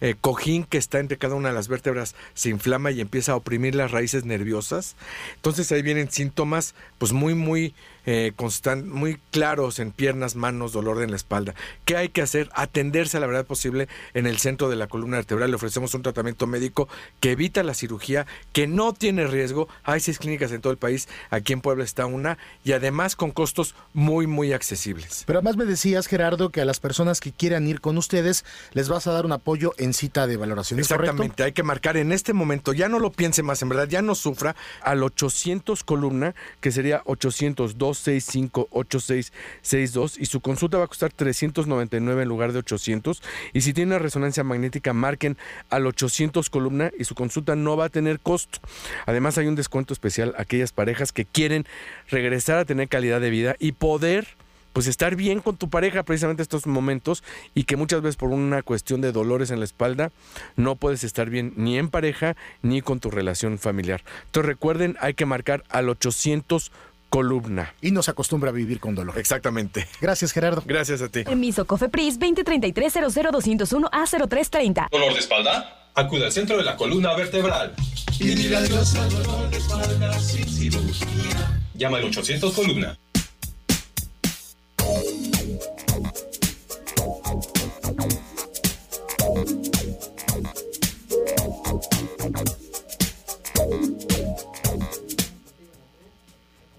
eh, 0.00 0.14
cojín 0.20 0.64
que 0.64 0.78
está 0.78 0.98
entre 0.98 1.18
cada 1.18 1.34
una 1.34 1.48
de 1.48 1.54
las 1.54 1.68
vértebras 1.68 2.14
se 2.34 2.50
inflama 2.50 2.90
y 2.90 3.00
empieza 3.00 3.32
a 3.32 3.36
oprimir 3.36 3.74
las 3.74 3.90
raíces 3.90 4.24
nerviosas. 4.24 4.96
Entonces 5.36 5.70
ahí 5.72 5.82
vienen 5.82 6.10
síntomas 6.10 6.74
pues 6.98 7.12
muy 7.12 7.34
muy 7.34 7.74
eh, 8.06 8.32
constant, 8.36 8.86
muy 8.86 9.18
claros 9.30 9.78
en 9.78 9.92
piernas, 9.92 10.36
manos, 10.36 10.72
dolor 10.72 11.02
en 11.02 11.10
la 11.10 11.16
espalda. 11.16 11.54
¿Qué 11.84 11.96
hay 11.96 12.08
que 12.08 12.22
hacer? 12.22 12.48
Atenderse 12.54 13.16
a 13.16 13.20
la 13.20 13.26
verdad 13.26 13.46
posible 13.46 13.88
en 14.14 14.26
el 14.26 14.38
centro 14.38 14.68
de 14.68 14.76
la 14.76 14.86
columna 14.86 15.16
vertebral. 15.16 15.50
Le 15.50 15.56
ofrecemos 15.56 15.94
un 15.94 16.02
tratamiento 16.02 16.46
médico 16.46 16.88
que 17.20 17.32
evita 17.32 17.62
la 17.62 17.74
cirugía, 17.74 18.26
que 18.52 18.66
no 18.66 18.92
tiene 18.92 19.26
riesgo. 19.26 19.68
Hay 19.84 20.00
seis 20.00 20.18
clínicas 20.18 20.52
en 20.52 20.60
todo 20.60 20.72
el 20.72 20.78
país. 20.78 21.08
Aquí 21.30 21.52
en 21.52 21.60
Puebla 21.60 21.84
está 21.84 22.06
una 22.06 22.38
y 22.64 22.72
además 22.72 23.16
con 23.16 23.30
costos 23.30 23.74
muy, 23.92 24.26
muy 24.26 24.52
accesibles. 24.52 25.24
Pero 25.26 25.38
además 25.38 25.56
me 25.56 25.64
decías, 25.64 26.06
Gerardo, 26.06 26.50
que 26.50 26.60
a 26.60 26.64
las 26.64 26.80
personas 26.80 27.20
que 27.20 27.32
quieran 27.32 27.66
ir 27.66 27.80
con 27.80 27.98
ustedes 27.98 28.44
les 28.72 28.88
vas 28.88 29.06
a 29.06 29.12
dar 29.12 29.26
un 29.26 29.32
apoyo 29.32 29.74
en 29.78 29.94
cita 29.94 30.26
de 30.26 30.36
valoración. 30.36 30.78
¿es 30.80 30.86
Exactamente, 30.86 31.16
correcto? 31.16 31.44
hay 31.44 31.52
que 31.52 31.62
marcar 31.62 31.96
en 31.96 32.12
este 32.12 32.32
momento, 32.32 32.72
ya 32.72 32.88
no 32.88 32.98
lo 32.98 33.12
piense 33.12 33.42
más, 33.42 33.62
en 33.62 33.68
verdad, 33.68 33.88
ya 33.88 34.02
no 34.02 34.14
sufra, 34.14 34.56
al 34.82 35.02
800 35.02 35.84
columna, 35.84 36.34
que 36.60 36.70
sería 36.70 37.02
802 37.04 37.78
265 37.88 38.68
8662 38.70 40.18
y 40.18 40.26
su 40.26 40.40
consulta 40.40 40.78
va 40.78 40.84
a 40.84 40.88
costar 40.88 41.12
399 41.12 42.22
en 42.22 42.28
lugar 42.28 42.52
de 42.52 42.60
800 42.60 43.22
y 43.52 43.60
si 43.62 43.72
tiene 43.72 43.92
una 43.92 43.98
resonancia 43.98 44.44
magnética 44.44 44.92
marquen 44.92 45.36
al 45.70 45.86
800 45.86 46.50
columna 46.50 46.90
y 46.98 47.04
su 47.04 47.14
consulta 47.14 47.56
no 47.56 47.76
va 47.76 47.86
a 47.86 47.88
tener 47.88 48.20
costo. 48.20 48.60
Además 49.06 49.38
hay 49.38 49.46
un 49.46 49.54
descuento 49.54 49.92
especial 49.92 50.34
a 50.38 50.42
aquellas 50.42 50.72
parejas 50.72 51.12
que 51.12 51.24
quieren 51.24 51.66
regresar 52.08 52.58
a 52.58 52.64
tener 52.64 52.88
calidad 52.88 53.20
de 53.20 53.30
vida 53.30 53.56
y 53.58 53.72
poder 53.72 54.26
pues 54.72 54.86
estar 54.86 55.16
bien 55.16 55.40
con 55.40 55.56
tu 55.56 55.70
pareja 55.70 56.04
precisamente 56.04 56.42
estos 56.42 56.66
momentos 56.66 57.24
y 57.54 57.64
que 57.64 57.76
muchas 57.76 58.00
veces 58.00 58.16
por 58.16 58.30
una 58.30 58.62
cuestión 58.62 59.00
de 59.00 59.10
dolores 59.10 59.50
en 59.50 59.58
la 59.58 59.64
espalda 59.64 60.12
no 60.56 60.76
puedes 60.76 61.04
estar 61.04 61.30
bien 61.30 61.52
ni 61.56 61.78
en 61.78 61.88
pareja 61.88 62.36
ni 62.62 62.80
con 62.80 63.00
tu 63.00 63.10
relación 63.10 63.58
familiar. 63.58 64.04
Entonces 64.26 64.46
recuerden, 64.46 64.96
hay 65.00 65.14
que 65.14 65.26
marcar 65.26 65.64
al 65.68 65.88
800 65.88 66.70
columna. 67.08 67.74
Y 67.80 67.90
nos 67.90 68.08
acostumbra 68.08 68.50
a 68.50 68.52
vivir 68.52 68.80
con 68.80 68.94
dolor. 68.94 69.18
Exactamente. 69.18 69.88
Gracias, 70.00 70.32
Gerardo. 70.32 70.62
Gracias 70.64 71.02
a 71.02 71.08
ti. 71.08 71.24
Permiso 71.24 71.66
COFEPRIS 71.66 72.18
2033 72.18 72.94
00201 73.14 73.88
a 73.90 74.04
0330. 74.06 74.88
¿Dolor 74.90 75.12
de 75.12 75.18
espalda? 75.20 75.90
Acude 75.94 76.26
al 76.26 76.32
centro 76.32 76.56
de 76.56 76.64
la 76.64 76.76
columna 76.76 77.14
vertebral. 77.14 77.74
Y 78.20 78.28
dile 78.28 78.56
adiós 78.56 78.94
al 78.94 79.10
dolor 79.10 79.50
de 79.50 79.58
espalda 79.58 80.18
sin 80.20 80.48
cirugía. 80.48 81.60
Llama 81.74 81.98
al 81.98 82.04
800 82.04 82.54
columna. 82.54 82.98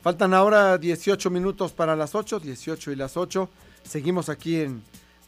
Faltan 0.02 0.34
ahora 0.34 0.78
18 0.78 1.30
minutos 1.30 1.74
para 1.74 1.93
las 1.93 2.16
8, 2.16 2.39
18 2.39 2.91
y 2.91 2.95
las 2.95 3.18
8. 3.18 3.50
Seguimos 3.84 4.30
aquí 4.30 4.62
en, 4.62 4.82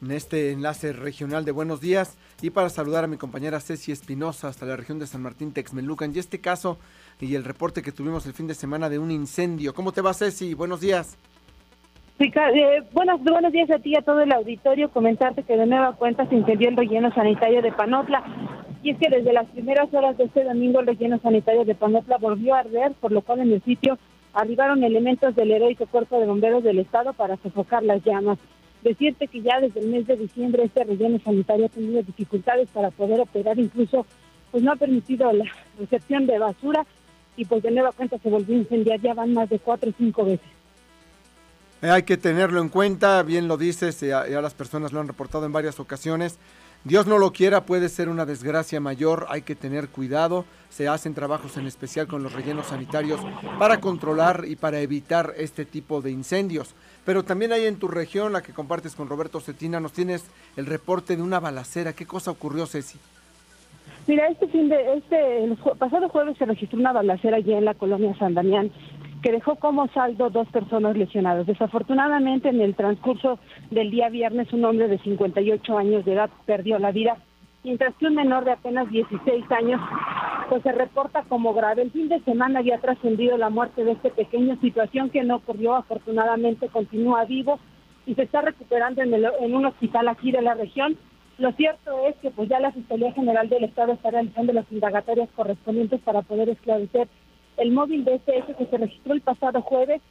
este 0.10 0.52
enlace 0.52 0.94
regional 0.94 1.44
de 1.44 1.52
Buenos 1.52 1.82
Días 1.82 2.18
y 2.42 2.52
para 2.52 2.70
saludar 2.70 3.04
a 3.04 3.08
mi 3.08 3.18
compañera 3.18 3.60
Ceci 3.60 3.92
Espinosa 3.92 4.48
hasta 4.48 4.66
la 4.66 4.78
región 4.78 4.98
de 4.98 5.08
San 5.08 5.22
Martín 5.22 5.52
Texmelucan 5.52 6.12
y 6.16 6.20
este 6.20 6.40
caso 6.40 6.80
y 7.20 7.36
el 7.36 7.44
reporte 7.44 7.84
que 7.84 7.92
tuvimos 7.92 8.26
el 8.26 8.34
fin 8.34 8.48
de 8.48 8.56
semana 8.56 8.90
de 8.90 8.98
un 8.98 9.12
incendio. 9.12 9.74
¿Cómo 9.74 9.92
te 9.92 10.02
va 10.02 10.14
Ceci? 10.14 10.54
Buenos 10.54 10.80
días. 10.80 11.18
Eh, 12.18 12.84
buenos, 12.94 13.22
buenos 13.24 13.52
días 13.52 13.70
a 13.72 13.80
ti 13.80 13.92
y 13.92 13.96
a 13.98 14.02
todo 14.02 14.22
el 14.22 14.32
auditorio. 14.32 14.90
Comentarte 14.90 15.44
que 15.44 15.58
de 15.58 15.66
nueva 15.66 15.94
cuenta 15.98 16.26
se 16.30 16.36
incendió 16.36 16.70
el 16.70 16.78
relleno 16.78 17.14
sanitario 17.14 17.62
de 17.62 17.74
Panopla. 17.74 18.24
Y 18.84 18.92
es 18.92 18.98
que 18.98 19.10
desde 19.10 19.34
las 19.34 19.48
primeras 19.48 19.94
horas 19.94 20.18
de 20.18 20.24
este 20.24 20.46
domingo 20.46 20.80
el 20.80 20.88
relleno 20.88 21.20
sanitario 21.20 21.66
de 21.66 21.76
Panopla 21.76 22.18
volvió 22.18 22.56
a 22.56 22.60
arder, 22.60 22.94
por 22.94 23.12
lo 23.12 23.22
cual 23.22 23.42
en 23.42 23.52
el 23.52 23.62
sitio 23.64 24.00
arribaron 24.34 24.84
elementos 24.84 25.36
del 25.36 25.52
heroico 25.52 25.86
Cuerpo 25.86 26.20
de 26.20 26.26
Bomberos 26.26 26.64
del 26.64 26.80
Estado 26.80 27.14
para 27.14 27.38
sofocar 27.38 27.84
las 27.84 28.04
llamas. 28.04 28.38
Decirte 28.84 29.28
que 29.28 29.42
ya 29.42 29.60
desde 29.60 29.80
el 29.80 29.90
mes 29.90 30.08
de 30.08 30.16
diciembre 30.18 30.64
este 30.64 30.84
relleno 30.84 31.20
sanitario 31.24 31.68
ha 31.68 31.70
tenido 31.70 32.02
dificultades 32.02 32.70
para 32.70 32.90
poder 32.90 33.20
operar, 33.20 33.60
incluso 33.60 34.06
pues 34.52 34.64
no 34.64 34.72
ha 34.72 34.76
permitido 34.76 35.32
la 35.32 35.46
recepción 35.80 36.26
de 36.26 36.40
basura 36.40 36.86
y 37.38 37.46
pues 37.46 37.64
de 37.64 37.72
nueva 37.72 37.92
cuenta 37.92 38.18
se 38.18 38.30
volvió 38.30 38.56
a 38.56 38.60
incendiar, 38.60 39.00
ya 39.00 39.14
van 39.14 39.34
más 39.34 39.50
de 39.50 39.60
cuatro 39.60 39.90
o 39.90 39.94
cinco 39.98 40.26
veces. 40.26 40.48
Eh, 41.82 41.90
Hay 41.90 42.04
que 42.04 42.18
tenerlo 42.18 42.62
en 42.62 42.70
cuenta, 42.70 43.22
bien 43.24 43.48
lo 43.48 43.58
dices, 43.58 44.00
ya, 44.00 44.28
ya 44.28 44.42
las 44.42 44.54
personas 44.54 44.92
lo 44.94 45.00
han 45.00 45.08
reportado 45.08 45.46
en 45.46 45.54
varias 45.54 45.80
ocasiones. 45.80 46.38
Dios 46.84 47.06
no 47.06 47.20
lo 47.20 47.32
quiera, 47.32 47.66
puede 47.66 47.90
ser 47.90 48.10
una 48.10 48.26
desgracia 48.26 48.80
mayor, 48.80 49.28
hay 49.30 49.44
que 49.44 49.56
tener 49.56 49.90
cuidado. 49.90 50.46
Se 50.70 50.88
hacen 50.88 51.14
trabajos 51.14 51.56
en 51.58 51.68
especial 51.68 52.08
con 52.08 52.24
los 52.24 52.34
rellenos 52.34 52.68
sanitarios 52.68 53.20
para 53.60 53.80
controlar 53.80 54.46
y 54.48 54.56
para 54.56 54.80
evitar 54.80 55.34
este 55.38 55.64
tipo 55.64 56.02
de 56.02 56.10
incendios. 56.10 56.74
Pero 57.06 57.24
también 57.24 57.52
hay 57.52 57.66
en 57.66 57.78
tu 57.78 57.88
región, 57.88 58.34
la 58.34 58.42
que 58.42 58.54
compartes 58.54 58.96
con 58.96 59.10
Roberto 59.10 59.40
Cetina, 59.40 59.80
nos 59.80 59.94
tienes 59.94 60.26
el 60.58 60.66
reporte 60.66 61.16
de 61.16 61.22
una 61.22 61.40
balacera. 61.40 61.94
¿Qué 61.94 62.08
cosa 62.08 62.32
ocurrió, 62.32 62.66
Ceci? 62.66 62.98
Mira, 64.08 64.28
este 64.30 64.48
fin 64.48 64.68
de 64.68 64.94
este 64.96 65.56
pasado 65.78 66.10
jueves 66.10 66.36
se 66.38 66.46
registró 66.46 66.80
una 66.80 66.94
balacera 66.94 67.38
allí 67.38 67.54
en 67.54 67.66
la 67.66 67.76
colonia 67.76 68.16
San 68.18 68.34
Damián 68.34 68.72
que 69.22 69.32
dejó 69.32 69.56
como 69.58 69.88
saldo 69.90 70.30
dos 70.30 70.48
personas 70.50 70.98
lesionadas. 70.98 71.46
Desafortunadamente, 71.46 72.50
en 72.50 72.60
el 72.62 72.76
transcurso 72.76 73.40
del 73.70 73.92
día 73.92 74.10
viernes, 74.10 74.52
un 74.54 74.66
hombre 74.66 74.88
de 74.88 74.98
58 75.00 75.78
años 75.78 76.06
de 76.06 76.14
edad 76.14 76.30
perdió 76.46 76.80
la 76.80 76.92
vida, 76.92 77.18
mientras 77.64 77.94
que 77.96 78.08
un 78.08 78.16
menor 78.16 78.46
de 78.46 78.52
apenas 78.54 78.90
16 78.90 79.46
años 79.52 79.80
pues 80.50 80.64
se 80.64 80.72
reporta 80.72 81.24
como 81.30 81.54
grave. 81.54 81.84
El 81.84 81.92
fin 81.92 82.10
de 82.10 82.20
semana 82.22 82.60
había 82.60 82.80
trascendido 82.80 83.38
la 83.38 83.50
muerte 83.50 83.84
de 83.86 83.92
este 83.94 84.10
pequeño, 84.10 84.58
situación 84.60 85.10
que 85.10 85.24
no 85.24 85.38
ocurrió, 85.38 85.76
afortunadamente 85.76 86.68
continúa 86.68 87.24
vivo 87.26 87.60
y 88.06 88.16
se 88.16 88.24
está 88.24 88.42
recuperando 88.42 89.02
en, 89.02 89.14
el- 89.14 89.30
en 89.40 89.56
un 89.56 89.66
hospital 89.66 90.08
aquí 90.10 90.32
de 90.32 90.42
la 90.42 90.56
región. 90.56 90.98
Lo 91.38 91.52
cierto 91.54 92.06
es 92.08 92.16
que 92.18 92.32
pues 92.32 92.50
ya 92.50 92.60
la 92.60 92.72
Fiscalía 92.72 93.14
General 93.14 93.48
del 93.48 93.64
Estado 93.64 93.94
está 93.94 94.12
realizando 94.12 94.52
las 94.52 94.70
indagatorias 94.72 95.30
correspondientes 95.36 96.02
para 96.02 96.22
poder 96.22 96.50
esclarecer 96.50 97.08
el 97.62 97.72
móvil 97.72 98.04
de 98.04 98.16
este 98.16 98.40
hecho 98.40 98.58
que 98.58 98.66
se 98.66 98.78
registró 98.78 99.14
el 99.14 99.22
pasado 99.22 99.62
jueves 99.62 100.02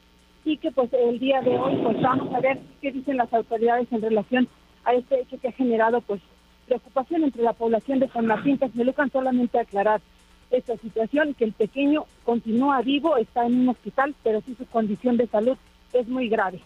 y 0.45 0.57
que 0.57 0.71
pues 0.71 0.91
el 0.93 1.19
día 1.19 1.41
de 1.41 1.59
hoy 1.59 1.77
pues 1.83 2.01
vamos 2.01 2.33
a 2.33 2.41
ver 2.41 2.61
qué 2.81 2.93
dicen 2.93 3.17
las 3.17 3.33
autoridades 3.33 3.89
en 3.91 4.01
relación 4.01 4.49
a 4.85 4.95
este 4.95 5.21
hecho 5.21 5.39
que 5.41 5.49
ha 5.49 5.53
generado 5.53 6.01
pues 6.01 6.21
preocupación 6.67 7.25
entre 7.25 7.43
la 7.43 7.53
población 7.53 7.99
de 7.99 8.09
San 8.09 8.27
Martín 8.27 8.57
Texmelucan 8.57 9.11
solamente 9.11 9.59
aclarar 9.59 10.01
esta 10.51 10.77
situación 10.77 11.35
que 11.35 11.45
el 11.45 11.53
pequeño 11.53 12.07
continúa 12.25 12.81
vivo, 12.83 13.17
está 13.17 13.47
en 13.47 13.61
un 13.61 13.69
hospital, 13.71 14.15
pero 14.23 14.41
sí 14.41 14.55
su 14.57 14.67
condición 14.67 15.17
de 15.17 15.27
salud 15.27 15.57
es 15.93 16.09
muy 16.09 16.29
grave. 16.29 16.61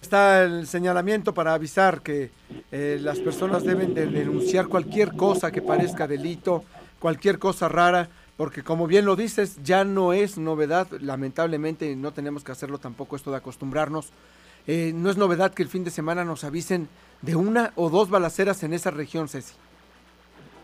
Está 0.00 0.44
el 0.44 0.66
señalamiento 0.66 1.32
para 1.32 1.54
avisar 1.54 2.02
que 2.02 2.30
eh, 2.70 2.98
las 3.00 3.18
personas 3.20 3.64
deben 3.64 3.94
de 3.94 4.06
denunciar 4.06 4.68
cualquier 4.68 5.12
cosa 5.12 5.50
que 5.50 5.62
parezca 5.62 6.06
delito, 6.06 6.64
cualquier 6.98 7.38
cosa 7.38 7.68
rara, 7.68 8.08
porque 8.36 8.62
como 8.62 8.86
bien 8.86 9.04
lo 9.04 9.16
dices, 9.16 9.62
ya 9.62 9.84
no 9.84 10.12
es 10.12 10.38
novedad, 10.38 10.88
lamentablemente 11.00 11.94
no 11.96 12.12
tenemos 12.12 12.42
que 12.42 12.52
hacerlo 12.52 12.78
tampoco 12.78 13.16
esto 13.16 13.30
de 13.30 13.36
acostumbrarnos. 13.36 14.10
Eh, 14.66 14.92
no 14.94 15.10
es 15.10 15.16
novedad 15.16 15.52
que 15.52 15.62
el 15.62 15.68
fin 15.68 15.84
de 15.84 15.90
semana 15.90 16.24
nos 16.24 16.42
avisen 16.42 16.88
de 17.22 17.36
una 17.36 17.72
o 17.76 17.90
dos 17.90 18.10
balaceras 18.10 18.62
en 18.62 18.72
esa 18.72 18.90
región, 18.90 19.28
Ceci. 19.28 19.54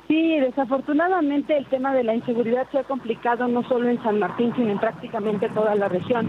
Sí, 0.08 0.40
desafortunadamente 0.40 1.56
el 1.56 1.66
tema 1.66 1.94
de 1.94 2.02
la 2.02 2.16
inseguridad 2.16 2.68
se 2.72 2.78
ha 2.78 2.84
complicado 2.84 3.46
no 3.46 3.62
solo 3.68 3.88
en 3.88 4.02
San 4.02 4.18
Martín, 4.18 4.52
sino 4.56 4.70
en 4.70 4.80
prácticamente 4.80 5.48
toda 5.50 5.76
la 5.76 5.88
región. 5.88 6.26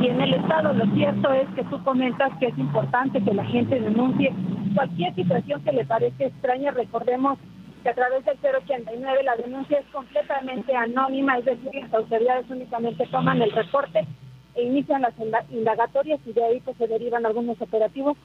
Y 0.00 0.06
en 0.06 0.22
el 0.22 0.32
Estado 0.32 0.72
lo 0.72 0.86
cierto 0.94 1.30
es 1.30 1.46
que 1.54 1.62
tú 1.64 1.82
comentas 1.84 2.32
que 2.40 2.46
es 2.46 2.56
importante 2.56 3.22
que 3.22 3.34
la 3.34 3.44
gente 3.44 3.78
denuncie 3.78 4.32
cualquier 4.74 5.14
situación 5.14 5.62
que 5.62 5.72
le 5.72 5.84
parezca 5.84 6.24
extraña. 6.24 6.70
Recordemos 6.70 7.38
que 7.82 7.88
a 7.88 7.94
través 7.94 8.24
del 8.24 8.36
089 8.38 9.22
la 9.24 9.36
denuncia 9.36 9.78
es 9.78 9.86
completamente 9.86 10.74
anónima, 10.74 11.38
es 11.38 11.44
decir, 11.44 11.74
las 11.74 11.94
autoridades 11.94 12.46
únicamente 12.50 13.06
toman 13.06 13.40
el 13.42 13.50
reporte 13.52 14.06
e 14.54 14.62
inician 14.64 15.02
las 15.02 15.16
inda- 15.18 15.44
indagatorias 15.50 16.20
y 16.26 16.32
de 16.32 16.44
ahí 16.44 16.60
pues 16.60 16.76
se 16.76 16.86
derivan 16.86 17.24
algunos 17.26 17.60
operativos 17.60 18.16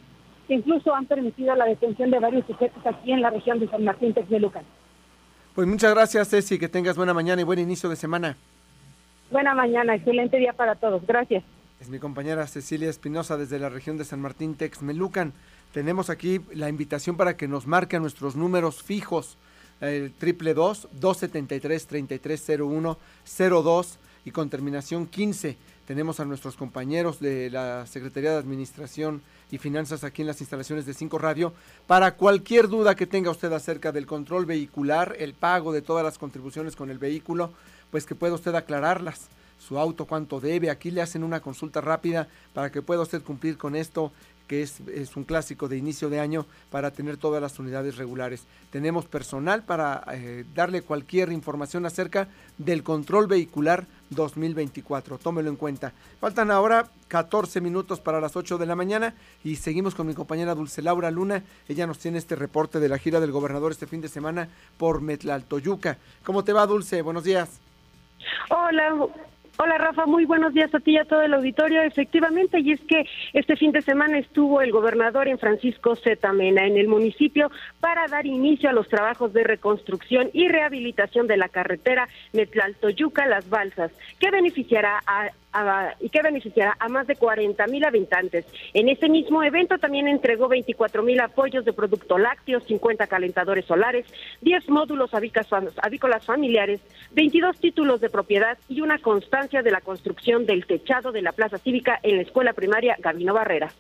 que 0.48 0.56
incluso 0.56 0.94
han 0.94 1.06
permitido 1.06 1.56
la 1.56 1.66
detención 1.66 2.12
de 2.12 2.20
varios 2.20 2.46
sujetos 2.46 2.86
aquí 2.86 3.12
en 3.12 3.22
la 3.22 3.30
región 3.32 3.60
de 3.60 3.68
San 3.68 3.84
Martín 3.84 4.14
Texmelucan. 4.14 4.64
Pues 5.56 5.68
muchas 5.68 5.94
gracias, 5.94 6.30
Ceci, 6.30 6.60
que 6.60 6.68
tengas 6.68 6.98
buena 6.98 7.14
mañana 7.14 7.42
y 7.42 7.46
buen 7.46 7.60
inicio 7.60 7.90
de 7.90 7.96
semana. 7.96 8.36
Buena 9.32 9.56
mañana, 9.56 9.96
excelente 9.96 10.38
día 10.38 10.54
para 10.54 10.76
todos. 10.76 11.06
Gracias. 11.08 11.44
Es 11.80 11.90
mi 11.90 12.00
compañera 12.00 12.46
Cecilia 12.48 12.90
Espinosa 12.90 13.38
desde 13.38 13.58
la 13.60 13.70
región 13.70 13.98
de 13.98 14.04
San 14.06 14.22
Martín 14.22 14.56
Texmelucan. 14.56 15.34
Tenemos 15.74 16.10
aquí 16.10 16.42
la 16.54 16.70
invitación 16.70 17.18
para 17.18 17.36
que 17.36 17.48
nos 17.48 17.68
marquen 17.68 18.02
nuestros 18.02 18.36
números 18.36 18.82
fijos. 18.82 19.38
El 19.82 20.14
triple 20.14 20.54
dos, 20.54 20.88
273 20.94 21.88
3301 21.88 22.98
02 23.38 24.00
y 24.24 24.32
con 24.32 24.50
terminación 24.50 25.06
15. 25.06 25.58
Tenemos 25.86 26.20
a 26.20 26.26
nuestros 26.26 26.56
compañeros 26.56 27.20
de 27.20 27.50
la 27.52 27.86
Secretaría 27.86 28.32
de 28.32 28.38
Administración 28.38 29.22
y 29.52 29.60
Finanzas 29.60 30.04
aquí 30.04 30.24
en 30.24 30.28
las 30.28 30.42
instalaciones 30.42 30.86
de 30.86 30.96
Cinco 30.96 31.20
Radio 31.20 31.54
para 31.86 32.16
cualquier 32.16 32.68
duda 32.68 32.96
que 32.96 33.06
tenga 33.06 33.30
usted 33.30 33.54
acerca 33.54 33.92
del 33.92 34.08
control 34.08 34.48
vehicular, 34.48 35.16
el 35.20 35.36
pago 35.36 35.72
de 35.72 35.84
todas 35.84 36.04
las 36.04 36.18
contribuciones 36.18 36.76
con 36.76 36.90
el 36.90 36.98
vehículo, 36.98 37.52
pues 37.92 38.08
que 38.08 38.16
pueda 38.16 38.34
usted 38.34 38.56
aclararlas 38.56 39.30
su 39.60 39.78
auto, 39.78 40.06
cuánto 40.06 40.40
debe. 40.40 40.70
Aquí 40.70 40.90
le 40.90 41.02
hacen 41.02 41.24
una 41.24 41.40
consulta 41.40 41.82
rápida 41.82 42.28
para 42.54 42.72
que 42.72 42.82
pueda 42.82 43.02
usted 43.02 43.22
cumplir 43.22 43.58
con 43.58 43.76
esto, 43.76 44.12
que 44.48 44.62
es, 44.62 44.80
es 44.82 45.16
un 45.16 45.24
clásico 45.24 45.68
de 45.68 45.78
inicio 45.78 46.10
de 46.10 46.20
año 46.20 46.46
para 46.70 46.92
tener 46.92 47.18
todas 47.18 47.42
las 47.42 47.58
unidades 47.60 47.98
regulares. 47.98 48.46
Tenemos 48.72 49.06
personal 49.06 49.64
para 49.64 50.04
eh, 50.12 50.46
darle 50.54 50.82
cualquier 50.82 51.32
información 51.32 51.86
acerca 51.86 52.28
del 52.58 52.84
control 52.84 53.28
vehicular 53.28 53.86
2024. 54.10 55.18
Tómelo 55.18 55.50
en 55.50 55.56
cuenta. 55.56 55.94
Faltan 56.20 56.52
ahora 56.52 56.88
14 57.08 57.62
minutos 57.62 58.00
para 58.00 58.22
las 58.22 58.36
8 58.36 58.58
de 58.58 58.66
la 58.66 58.76
mañana 58.76 59.14
y 59.44 59.56
seguimos 59.56 59.96
con 59.96 60.08
mi 60.08 60.14
compañera 60.14 60.56
Dulce 60.56 60.82
Laura 60.82 61.12
Luna. 61.12 61.44
Ella 61.68 61.88
nos 61.88 62.00
tiene 62.00 62.18
este 62.18 62.36
reporte 62.36 62.80
de 62.80 62.90
la 62.90 62.98
gira 62.98 63.20
del 63.20 63.32
gobernador 63.32 63.72
este 63.72 63.88
fin 63.88 64.02
de 64.02 64.08
semana 64.08 64.50
por 64.78 65.02
Metlaltoyuca. 65.02 65.98
¿Cómo 66.24 66.44
te 66.44 66.54
va, 66.54 66.66
Dulce? 66.68 67.02
Buenos 67.02 67.24
días. 67.24 67.60
Hola, 68.50 69.08
hola 69.58 69.78
Rafa, 69.78 70.06
muy 70.06 70.26
buenos 70.26 70.54
días 70.54 70.74
a 70.74 70.80
ti 70.80 70.92
y 70.92 70.98
a 70.98 71.06
todo 71.06 71.22
el 71.22 71.34
auditorio. 71.34 71.82
Efectivamente, 71.82 72.60
y 72.60 72.72
es 72.72 72.82
que 72.82 73.06
este 73.34 73.56
fin 73.56 73.72
de 73.72 73.82
semana 73.82 74.18
estuvo 74.18 74.62
el 74.62 74.72
gobernador 74.72 75.28
en 75.28 75.40
Francisco 75.40 75.96
Z. 75.96 76.34
Mena 76.34 76.66
en 76.66 76.78
el 76.78 76.88
municipio 76.88 77.52
para 77.80 78.08
dar 78.08 78.26
inicio 78.26 78.70
a 78.70 78.74
los 78.74 78.88
trabajos 78.88 79.34
de 79.34 79.44
reconstrucción 79.44 80.30
y 80.34 80.48
rehabilitación 80.48 81.28
de 81.28 81.38
la 81.38 81.50
carretera 81.50 82.08
Metlaltoyuca 82.34 83.28
Las 83.28 83.50
Balsas, 83.50 83.92
que 84.20 84.32
beneficiará 84.32 85.02
a 85.06 85.30
y 86.00 86.10
que 86.10 86.22
beneficiará 86.22 86.76
a 86.80 86.90
más 86.90 87.08
de 87.08 87.16
40 87.16 87.66
mil 87.68 87.86
habitantes. 87.86 88.46
En 88.74 88.90
este 88.90 89.08
mismo 89.10 89.42
evento 89.44 89.78
también 89.78 90.08
entregó 90.08 90.48
24 90.48 91.02
mil 91.04 91.20
apoyos 91.22 91.64
de 91.64 91.74
producto 91.74 92.18
lácteo, 92.18 92.60
50 92.60 93.08
calentadores 93.08 93.66
solares, 93.66 94.06
10 94.42 94.70
módulos 94.70 95.12
avícolas 95.14 96.26
familiares, 96.26 96.82
22 97.12 97.60
títulos 97.60 98.02
de 98.02 98.10
propiedad 98.10 98.58
y 98.68 98.82
una 98.82 99.00
constancia 99.00 99.62
de 99.62 99.72
la 99.72 99.82
construcción 99.82 100.46
del 100.46 100.66
techado 100.66 101.12
de 101.12 101.22
la 101.22 101.32
Plaza 101.32 101.58
Cívica 101.58 102.00
en 102.04 102.18
la 102.18 102.24
Escuela 102.24 102.54
Primaria 102.54 102.98
Gabino 103.00 103.34
Barrera. 103.34 103.72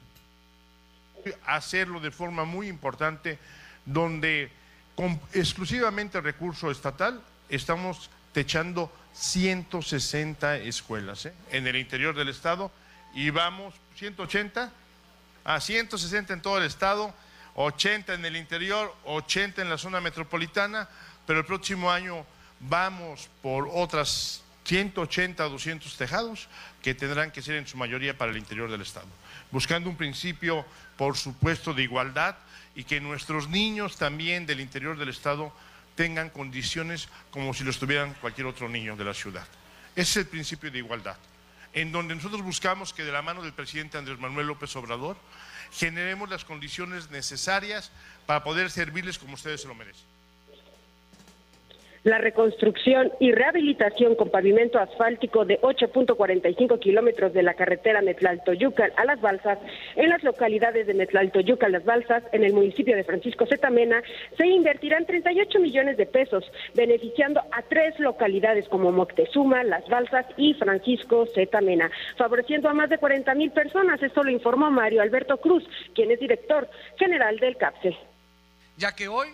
Hacerlo 1.45 1.99
de 1.99 2.11
forma 2.11 2.45
muy 2.45 2.67
importante, 2.67 3.37
donde 3.85 4.49
con 4.95 5.19
exclusivamente 5.33 6.21
recurso 6.21 6.71
estatal 6.71 7.19
estamos 7.49 8.09
techando 8.35 8.91
160 9.13 10.57
escuelas 10.57 11.25
¿eh? 11.25 11.33
en 11.51 11.67
el 11.67 11.77
interior 11.77 12.13
del 12.13 12.27
estado 12.27 12.69
y 13.13 13.29
vamos 13.29 13.73
180 13.95 14.73
a 15.45 15.61
160 15.61 16.33
en 16.33 16.41
todo 16.41 16.57
el 16.57 16.65
estado, 16.65 17.13
80 17.55 18.13
en 18.13 18.25
el 18.25 18.35
interior, 18.35 18.93
80 19.05 19.61
en 19.61 19.69
la 19.69 19.77
zona 19.77 20.01
metropolitana, 20.01 20.89
pero 21.25 21.39
el 21.39 21.45
próximo 21.45 21.89
año 21.89 22.25
vamos 22.59 23.29
por 23.41 23.69
otras 23.71 24.43
180 24.65 25.41
a 25.41 25.47
200 25.47 25.95
tejados 25.95 26.49
que 26.81 26.93
tendrán 26.93 27.31
que 27.31 27.41
ser 27.41 27.55
en 27.55 27.67
su 27.67 27.77
mayoría 27.77 28.17
para 28.17 28.31
el 28.31 28.37
interior 28.37 28.69
del 28.69 28.81
estado, 28.81 29.07
buscando 29.49 29.89
un 29.89 29.95
principio, 29.95 30.65
por 30.97 31.15
supuesto, 31.15 31.73
de 31.73 31.83
igualdad 31.83 32.35
y 32.75 32.83
que 32.83 32.99
nuestros 32.99 33.47
niños 33.47 33.95
también 33.95 34.45
del 34.45 34.59
interior 34.59 34.97
del 34.97 35.07
estado 35.07 35.53
tengan 35.95 36.29
condiciones 36.29 37.09
como 37.31 37.53
si 37.53 37.63
los 37.63 37.79
tuvieran 37.79 38.13
cualquier 38.15 38.47
otro 38.47 38.69
niño 38.69 38.95
de 38.95 39.05
la 39.05 39.13
ciudad. 39.13 39.47
Ese 39.95 40.01
es 40.11 40.17
el 40.17 40.27
principio 40.27 40.69
de 40.69 40.79
igualdad, 40.79 41.17
en 41.73 41.91
donde 41.91 42.15
nosotros 42.15 42.41
buscamos 42.41 42.93
que 42.93 43.03
de 43.03 43.11
la 43.11 43.21
mano 43.21 43.41
del 43.41 43.53
presidente 43.53 43.97
Andrés 43.97 44.19
Manuel 44.19 44.47
López 44.47 44.75
Obrador 44.75 45.17
generemos 45.71 46.29
las 46.29 46.45
condiciones 46.45 47.09
necesarias 47.09 47.91
para 48.25 48.43
poder 48.43 48.69
servirles 48.69 49.17
como 49.17 49.33
ustedes 49.33 49.61
se 49.61 49.67
lo 49.67 49.75
merecen 49.75 50.14
la 52.05 52.19
reconstrucción 52.19 53.11
y 53.19 53.31
rehabilitación 53.31 54.15
con 54.15 54.29
pavimento 54.29 54.79
asfáltico 54.79 55.43
de 55.43 55.59
8.45 55.61 56.79
kilómetros 56.79 57.33
de 57.33 57.41
la 57.41 57.55
carretera 57.55 58.01
Metlaltoyucan 58.01 58.91
a 58.95 59.05
Las 59.05 59.19
Balsas, 59.19 59.57
en 59.95 60.09
las 60.09 60.23
localidades 60.23 60.85
de 60.85 60.93
Metlaltoyucan, 60.93 61.71
Las 61.71 61.83
Balsas, 61.83 62.23
en 62.31 62.43
el 62.43 62.53
municipio 62.53 62.95
de 62.95 63.03
Francisco 63.03 63.47
Zetamena, 63.47 64.03
se 64.37 64.45
invertirán 64.45 65.07
38 65.07 65.59
millones 65.59 65.97
de 65.97 66.05
pesos, 66.05 66.45
beneficiando 66.75 67.41
a 67.51 67.63
tres 67.63 67.99
localidades 67.99 68.69
como 68.69 68.91
Moctezuma, 68.91 69.63
Las 69.63 69.89
Balsas 69.89 70.27
y 70.37 70.53
Francisco 70.53 71.25
Zetamena, 71.33 71.89
favoreciendo 72.17 72.69
a 72.69 72.73
más 72.75 72.89
de 72.91 72.99
40 72.99 73.33
mil 73.33 73.49
personas. 73.49 74.01
Esto 74.03 74.23
lo 74.23 74.29
informó 74.29 74.69
Mario 74.69 75.01
Alberto 75.01 75.37
Cruz, 75.37 75.67
quien 75.95 76.11
es 76.11 76.19
director 76.19 76.69
general 76.99 77.39
del 77.39 77.57
CAPSE. 77.57 77.97
Ya 78.77 78.91
que 78.91 79.07
hoy 79.07 79.29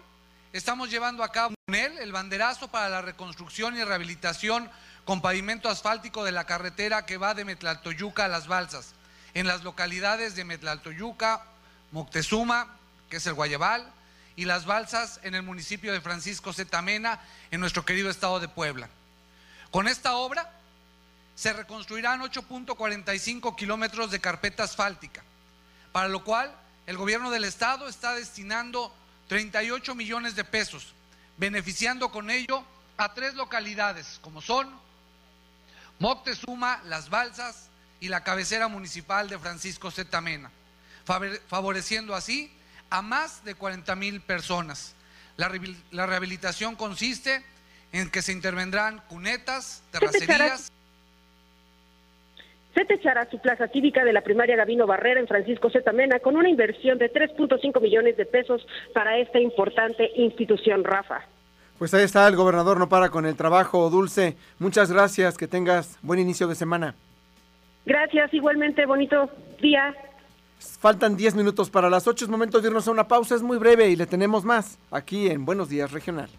estamos 0.54 0.90
llevando 0.90 1.24
a 1.24 1.32
cabo 1.32 1.56
el 1.68 2.12
banderazo 2.12 2.68
para 2.68 2.90
la 2.90 3.02
reconstrucción 3.02 3.78
y 3.78 3.84
rehabilitación 3.84 4.70
con 5.06 5.22
pavimento 5.22 5.70
asfáltico 5.70 6.24
de 6.24 6.32
la 6.32 6.46
carretera 6.46 7.06
que 7.06 7.18
va 7.18 7.34
de 7.34 7.46
Metlaltoyuca 7.46 8.26
a 8.26 8.28
Las 8.28 8.48
Balsas, 8.48 8.94
en 9.34 9.48
las 9.48 9.64
localidades 9.64 10.36
de 10.36 10.44
Metlaltoyuca, 10.44 11.44
Moctezuma, 11.92 12.76
que 13.10 13.18
es 13.18 13.26
el 13.28 13.34
Guayabal, 13.34 13.90
y 14.36 14.46
Las 14.46 14.66
Balsas 14.66 15.20
en 15.24 15.36
el 15.36 15.44
municipio 15.44 15.94
de 15.94 16.02
Francisco 16.02 16.54
Zetamena, 16.54 17.20
en 17.52 17.60
nuestro 17.60 17.86
querido 17.86 18.10
estado 18.10 18.40
de 18.40 18.48
Puebla. 18.48 18.90
Con 19.72 19.88
esta 19.88 20.16
obra 20.16 20.52
se 21.36 21.54
reconstruirán 21.54 22.22
8.45 22.22 23.56
kilómetros 23.56 24.12
de 24.12 24.20
carpeta 24.20 24.64
asfáltica, 24.64 25.24
para 25.92 26.10
lo 26.10 26.24
cual 26.24 26.54
el 26.86 26.98
gobierno 26.98 27.32
del 27.32 27.46
estado 27.46 27.88
está 27.88 28.14
destinando 28.14 28.94
38 29.32 29.96
millones 29.96 30.36
de 30.36 30.44
pesos, 30.44 30.94
beneficiando 31.38 32.12
con 32.12 32.30
ello 32.30 32.66
a 32.98 33.14
tres 33.14 33.34
localidades, 33.36 34.20
como 34.22 34.42
son 34.42 34.70
Moctezuma, 36.00 36.82
Las 36.84 37.10
Balsas 37.10 37.70
y 38.02 38.10
la 38.10 38.26
cabecera 38.26 38.68
municipal 38.68 39.30
de 39.30 39.40
Francisco 39.40 39.90
Zetamena, 39.90 40.52
favoreciendo 41.48 42.14
así 42.14 42.52
a 42.90 43.02
más 43.02 43.46
de 43.46 43.56
40 43.56 43.96
mil 43.96 44.20
personas. 44.20 44.96
La, 45.38 45.48
rehabilitación 45.48 46.76
consiste 46.76 47.42
en 47.94 48.10
que 48.10 48.22
se 48.22 48.34
intervendrán 48.34 49.00
cunetas, 49.08 49.82
terracerías. 49.92 50.74
Se 52.74 52.86
techará 52.86 53.30
su 53.30 53.40
plaza 53.40 53.68
cívica 53.68 54.06
de 54.06 54.14
la 54.14 54.22
primaria 54.22 54.56
Gavino 54.56 54.88
Barrera 54.88 55.20
en 55.20 55.28
Francisco 55.28 55.70
Zetamena 55.70 56.20
con 56.20 56.38
una 56.38 56.50
inversión 56.50 56.98
de 56.98 57.12
3.5 57.12 57.82
millones 57.82 58.16
de 58.16 58.26
pesos 58.26 58.66
para 58.94 59.18
esta 59.18 59.40
importante 59.40 60.10
institución, 60.16 60.84
Rafa. 60.84 61.22
Pues 61.78 61.94
ahí 61.94 62.04
está, 62.04 62.28
el 62.28 62.36
gobernador 62.36 62.78
no 62.78 62.88
para 62.88 63.10
con 63.10 63.26
el 63.26 63.36
trabajo, 63.36 63.90
Dulce. 63.90 64.38
Muchas 64.60 64.92
gracias, 64.92 65.38
que 65.38 65.48
tengas 65.48 65.98
buen 66.02 66.20
inicio 66.20 66.48
de 66.48 66.56
semana. 66.56 66.96
Gracias, 67.86 68.34
igualmente, 68.34 68.86
bonito 68.86 69.30
día. 69.60 69.94
Faltan 70.60 71.18
10 71.18 71.36
minutos 71.36 71.72
para 71.72 71.90
las 71.90 72.08
8, 72.08 72.26
es 72.26 72.30
momento 72.30 72.62
de 72.62 72.68
irnos 72.68 72.88
a 72.88 72.92
una 72.92 73.08
pausa, 73.08 73.34
es 73.34 73.42
muy 73.42 73.58
breve 73.58 73.90
y 73.90 73.96
le 73.96 74.06
tenemos 74.06 74.46
más 74.46 74.78
aquí 74.92 75.28
en 75.28 75.44
Buenos 75.44 75.70
Días 75.70 75.92
Regional. 75.92 76.30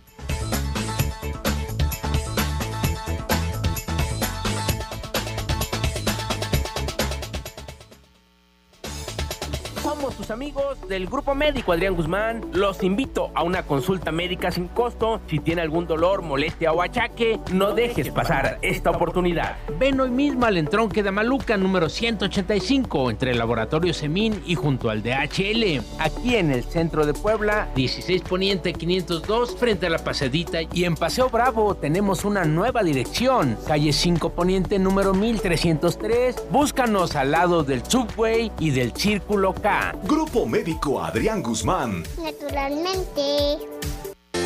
Amigos 10.33 10.79
del 10.89 11.07
Grupo 11.07 11.35
Médico 11.35 11.73
Adrián 11.73 11.95
Guzmán. 11.95 12.41
Los 12.53 12.83
invito 12.83 13.31
a 13.35 13.43
una 13.43 13.65
consulta 13.65 14.11
médica 14.11 14.51
sin 14.51 14.67
costo. 14.67 15.21
Si 15.29 15.39
tiene 15.39 15.61
algún 15.61 15.87
dolor, 15.87 16.23
molestia 16.23 16.73
o 16.73 16.81
achaque, 16.81 17.39
no 17.53 17.75
dejes 17.75 18.11
pasar 18.11 18.59
esta 18.63 18.91
oportunidad. 18.91 19.57
Ven 19.79 20.01
hoy 20.01 20.11
mismo 20.11 20.47
al 20.47 20.57
entronque 20.57 21.03
de 21.03 21.11
Maluca 21.11 21.57
número 21.59 21.91
185 21.91 23.11
entre 23.11 23.33
el 23.33 23.39
laboratorio 23.39 23.93
Semín 23.93 24.43
y 24.47 24.55
junto 24.55 24.89
al 24.89 25.03
DHL. 25.03 25.83
Aquí 25.99 26.37
en 26.37 26.51
el 26.51 26.65
centro 26.65 27.05
de 27.05 27.13
Puebla, 27.13 27.69
16 27.75 28.23
Poniente 28.23 28.73
502 28.73 29.57
frente 29.57 29.87
a 29.87 29.91
la 29.91 29.99
Pasadita. 29.99 30.61
Y 30.73 30.85
en 30.85 30.97
Paseo 30.97 31.29
Bravo 31.29 31.75
tenemos 31.75 32.25
una 32.25 32.45
nueva 32.45 32.83
dirección. 32.83 33.59
Calle 33.67 33.93
5 33.93 34.31
Poniente 34.31 34.79
número 34.79 35.13
1303. 35.13 36.45
Búscanos 36.51 37.17
al 37.17 37.33
lado 37.33 37.65
del 37.65 37.85
Subway 37.85 38.51
y 38.59 38.71
del 38.71 38.93
Círculo 38.95 39.53
K. 39.53 39.95
Grupo 40.05 40.22
Médico 40.47 41.03
Adrián 41.03 41.43
Guzmán. 41.43 42.05
Naturalmente. 42.23 43.59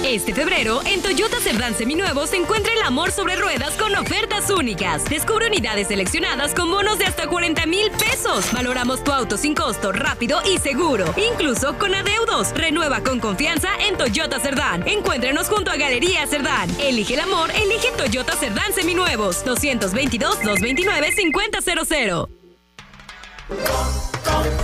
Este 0.05 0.33
febrero, 0.33 0.81
en 0.87 1.03
Toyota 1.03 1.39
Cerdán 1.41 1.75
Seminuevo 1.75 2.27
se 2.27 2.37
encuentra 2.37 2.73
el 2.73 2.81
amor 2.83 3.11
sobre 3.11 3.37
ruedas 3.37 3.75
con 3.75 3.95
ofertas 3.95 4.49
únicas. 4.51 5.05
Descubre 5.05 5.49
unidades 5.49 5.89
seleccionadas 5.89 6.55
con 6.55 6.71
bonos 6.71 6.99
de 6.99 7.05
hasta 7.05 7.29
40 7.29 7.67
mil 7.67 7.91
pesos. 7.91 8.51
Valoramos 8.53 9.05
tu 9.05 9.13
auto 9.13 9.37
sin 9.37 9.55
costo, 9.55 9.93
rápido 9.93 10.41
y 10.51 10.57
seguro. 10.59 11.05
Incluso 11.33 11.77
con 11.79 11.95
adeudos. 11.95 12.55
Renueva 12.55 13.03
con 13.03 13.21
confianza 13.21 13.69
en 13.87 13.99
Toyota 13.99 14.41
Cerdán. 14.41 14.89
Encuéntrenos 14.89 15.49
junto 15.49 15.71
a 15.71 15.77
Galería 15.77 16.27
Cerdán. 16.27 16.71
Elige 16.81 17.13
el 17.15 17.21
amor, 17.21 17.51
elige 17.51 17.93
Toyota 17.97 18.35
Cerdán 18.35 18.73
Seminuevos. 18.73 19.45
222-229-5000. 19.45 22.29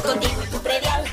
Contigo 0.05 0.52
y 0.63 0.63
tu 0.63 0.63
predial, 0.63 1.05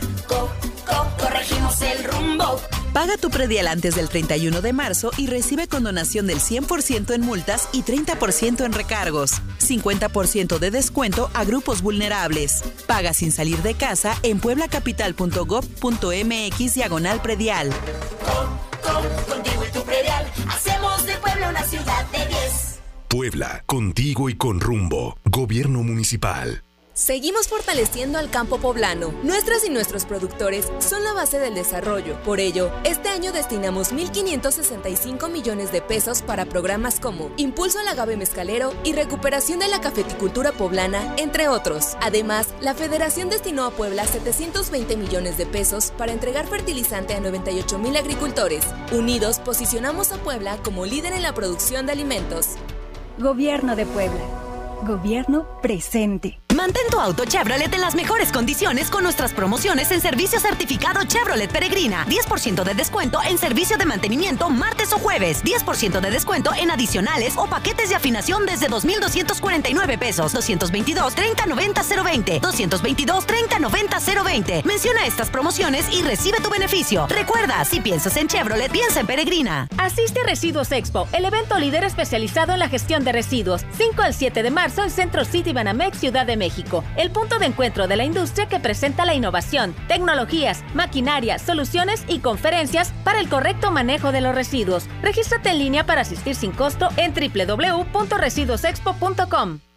corregimos 1.17 1.81
el 1.81 2.03
rumbo. 2.03 2.61
Paga 2.93 3.17
tu 3.17 3.29
predial 3.29 3.67
antes 3.67 3.95
del 3.95 4.07
31 4.09 4.61
de 4.61 4.73
marzo 4.73 5.11
y 5.17 5.27
recibe 5.27 5.67
condonación 5.67 6.25
del 6.27 6.39
100% 6.39 7.13
en 7.13 7.21
multas 7.21 7.69
y 7.71 7.83
30% 7.83 8.65
en 8.65 8.73
recargos. 8.73 9.41
50% 9.59 10.59
de 10.59 10.71
descuento 10.71 11.31
a 11.33 11.45
grupos 11.45 11.81
vulnerables. 11.81 12.61
Paga 12.87 13.13
sin 13.13 13.31
salir 13.31 13.61
de 13.61 13.75
casa 13.75 14.17
en 14.23 14.39
pueblacapital.gov.mx 14.39 16.73
diagonal 16.73 17.21
predial. 17.21 17.69
contigo 19.27 19.63
y 19.67 19.71
tu 19.71 19.83
predial, 19.83 20.25
hacemos 20.47 21.05
de 21.05 21.15
Puebla 21.17 21.49
una 21.49 21.63
ciudad 21.63 22.05
de 22.11 22.25
10. 22.25 22.79
Puebla, 23.07 23.63
contigo 23.67 24.29
y 24.29 24.35
con 24.35 24.59
rumbo. 24.59 25.15
Gobierno 25.25 25.83
municipal. 25.83 26.63
Seguimos 26.99 27.47
fortaleciendo 27.47 28.19
al 28.19 28.29
campo 28.29 28.57
poblano. 28.57 29.13
Nuestras 29.23 29.63
y 29.63 29.69
nuestros 29.69 30.03
productores 30.03 30.69
son 30.79 31.01
la 31.05 31.13
base 31.13 31.39
del 31.39 31.55
desarrollo. 31.55 32.21
Por 32.23 32.41
ello, 32.41 32.69
este 32.83 33.07
año 33.07 33.31
destinamos 33.31 33.93
1.565 33.93 35.31
millones 35.31 35.71
de 35.71 35.81
pesos 35.81 36.21
para 36.21 36.43
programas 36.43 36.99
como 36.99 37.31
Impulso 37.37 37.79
al 37.79 37.87
agave 37.87 38.17
mezcalero 38.17 38.73
y 38.83 38.91
recuperación 38.91 39.59
de 39.59 39.69
la 39.69 39.79
cafeticultura 39.79 40.51
poblana, 40.51 41.15
entre 41.15 41.47
otros. 41.47 41.95
Además, 42.01 42.49
la 42.59 42.73
Federación 42.73 43.29
destinó 43.29 43.63
a 43.63 43.71
Puebla 43.71 44.05
720 44.05 44.97
millones 44.97 45.37
de 45.37 45.45
pesos 45.45 45.93
para 45.97 46.11
entregar 46.11 46.47
fertilizante 46.47 47.13
a 47.13 47.21
98 47.21 47.79
mil 47.79 47.95
agricultores. 47.95 48.65
Unidos, 48.91 49.39
posicionamos 49.39 50.11
a 50.11 50.17
Puebla 50.17 50.57
como 50.65 50.85
líder 50.85 51.13
en 51.13 51.21
la 51.21 51.33
producción 51.33 51.85
de 51.85 51.93
alimentos. 51.93 52.55
Gobierno 53.17 53.77
de 53.77 53.85
Puebla. 53.85 54.25
Gobierno 54.85 55.47
presente. 55.61 56.39
Mantén 56.59 56.83
tu 56.91 56.99
auto 56.99 57.23
Chevrolet 57.23 57.73
en 57.73 57.79
las 57.79 57.95
mejores 57.95 58.33
condiciones 58.33 58.89
con 58.89 59.01
nuestras 59.01 59.31
promociones 59.31 59.91
en 59.91 60.01
servicio 60.01 60.41
certificado 60.41 61.05
Chevrolet 61.05 61.49
Peregrina. 61.49 62.05
10% 62.05 62.65
de 62.65 62.73
descuento 62.73 63.21
en 63.23 63.37
servicio 63.37 63.77
de 63.77 63.85
mantenimiento 63.85 64.49
martes 64.49 64.91
o 64.91 64.99
jueves. 64.99 65.41
10% 65.41 66.01
de 66.01 66.11
descuento 66.11 66.51
en 66.53 66.69
adicionales 66.69 67.35
o 67.37 67.47
paquetes 67.47 67.87
de 67.87 67.95
afinación 67.95 68.45
desde 68.45 68.67
2,249 68.67 69.97
pesos. 69.97 70.33
222 70.33 71.15
30 71.15 71.45
90 71.45 71.81
020. 72.03 72.39
222 72.41 73.25
30 73.25 73.59
90 73.59 73.97
020. 74.25 74.63
Menciona 74.65 75.05
estas 75.05 75.29
promociones 75.29 75.85
y 75.93 76.01
recibe 76.01 76.41
tu 76.41 76.49
beneficio. 76.49 77.07
Recuerda, 77.07 77.63
si 77.63 77.79
piensas 77.79 78.17
en 78.17 78.27
Chevrolet, 78.27 78.69
piensa 78.69 78.99
en 78.99 79.07
Peregrina. 79.07 79.69
Asiste 79.77 80.19
a 80.19 80.25
Residuos 80.25 80.73
Expo, 80.73 81.07
el 81.13 81.23
evento 81.23 81.57
líder 81.57 81.85
especializado 81.85 82.51
en 82.51 82.59
la 82.59 82.67
gestión 82.67 83.05
de 83.05 83.13
residuos. 83.13 83.61
5 83.77 84.01
al 84.01 84.13
7 84.13 84.43
de 84.43 84.51
marzo 84.51 84.83
en 84.83 84.91
Centro 84.91 85.23
City 85.23 85.53
Banamex, 85.53 85.97
Ciudad 85.97 86.25
de 86.25 86.35
México. 86.35 86.48
El 86.97 87.11
punto 87.11 87.37
de 87.39 87.47
encuentro 87.47 87.87
de 87.87 87.95
la 87.95 88.03
industria 88.03 88.47
que 88.47 88.59
presenta 88.59 89.05
la 89.05 89.13
innovación, 89.13 89.73
tecnologías, 89.87 90.65
maquinaria, 90.73 91.39
soluciones 91.39 92.03
y 92.07 92.19
conferencias 92.19 92.93
para 93.03 93.19
el 93.19 93.29
correcto 93.29 93.71
manejo 93.71 94.11
de 94.11 94.21
los 94.21 94.35
residuos. 94.35 94.87
Regístrate 95.01 95.49
en 95.49 95.57
línea 95.59 95.85
para 95.85 96.01
asistir 96.01 96.35
sin 96.35 96.51
costo 96.51 96.89
en 96.97 97.13
www.residuosexpo.com. 97.13 99.68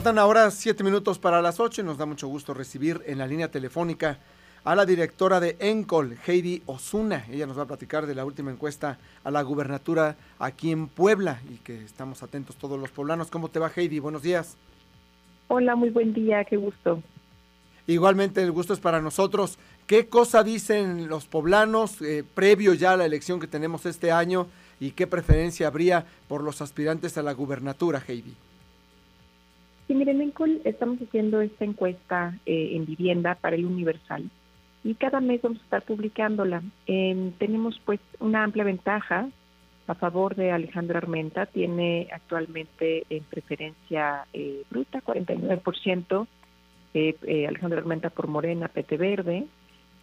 Faltan 0.00 0.18
ahora 0.18 0.50
siete 0.50 0.82
minutos 0.82 1.18
para 1.18 1.42
las 1.42 1.60
ocho 1.60 1.82
y 1.82 1.84
nos 1.84 1.98
da 1.98 2.06
mucho 2.06 2.26
gusto 2.26 2.54
recibir 2.54 3.02
en 3.04 3.18
la 3.18 3.26
línea 3.26 3.50
telefónica 3.50 4.18
a 4.64 4.74
la 4.74 4.86
directora 4.86 5.40
de 5.40 5.58
ENCOL, 5.60 6.16
Heidi 6.26 6.62
Osuna. 6.64 7.26
Ella 7.30 7.46
nos 7.46 7.58
va 7.58 7.64
a 7.64 7.66
platicar 7.66 8.06
de 8.06 8.14
la 8.14 8.24
última 8.24 8.50
encuesta 8.50 8.96
a 9.22 9.30
la 9.30 9.42
gubernatura 9.42 10.16
aquí 10.38 10.72
en 10.72 10.88
Puebla 10.88 11.42
y 11.50 11.58
que 11.58 11.84
estamos 11.84 12.22
atentos 12.22 12.56
todos 12.56 12.80
los 12.80 12.90
poblanos. 12.90 13.28
¿Cómo 13.28 13.48
te 13.48 13.58
va 13.58 13.70
Heidi? 13.76 13.98
Buenos 13.98 14.22
días. 14.22 14.56
Hola, 15.48 15.76
muy 15.76 15.90
buen 15.90 16.14
día, 16.14 16.46
qué 16.46 16.56
gusto. 16.56 17.02
Igualmente 17.86 18.42
el 18.42 18.52
gusto 18.52 18.72
es 18.72 18.80
para 18.80 19.02
nosotros. 19.02 19.58
¿Qué 19.86 20.08
cosa 20.08 20.42
dicen 20.42 21.08
los 21.08 21.26
poblanos 21.26 22.00
eh, 22.00 22.24
previo 22.34 22.72
ya 22.72 22.92
a 22.92 22.96
la 22.96 23.04
elección 23.04 23.38
que 23.38 23.46
tenemos 23.46 23.84
este 23.84 24.12
año 24.12 24.46
y 24.80 24.92
qué 24.92 25.06
preferencia 25.06 25.66
habría 25.66 26.06
por 26.26 26.42
los 26.42 26.62
aspirantes 26.62 27.18
a 27.18 27.22
la 27.22 27.34
gubernatura, 27.34 28.02
Heidi? 28.08 28.34
Sí, 29.90 29.96
miren, 29.96 30.20
en 30.20 30.30
Col 30.30 30.60
estamos 30.62 31.02
haciendo 31.02 31.40
esta 31.40 31.64
encuesta 31.64 32.38
eh, 32.46 32.76
en 32.76 32.86
vivienda 32.86 33.34
para 33.34 33.56
el 33.56 33.66
Universal 33.66 34.30
y 34.84 34.94
cada 34.94 35.20
mes 35.20 35.42
vamos 35.42 35.58
a 35.58 35.64
estar 35.64 35.82
publicándola. 35.82 36.62
tenemos 36.86 37.80
pues 37.84 37.98
una 38.20 38.44
amplia 38.44 38.62
ventaja 38.62 39.28
a 39.88 39.94
favor 39.96 40.36
de 40.36 40.52
Alejandro 40.52 40.96
Armenta. 40.96 41.46
Tiene 41.46 42.06
actualmente 42.12 43.02
en 43.10 43.24
preferencia 43.24 44.26
eh, 44.32 44.62
bruta 44.70 45.02
49%, 45.02 46.28
eh, 46.94 47.16
eh, 47.26 47.48
Alejandro 47.48 47.80
Armenta 47.80 48.10
por 48.10 48.28
Morena, 48.28 48.68
PT 48.68 48.96
Verde. 48.96 49.48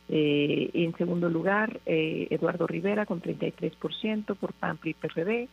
en 0.10 0.98
segundo 0.98 1.30
lugar, 1.30 1.80
Eduardo 1.86 2.68
Rivera 2.68 3.06
con 3.06 3.22
33% 3.22 4.36
por 4.36 4.52
PAMPRI 4.52 4.90
y 4.90 4.94
PRD. 4.96 5.48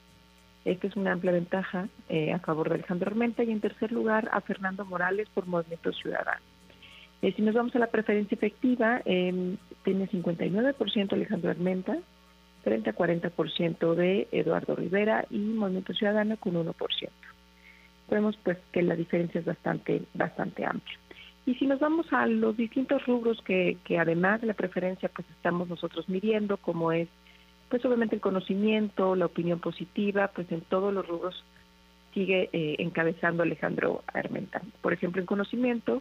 Esta 0.65 0.87
es 0.87 0.97
una 0.97 1.13
amplia 1.13 1.33
ventaja 1.33 1.89
eh, 2.09 2.33
a 2.33 2.39
favor 2.39 2.69
de 2.69 2.77
Alejandro 2.77 3.11
Armenta 3.11 3.45
y 3.45 3.51
en 3.51 3.61
tercer 3.61 3.93
lugar 3.93 4.29
a 4.33 4.41
Fernando 4.41 4.85
Morales 4.85 5.29
por 5.35 5.47
Movimiento 5.47 5.93
Ciudadano. 5.93 6.41
Eh, 7.21 7.33
si 7.37 7.43
nos 7.43 7.55
vamos 7.55 7.75
a 7.77 7.79
la 7.79 7.89
preferencia 7.89 8.35
efectiva, 8.35 9.03
eh, 9.05 9.57
tiene 9.85 10.09
59% 10.09 11.13
Alejandro 11.13 11.51
Armenta, 11.51 11.99
30-40% 12.65 13.95
de 13.95 14.29
Eduardo 14.33 14.75
Rivera 14.75 15.27
y 15.31 15.39
Movimiento 15.39 15.93
Ciudadano 15.93 16.39
con 16.39 16.55
1%. 16.55 17.11
Vemos 18.11 18.39
pues 18.43 18.59
que 18.73 18.83
la 18.83 18.97
diferencia 18.97 19.41
es 19.41 19.45
bastante, 19.45 20.03
bastante 20.15 20.65
amplia. 20.65 20.99
Y 21.47 21.55
si 21.57 21.67
nos 21.67 21.79
vamos 21.79 22.11
a 22.11 22.27
los 22.27 22.57
distintos 22.57 23.05
rubros 23.05 23.43
que, 23.43 23.77
que 23.85 23.99
además 23.99 24.41
de 24.41 24.47
la 24.47 24.55
preferencia 24.55 25.11
pues 25.11 25.29
estamos 25.31 25.69
nosotros 25.69 26.09
midiendo, 26.09 26.57
como 26.57 26.91
es 26.91 27.09
pues 27.75 27.85
obviamente 27.87 28.15
el 28.15 28.21
conocimiento, 28.21 29.17
la 29.17 29.27
opinión 29.27 29.59
positiva, 29.59 30.29
pues 30.29 30.47
en 30.53 30.61
todos 30.61 30.95
los 30.95 31.05
rubros 31.09 31.43
sigue 32.13 32.49
eh, 32.53 32.77
encabezando 32.79 33.43
Alejandro 33.43 34.05
Armenta. 34.07 34.63
Por 34.81 34.93
ejemplo, 34.93 35.21
en 35.21 35.27
conocimiento, 35.27 36.01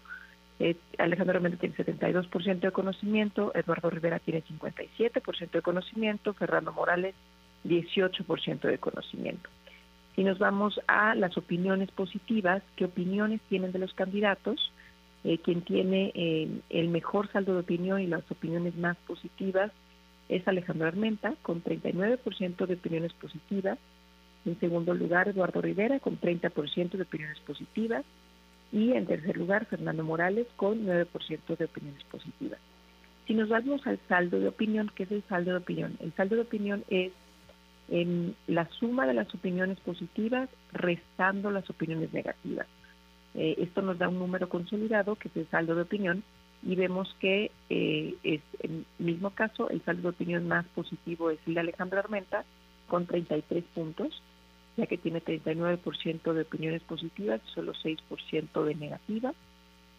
eh, 0.60 0.76
Alejandro 1.00 1.38
Armenta 1.38 1.58
tiene 1.58 1.76
72% 1.76 2.60
de 2.60 2.72
conocimiento, 2.72 3.52
Eduardo 3.56 3.90
Rivera 3.90 4.20
tiene 4.20 4.44
57% 4.44 5.50
de 5.50 5.62
conocimiento, 5.64 6.36
Fernando 6.36 6.72
Morales 6.74 7.16
18% 7.64 8.68
de 8.68 8.78
conocimiento. 8.78 9.50
Si 10.16 10.24
nos 10.24 10.38
vamos 10.38 10.80
a 10.86 11.16
las 11.16 11.36
opiniones 11.40 11.90
positivas, 11.90 12.62
¿qué 12.76 12.86
opiniones 12.86 13.42
tienen 13.50 13.72
de 13.72 13.80
los 13.80 13.96
candidatos? 13.96 14.72
Eh, 15.24 15.40
quien 15.40 15.64
tiene 15.64 16.12
el 16.70 16.90
mejor 16.90 17.32
saldo 17.32 17.56
de 17.56 17.62
opinión 17.62 18.00
y 18.00 18.06
las 18.06 18.30
opiniones 18.30 18.76
más 18.76 18.96
positivas 19.08 19.72
es 20.30 20.48
Alejandro 20.48 20.88
Armenta, 20.88 21.36
con 21.42 21.64
39% 21.64 22.66
de 22.66 22.74
opiniones 22.74 23.14
positivas. 23.14 23.78
En 24.46 24.60
segundo 24.60 24.94
lugar, 24.94 25.30
Eduardo 25.30 25.62
Rivera, 25.62 26.00
con 26.00 26.20
30% 26.20 26.92
de 26.92 27.04
opiniones 27.04 27.40
positivas. 27.40 28.04
Y 28.72 28.94
en 28.94 29.06
tercer 29.06 29.38
lugar, 29.38 29.66
Fernando 29.66 30.04
Morales, 30.04 30.48
con 30.56 30.86
9% 30.86 31.58
de 31.58 31.66
opiniones 31.66 32.04
positivas. 32.06 32.60
Si 33.28 33.34
nos 33.34 33.48
vamos 33.48 33.86
al 33.88 34.00
saldo 34.10 34.40
de 34.40 34.50
opinión, 34.50 34.92
¿qué 34.96 35.04
es 35.04 35.12
el 35.12 35.24
saldo 35.30 35.52
de 35.52 35.58
opinión? 35.58 35.98
El 36.02 36.14
saldo 36.14 36.36
de 36.36 36.42
opinión 36.42 36.84
es 36.90 37.14
la 38.48 38.68
suma 38.80 39.06
de 39.06 39.14
las 39.14 39.34
opiniones 39.36 39.80
positivas 39.82 40.50
restando 40.72 41.52
las 41.52 41.70
opiniones 41.70 42.12
negativas. 42.14 42.68
Eh, 43.36 43.56
esto 43.60 43.82
nos 43.82 43.98
da 43.98 44.10
un 44.10 44.20
número 44.20 44.50
consolidado, 44.50 45.16
que 45.16 45.28
es 45.28 45.38
el 45.38 45.48
saldo 45.50 45.76
de 45.76 45.84
opinión, 45.84 46.24
y 46.64 46.76
vemos 46.76 47.16
que 47.20 47.52
eh, 47.76 48.16
es 48.24 48.42
el 48.60 48.86
mismo 49.00 49.32
caso 49.32 49.68
el 49.72 49.84
saldo 49.84 50.04
de 50.04 50.10
opinión 50.10 50.48
más 50.48 50.64
positivo 50.76 51.32
es 51.32 51.40
el 51.48 51.56
de 51.56 51.62
Alejandro 51.62 51.98
Armenta 51.98 52.46
con 52.88 53.08
33 53.08 53.64
puntos, 53.74 54.22
ya 54.78 54.86
que 54.86 55.00
tiene 55.00 55.24
39% 55.24 56.34
de 56.34 56.42
opiniones 56.44 56.84
positivas 56.84 57.42
y 57.44 57.52
solo 57.52 57.74
6% 57.74 58.64
de 58.64 58.76
negativas. 58.76 59.34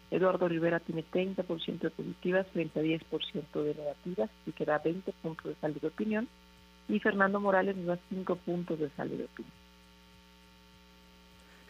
Eduardo 0.09 0.47
Rivera 0.47 0.79
tiene 0.79 1.03
30% 1.03 1.79
de 1.79 1.89
positivas 1.89 2.47
frente 2.53 2.79
a 2.79 2.83
10% 2.83 3.63
de 3.63 3.75
negativas, 3.75 4.29
y 4.45 4.53
que 4.53 4.63
da 4.63 4.77
20 4.77 5.11
puntos 5.21 5.45
de 5.47 5.55
saldo 5.55 5.81
de 5.81 5.87
opinión. 5.87 6.29
Y 6.87 6.99
Fernando 6.99 7.41
Morales 7.41 7.75
nos 7.75 7.87
da 7.87 7.99
5 8.07 8.37
puntos 8.37 8.79
de 8.79 8.89
saldo 8.91 9.17
de 9.17 9.25
opinión. 9.25 9.64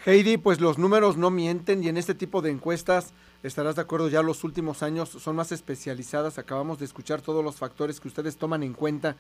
Heidi, 0.08 0.38
pues 0.38 0.62
los 0.62 0.78
números 0.78 1.18
no 1.18 1.32
mienten 1.32 1.84
y 1.84 1.88
en 1.88 1.98
este 1.98 2.14
tipo 2.14 2.44
de 2.44 2.52
encuestas 2.52 3.12
estarás 3.42 3.76
de 3.76 3.82
acuerdo, 3.82 4.08
ya 4.08 4.22
los 4.22 4.44
últimos 4.44 4.84
años 4.84 5.10
son 5.10 5.36
más 5.36 5.52
especializadas, 5.52 6.38
acabamos 6.38 6.78
de 6.78 6.86
escuchar 6.86 7.22
todos 7.22 7.44
los 7.44 7.56
factores 7.56 8.00
que 8.00 8.08
ustedes 8.08 8.38
toman 8.38 8.62
en 8.62 8.74
cuenta, 8.74 9.16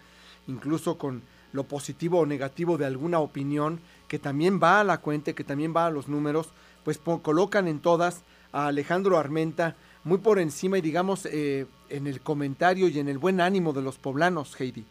incluso 0.47 0.99
con 0.99 1.23
lo 1.53 1.63
positivo 1.63 2.19
o 2.19 2.27
negativo 2.27 2.77
de 2.77 2.86
alguna 2.86 3.17
opinión, 3.17 3.79
que 4.07 4.19
también 4.19 4.59
va 4.61 4.79
a 4.79 4.83
la 4.83 4.99
cuenta, 4.99 5.33
que 5.33 5.43
también 5.43 5.73
va 5.75 5.88
a 5.88 5.89
los 5.89 6.07
números, 6.07 6.49
pues 6.83 6.99
colocan 6.99 7.67
en 7.67 7.79
todas 7.79 8.21
a 8.51 8.67
Alejandro 8.67 9.17
Armenta 9.17 9.75
muy 10.03 10.19
por 10.19 10.38
encima 10.38 10.77
y 10.77 10.81
digamos 10.81 11.25
eh, 11.25 11.65
en 11.89 12.05
el 12.05 12.21
comentario 12.21 12.89
y 12.89 12.99
en 12.99 13.09
el 13.09 13.17
buen 13.17 13.41
ánimo 13.41 13.73
de 13.73 13.81
los 13.81 13.97
poblanos, 13.97 14.55
Heidi. 14.61 14.86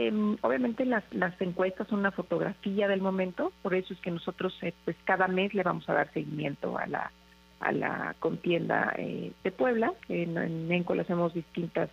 Eh, 0.00 0.36
obviamente 0.42 0.84
las, 0.84 1.02
encuestas 1.40 1.88
son 1.88 1.98
una 1.98 2.12
fotografía 2.12 2.86
del 2.86 3.00
momento, 3.00 3.52
por 3.62 3.74
eso 3.74 3.92
es 3.92 3.98
que 3.98 4.12
nosotros 4.12 4.56
eh, 4.62 4.72
pues 4.84 4.96
cada 5.04 5.26
mes 5.26 5.54
le 5.54 5.64
vamos 5.64 5.88
a 5.88 5.92
dar 5.92 6.12
seguimiento 6.12 6.78
a 6.78 6.86
la 6.86 8.14
contienda 8.20 8.94
eh, 8.96 9.32
de 9.42 9.50
Puebla. 9.50 9.92
En, 10.08 10.38
en 10.38 10.70
ENCO 10.70 10.92
hacemos 10.92 11.34
distintas 11.34 11.90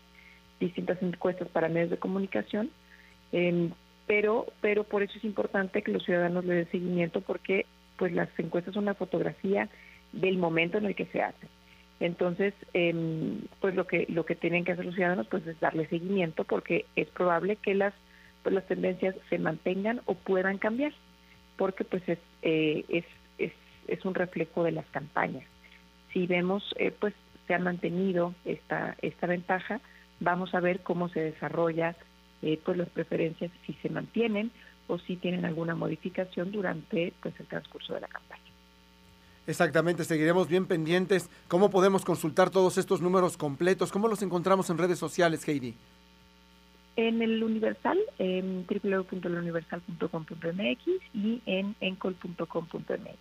distintas 0.59 1.01
encuestas 1.01 1.47
para 1.47 1.67
medios 1.67 1.89
de 1.89 1.97
comunicación, 1.97 2.69
em, 3.31 3.71
pero 4.05 4.45
pero 4.61 4.83
por 4.83 5.01
eso 5.01 5.17
es 5.17 5.23
importante 5.25 5.81
que 5.81 5.91
los 5.91 6.05
ciudadanos 6.05 6.45
le 6.45 6.53
den 6.53 6.71
seguimiento 6.71 7.21
porque 7.21 7.65
pues 7.97 8.13
las 8.13 8.29
encuestas 8.37 8.75
son 8.75 8.83
una 8.83 8.93
fotografía 8.93 9.67
del 10.11 10.37
momento 10.37 10.77
en 10.77 10.85
el 10.85 10.95
que 10.95 11.07
se 11.07 11.23
hacen. 11.23 11.49
Entonces, 11.99 12.53
eh, 12.73 12.93
pues 13.61 13.73
lo 13.75 13.87
que 13.87 14.05
lo 14.09 14.25
que 14.25 14.35
tienen 14.35 14.65
que 14.65 14.73
hacer 14.73 14.85
los 14.85 14.95
ciudadanos 14.95 15.27
pues 15.27 15.47
es 15.47 15.59
darle 15.59 15.87
seguimiento 15.87 16.43
porque 16.43 16.85
es 16.95 17.07
probable 17.09 17.55
que 17.55 17.73
las 17.73 17.93
pues 18.43 18.53
las 18.53 18.67
tendencias 18.67 19.15
se 19.29 19.39
mantengan 19.39 20.01
o 20.05 20.13
puedan 20.13 20.57
cambiar, 20.57 20.93
porque 21.57 21.83
pues 21.83 22.07
es 22.07 22.19
eh, 22.41 22.83
es, 22.89 23.05
es, 23.37 23.53
es 23.87 24.03
un 24.05 24.13
reflejo 24.13 24.63
de 24.63 24.71
las 24.71 24.85
campañas. 24.87 25.45
Si 26.11 26.27
vemos 26.27 26.75
eh, 26.77 26.91
pues 26.91 27.13
se 27.47 27.53
ha 27.53 27.59
mantenido 27.59 28.35
esta 28.43 28.97
esta 29.01 29.27
ventaja, 29.27 29.79
vamos 30.19 30.53
a 30.53 30.59
ver 30.59 30.81
cómo 30.81 31.07
se 31.09 31.21
desarrolla 31.21 31.95
eh, 32.41 32.59
pues 32.63 32.77
las 32.77 32.89
preferencias 32.89 33.51
si 33.65 33.73
se 33.81 33.89
mantienen 33.89 34.51
o 34.87 34.99
si 34.99 35.15
tienen 35.15 35.45
alguna 35.45 35.75
modificación 35.75 36.51
durante 36.51 37.13
pues 37.21 37.33
el 37.39 37.47
transcurso 37.47 37.93
de 37.93 38.01
la 38.01 38.07
campaña. 38.07 38.54
Exactamente, 39.47 40.03
seguiremos 40.03 40.47
bien 40.47 40.65
pendientes. 40.65 41.29
¿Cómo 41.47 41.69
podemos 41.69 42.03
consultar 42.03 42.49
todos 42.49 42.77
estos 42.77 43.01
números 43.01 43.37
completos? 43.37 43.91
¿Cómo 43.91 44.07
los 44.07 44.23
encontramos 44.23 44.69
en 44.69 44.77
redes 44.77 44.97
sociales, 44.97 45.47
Heidi? 45.47 45.75
En 46.95 47.21
el 47.21 47.43
Universal, 47.43 47.99
en 48.17 48.65
www.universal.com.mx 48.65 50.87
y 51.13 51.41
en 51.45 51.75
encol.com.mx. 51.79 53.17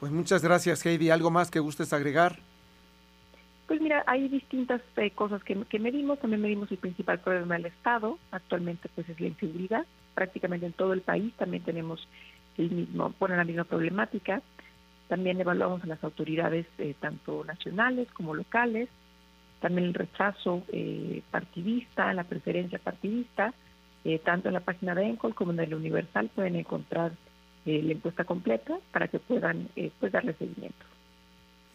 Pues 0.00 0.12
muchas 0.12 0.42
gracias, 0.42 0.84
Heidi. 0.84 1.10
¿Algo 1.10 1.30
más 1.30 1.50
que 1.50 1.60
gustes 1.60 1.94
agregar? 1.94 2.38
Pues 3.66 3.80
mira, 3.80 4.04
hay 4.06 4.28
distintas 4.28 4.82
eh, 4.96 5.10
cosas 5.10 5.42
que, 5.42 5.64
que, 5.64 5.78
medimos. 5.78 6.20
También 6.20 6.42
medimos 6.42 6.70
el 6.70 6.78
principal 6.78 7.20
problema 7.20 7.54
del 7.54 7.66
Estado. 7.66 8.18
Actualmente, 8.30 8.90
pues 8.94 9.08
es 9.08 9.18
la 9.18 9.28
inseguridad. 9.28 9.86
Prácticamente 10.14 10.66
en 10.66 10.72
todo 10.72 10.92
el 10.92 11.00
país 11.00 11.32
también 11.36 11.62
tenemos 11.62 12.06
el 12.58 12.70
mismo, 12.70 13.14
bueno, 13.18 13.36
la 13.36 13.44
misma 13.44 13.64
problemática. 13.64 14.42
También 15.08 15.40
evaluamos 15.40 15.82
a 15.84 15.86
las 15.86 16.02
autoridades, 16.02 16.66
eh, 16.78 16.94
tanto 16.98 17.44
nacionales 17.44 18.08
como 18.12 18.34
locales. 18.34 18.88
También 19.60 19.88
el 19.88 19.94
rechazo 19.94 20.62
eh, 20.72 21.22
partidista, 21.30 22.12
la 22.12 22.24
preferencia 22.24 22.78
partidista. 22.78 23.54
Eh, 24.04 24.20
tanto 24.20 24.48
en 24.48 24.54
la 24.54 24.60
página 24.60 24.94
de 24.94 25.04
Encol 25.06 25.34
como 25.34 25.52
en 25.52 25.60
el 25.60 25.74
Universal 25.74 26.30
pueden 26.34 26.56
encontrar 26.56 27.12
la 27.64 27.92
encuesta 27.92 28.22
completa 28.22 28.78
para 28.92 29.08
que 29.08 29.18
puedan 29.18 29.68
pues 29.98 30.12
darle 30.12 30.34
seguimiento 30.34 30.86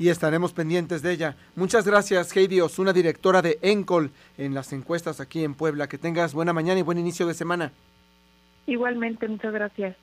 y 0.02 0.10
estaremos 0.10 0.52
pendientes 0.52 1.04
de 1.04 1.12
ella. 1.12 1.36
Muchas 1.56 1.86
gracias, 1.86 2.36
Heidi 2.36 2.60
Osuna, 2.60 2.92
directora 2.92 3.44
de 3.44 3.60
Encol 3.62 4.10
en 4.36 4.56
las 4.56 4.74
encuestas 4.74 5.22
aquí 5.22 5.44
en 5.44 5.54
Puebla. 5.54 5.88
Que 5.88 6.00
tengas 6.00 6.34
buena 6.34 6.54
mañana 6.54 6.80
y 6.80 6.82
buen 6.82 6.98
inicio 6.98 7.28
de 7.28 7.36
semana. 7.36 7.72
Igualmente, 8.66 9.28
muchas 9.28 9.54
gracias. 9.54 9.96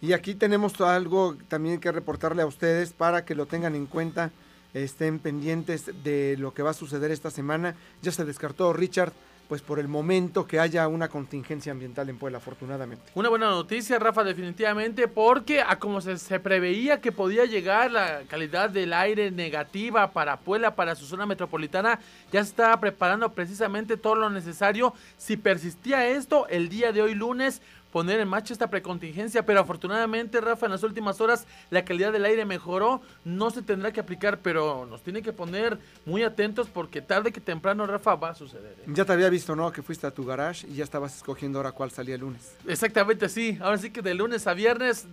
Y 0.00 0.12
aquí 0.12 0.34
tenemos 0.34 0.80
algo 0.80 1.36
también 1.48 1.80
que 1.80 1.90
reportarle 1.90 2.42
a 2.42 2.46
ustedes 2.46 2.92
para 2.92 3.24
que 3.24 3.34
lo 3.34 3.46
tengan 3.46 3.74
en 3.74 3.86
cuenta, 3.86 4.30
estén 4.74 5.18
pendientes 5.18 5.90
de 6.04 6.36
lo 6.38 6.52
que 6.52 6.62
va 6.62 6.70
a 6.70 6.74
suceder 6.74 7.10
esta 7.10 7.30
semana. 7.30 7.74
Ya 8.02 8.12
se 8.12 8.24
descartó 8.24 8.72
Richard 8.72 9.12
pues 9.48 9.62
por 9.62 9.78
el 9.78 9.88
momento 9.88 10.46
que 10.46 10.58
haya 10.58 10.88
una 10.88 11.08
contingencia 11.08 11.72
ambiental 11.72 12.08
en 12.08 12.18
Puebla, 12.18 12.38
afortunadamente. 12.38 13.04
Una 13.14 13.28
buena 13.28 13.46
noticia, 13.46 13.98
Rafa, 13.98 14.24
definitivamente, 14.24 15.08
porque 15.08 15.60
a 15.60 15.78
como 15.78 16.00
se, 16.00 16.18
se, 16.18 16.40
preveía 16.40 17.00
que 17.00 17.12
podía 17.12 17.44
llegar 17.44 17.90
la 17.90 18.22
calidad 18.28 18.70
del 18.70 18.92
aire 18.92 19.30
negativa 19.30 20.10
para 20.10 20.38
Puebla, 20.38 20.74
para 20.74 20.94
su 20.94 21.06
zona 21.06 21.26
metropolitana, 21.26 22.00
ya 22.32 22.42
se 22.42 22.50
estaba 22.50 22.78
preparando 22.80 23.32
precisamente 23.32 23.96
todo 23.96 24.16
lo 24.16 24.30
necesario. 24.30 24.94
Si 25.16 25.36
persistía 25.36 26.08
esto, 26.08 26.48
el 26.48 26.68
día 26.68 26.92
de 26.92 27.02
hoy 27.02 27.14
lunes 27.14 27.62
poner 27.92 28.20
en 28.20 28.28
marcha 28.28 28.52
esta 28.52 28.68
precontingencia, 28.68 29.44
pero 29.44 29.60
afortunadamente, 29.60 30.40
Rafa, 30.40 30.66
en 30.66 30.72
las 30.72 30.82
últimas 30.82 31.20
horas 31.20 31.46
la 31.70 31.84
calidad 31.84 32.12
del 32.12 32.24
aire 32.24 32.44
mejoró, 32.44 33.00
no 33.24 33.50
se 33.50 33.62
tendrá 33.62 33.92
que 33.92 34.00
aplicar, 34.00 34.40
pero 34.40 34.86
nos 34.86 35.02
tiene 35.02 35.22
que 35.22 35.32
poner 35.32 35.78
muy 36.04 36.22
atentos 36.22 36.68
porque 36.68 37.00
tarde 37.00 37.32
que 37.32 37.40
temprano, 37.40 37.86
Rafa, 37.86 38.14
va 38.16 38.30
a 38.30 38.34
suceder. 38.34 38.76
¿eh? 38.80 38.84
Ya 38.88 39.04
te 39.04 39.12
había 39.12 39.28
visto, 39.28 39.56
¿no? 39.56 39.72
Que 39.72 39.82
fuiste 39.82 40.06
a 40.06 40.10
tu 40.10 40.24
garage 40.24 40.66
y 40.66 40.74
ya 40.74 40.84
estabas 40.84 41.16
escogiendo 41.16 41.58
ahora 41.58 41.72
cuál 41.72 41.90
salía 41.90 42.16
el 42.16 42.20
lunes. 42.20 42.54
Exactamente, 42.66 43.28
sí. 43.28 43.58
Ahora 43.60 43.78
sí 43.78 43.90
que 43.90 44.02
de 44.02 44.14
lunes 44.14 44.46
a 44.46 44.54
viernes... 44.54 45.06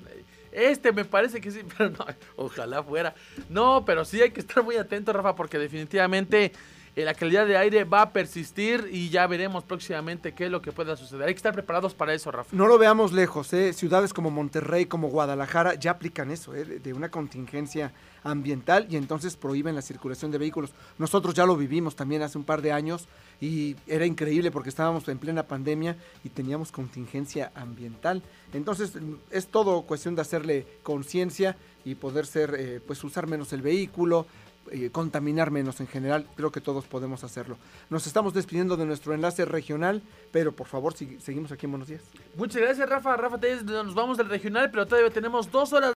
Este 0.53 0.91
me 0.91 1.03
parece 1.03 1.41
que 1.41 1.49
sí, 1.49 1.61
pero 1.77 1.89
no, 1.89 2.05
ojalá 2.35 2.83
fuera. 2.83 3.15
No, 3.49 3.83
pero 3.85 4.05
sí 4.05 4.21
hay 4.21 4.29
que 4.29 4.39
estar 4.39 4.63
muy 4.63 4.75
atento, 4.75 5.11
Rafa, 5.11 5.35
porque 5.35 5.57
definitivamente 5.57 6.53
eh, 6.95 7.05
la 7.05 7.15
calidad 7.15 7.47
de 7.47 7.57
aire 7.57 7.85
va 7.85 8.03
a 8.03 8.09
persistir 8.11 8.87
y 8.91 9.09
ya 9.09 9.25
veremos 9.25 9.63
próximamente 9.63 10.33
qué 10.33 10.45
es 10.45 10.51
lo 10.51 10.61
que 10.61 10.71
pueda 10.71 10.95
suceder. 10.95 11.27
Hay 11.27 11.33
que 11.33 11.37
estar 11.37 11.53
preparados 11.53 11.93
para 11.95 12.13
eso, 12.13 12.31
Rafa. 12.31 12.55
No 12.55 12.67
lo 12.67 12.77
veamos 12.77 13.13
lejos, 13.13 13.51
¿eh? 13.53 13.73
ciudades 13.73 14.13
como 14.13 14.29
Monterrey, 14.29 14.85
como 14.85 15.07
Guadalajara 15.09 15.73
ya 15.73 15.91
aplican 15.91 16.29
eso, 16.29 16.53
¿eh? 16.53 16.65
de 16.65 16.93
una 16.93 17.09
contingencia 17.09 17.93
ambiental 18.23 18.87
y 18.89 18.95
entonces 18.95 19.35
prohíben 19.35 19.75
la 19.75 19.81
circulación 19.81 20.31
de 20.31 20.37
vehículos. 20.37 20.71
Nosotros 20.97 21.33
ya 21.33 21.45
lo 21.45 21.55
vivimos 21.55 21.95
también 21.95 22.21
hace 22.21 22.37
un 22.37 22.43
par 22.43 22.61
de 22.61 22.71
años 22.71 23.07
y 23.41 23.75
era 23.87 24.05
increíble 24.05 24.51
porque 24.51 24.69
estábamos 24.69 25.07
en 25.07 25.17
plena 25.17 25.43
pandemia 25.43 25.97
y 26.23 26.29
teníamos 26.29 26.71
contingencia 26.71 27.51
ambiental. 27.55 28.21
Entonces 28.53 28.93
es 29.31 29.47
todo 29.47 29.81
cuestión 29.81 30.15
de 30.15 30.21
hacerle 30.21 30.67
conciencia 30.83 31.57
y 31.85 31.95
poder 31.95 32.25
ser, 32.25 32.55
eh, 32.57 32.79
pues 32.85 33.03
usar 33.03 33.27
menos 33.27 33.51
el 33.51 33.61
vehículo, 33.61 34.25
eh, 34.71 34.89
contaminar 34.91 35.51
menos 35.51 35.81
en 35.81 35.87
general, 35.87 36.25
creo 36.35 36.51
que 36.51 36.61
todos 36.61 36.85
podemos 36.85 37.23
hacerlo. 37.23 37.57
Nos 37.89 38.07
estamos 38.07 38.33
despidiendo 38.33 38.77
de 38.77 38.85
nuestro 38.85 39.13
enlace 39.13 39.43
regional, 39.43 40.01
pero 40.31 40.53
por 40.53 40.67
favor 40.67 40.93
si, 40.93 41.19
seguimos 41.19 41.51
aquí 41.51 41.65
en 41.65 41.71
Buenos 41.73 41.89
Días. 41.89 42.01
Muchas 42.35 42.61
gracias 42.61 42.89
Rafa, 42.89 43.17
Rafa, 43.17 43.37
nos 43.63 43.93
vamos 43.93 44.17
del 44.17 44.29
regional, 44.29 44.71
pero 44.71 44.87
todavía 44.87 45.11
tenemos 45.11 45.51
dos 45.51 45.73
horas 45.73 45.91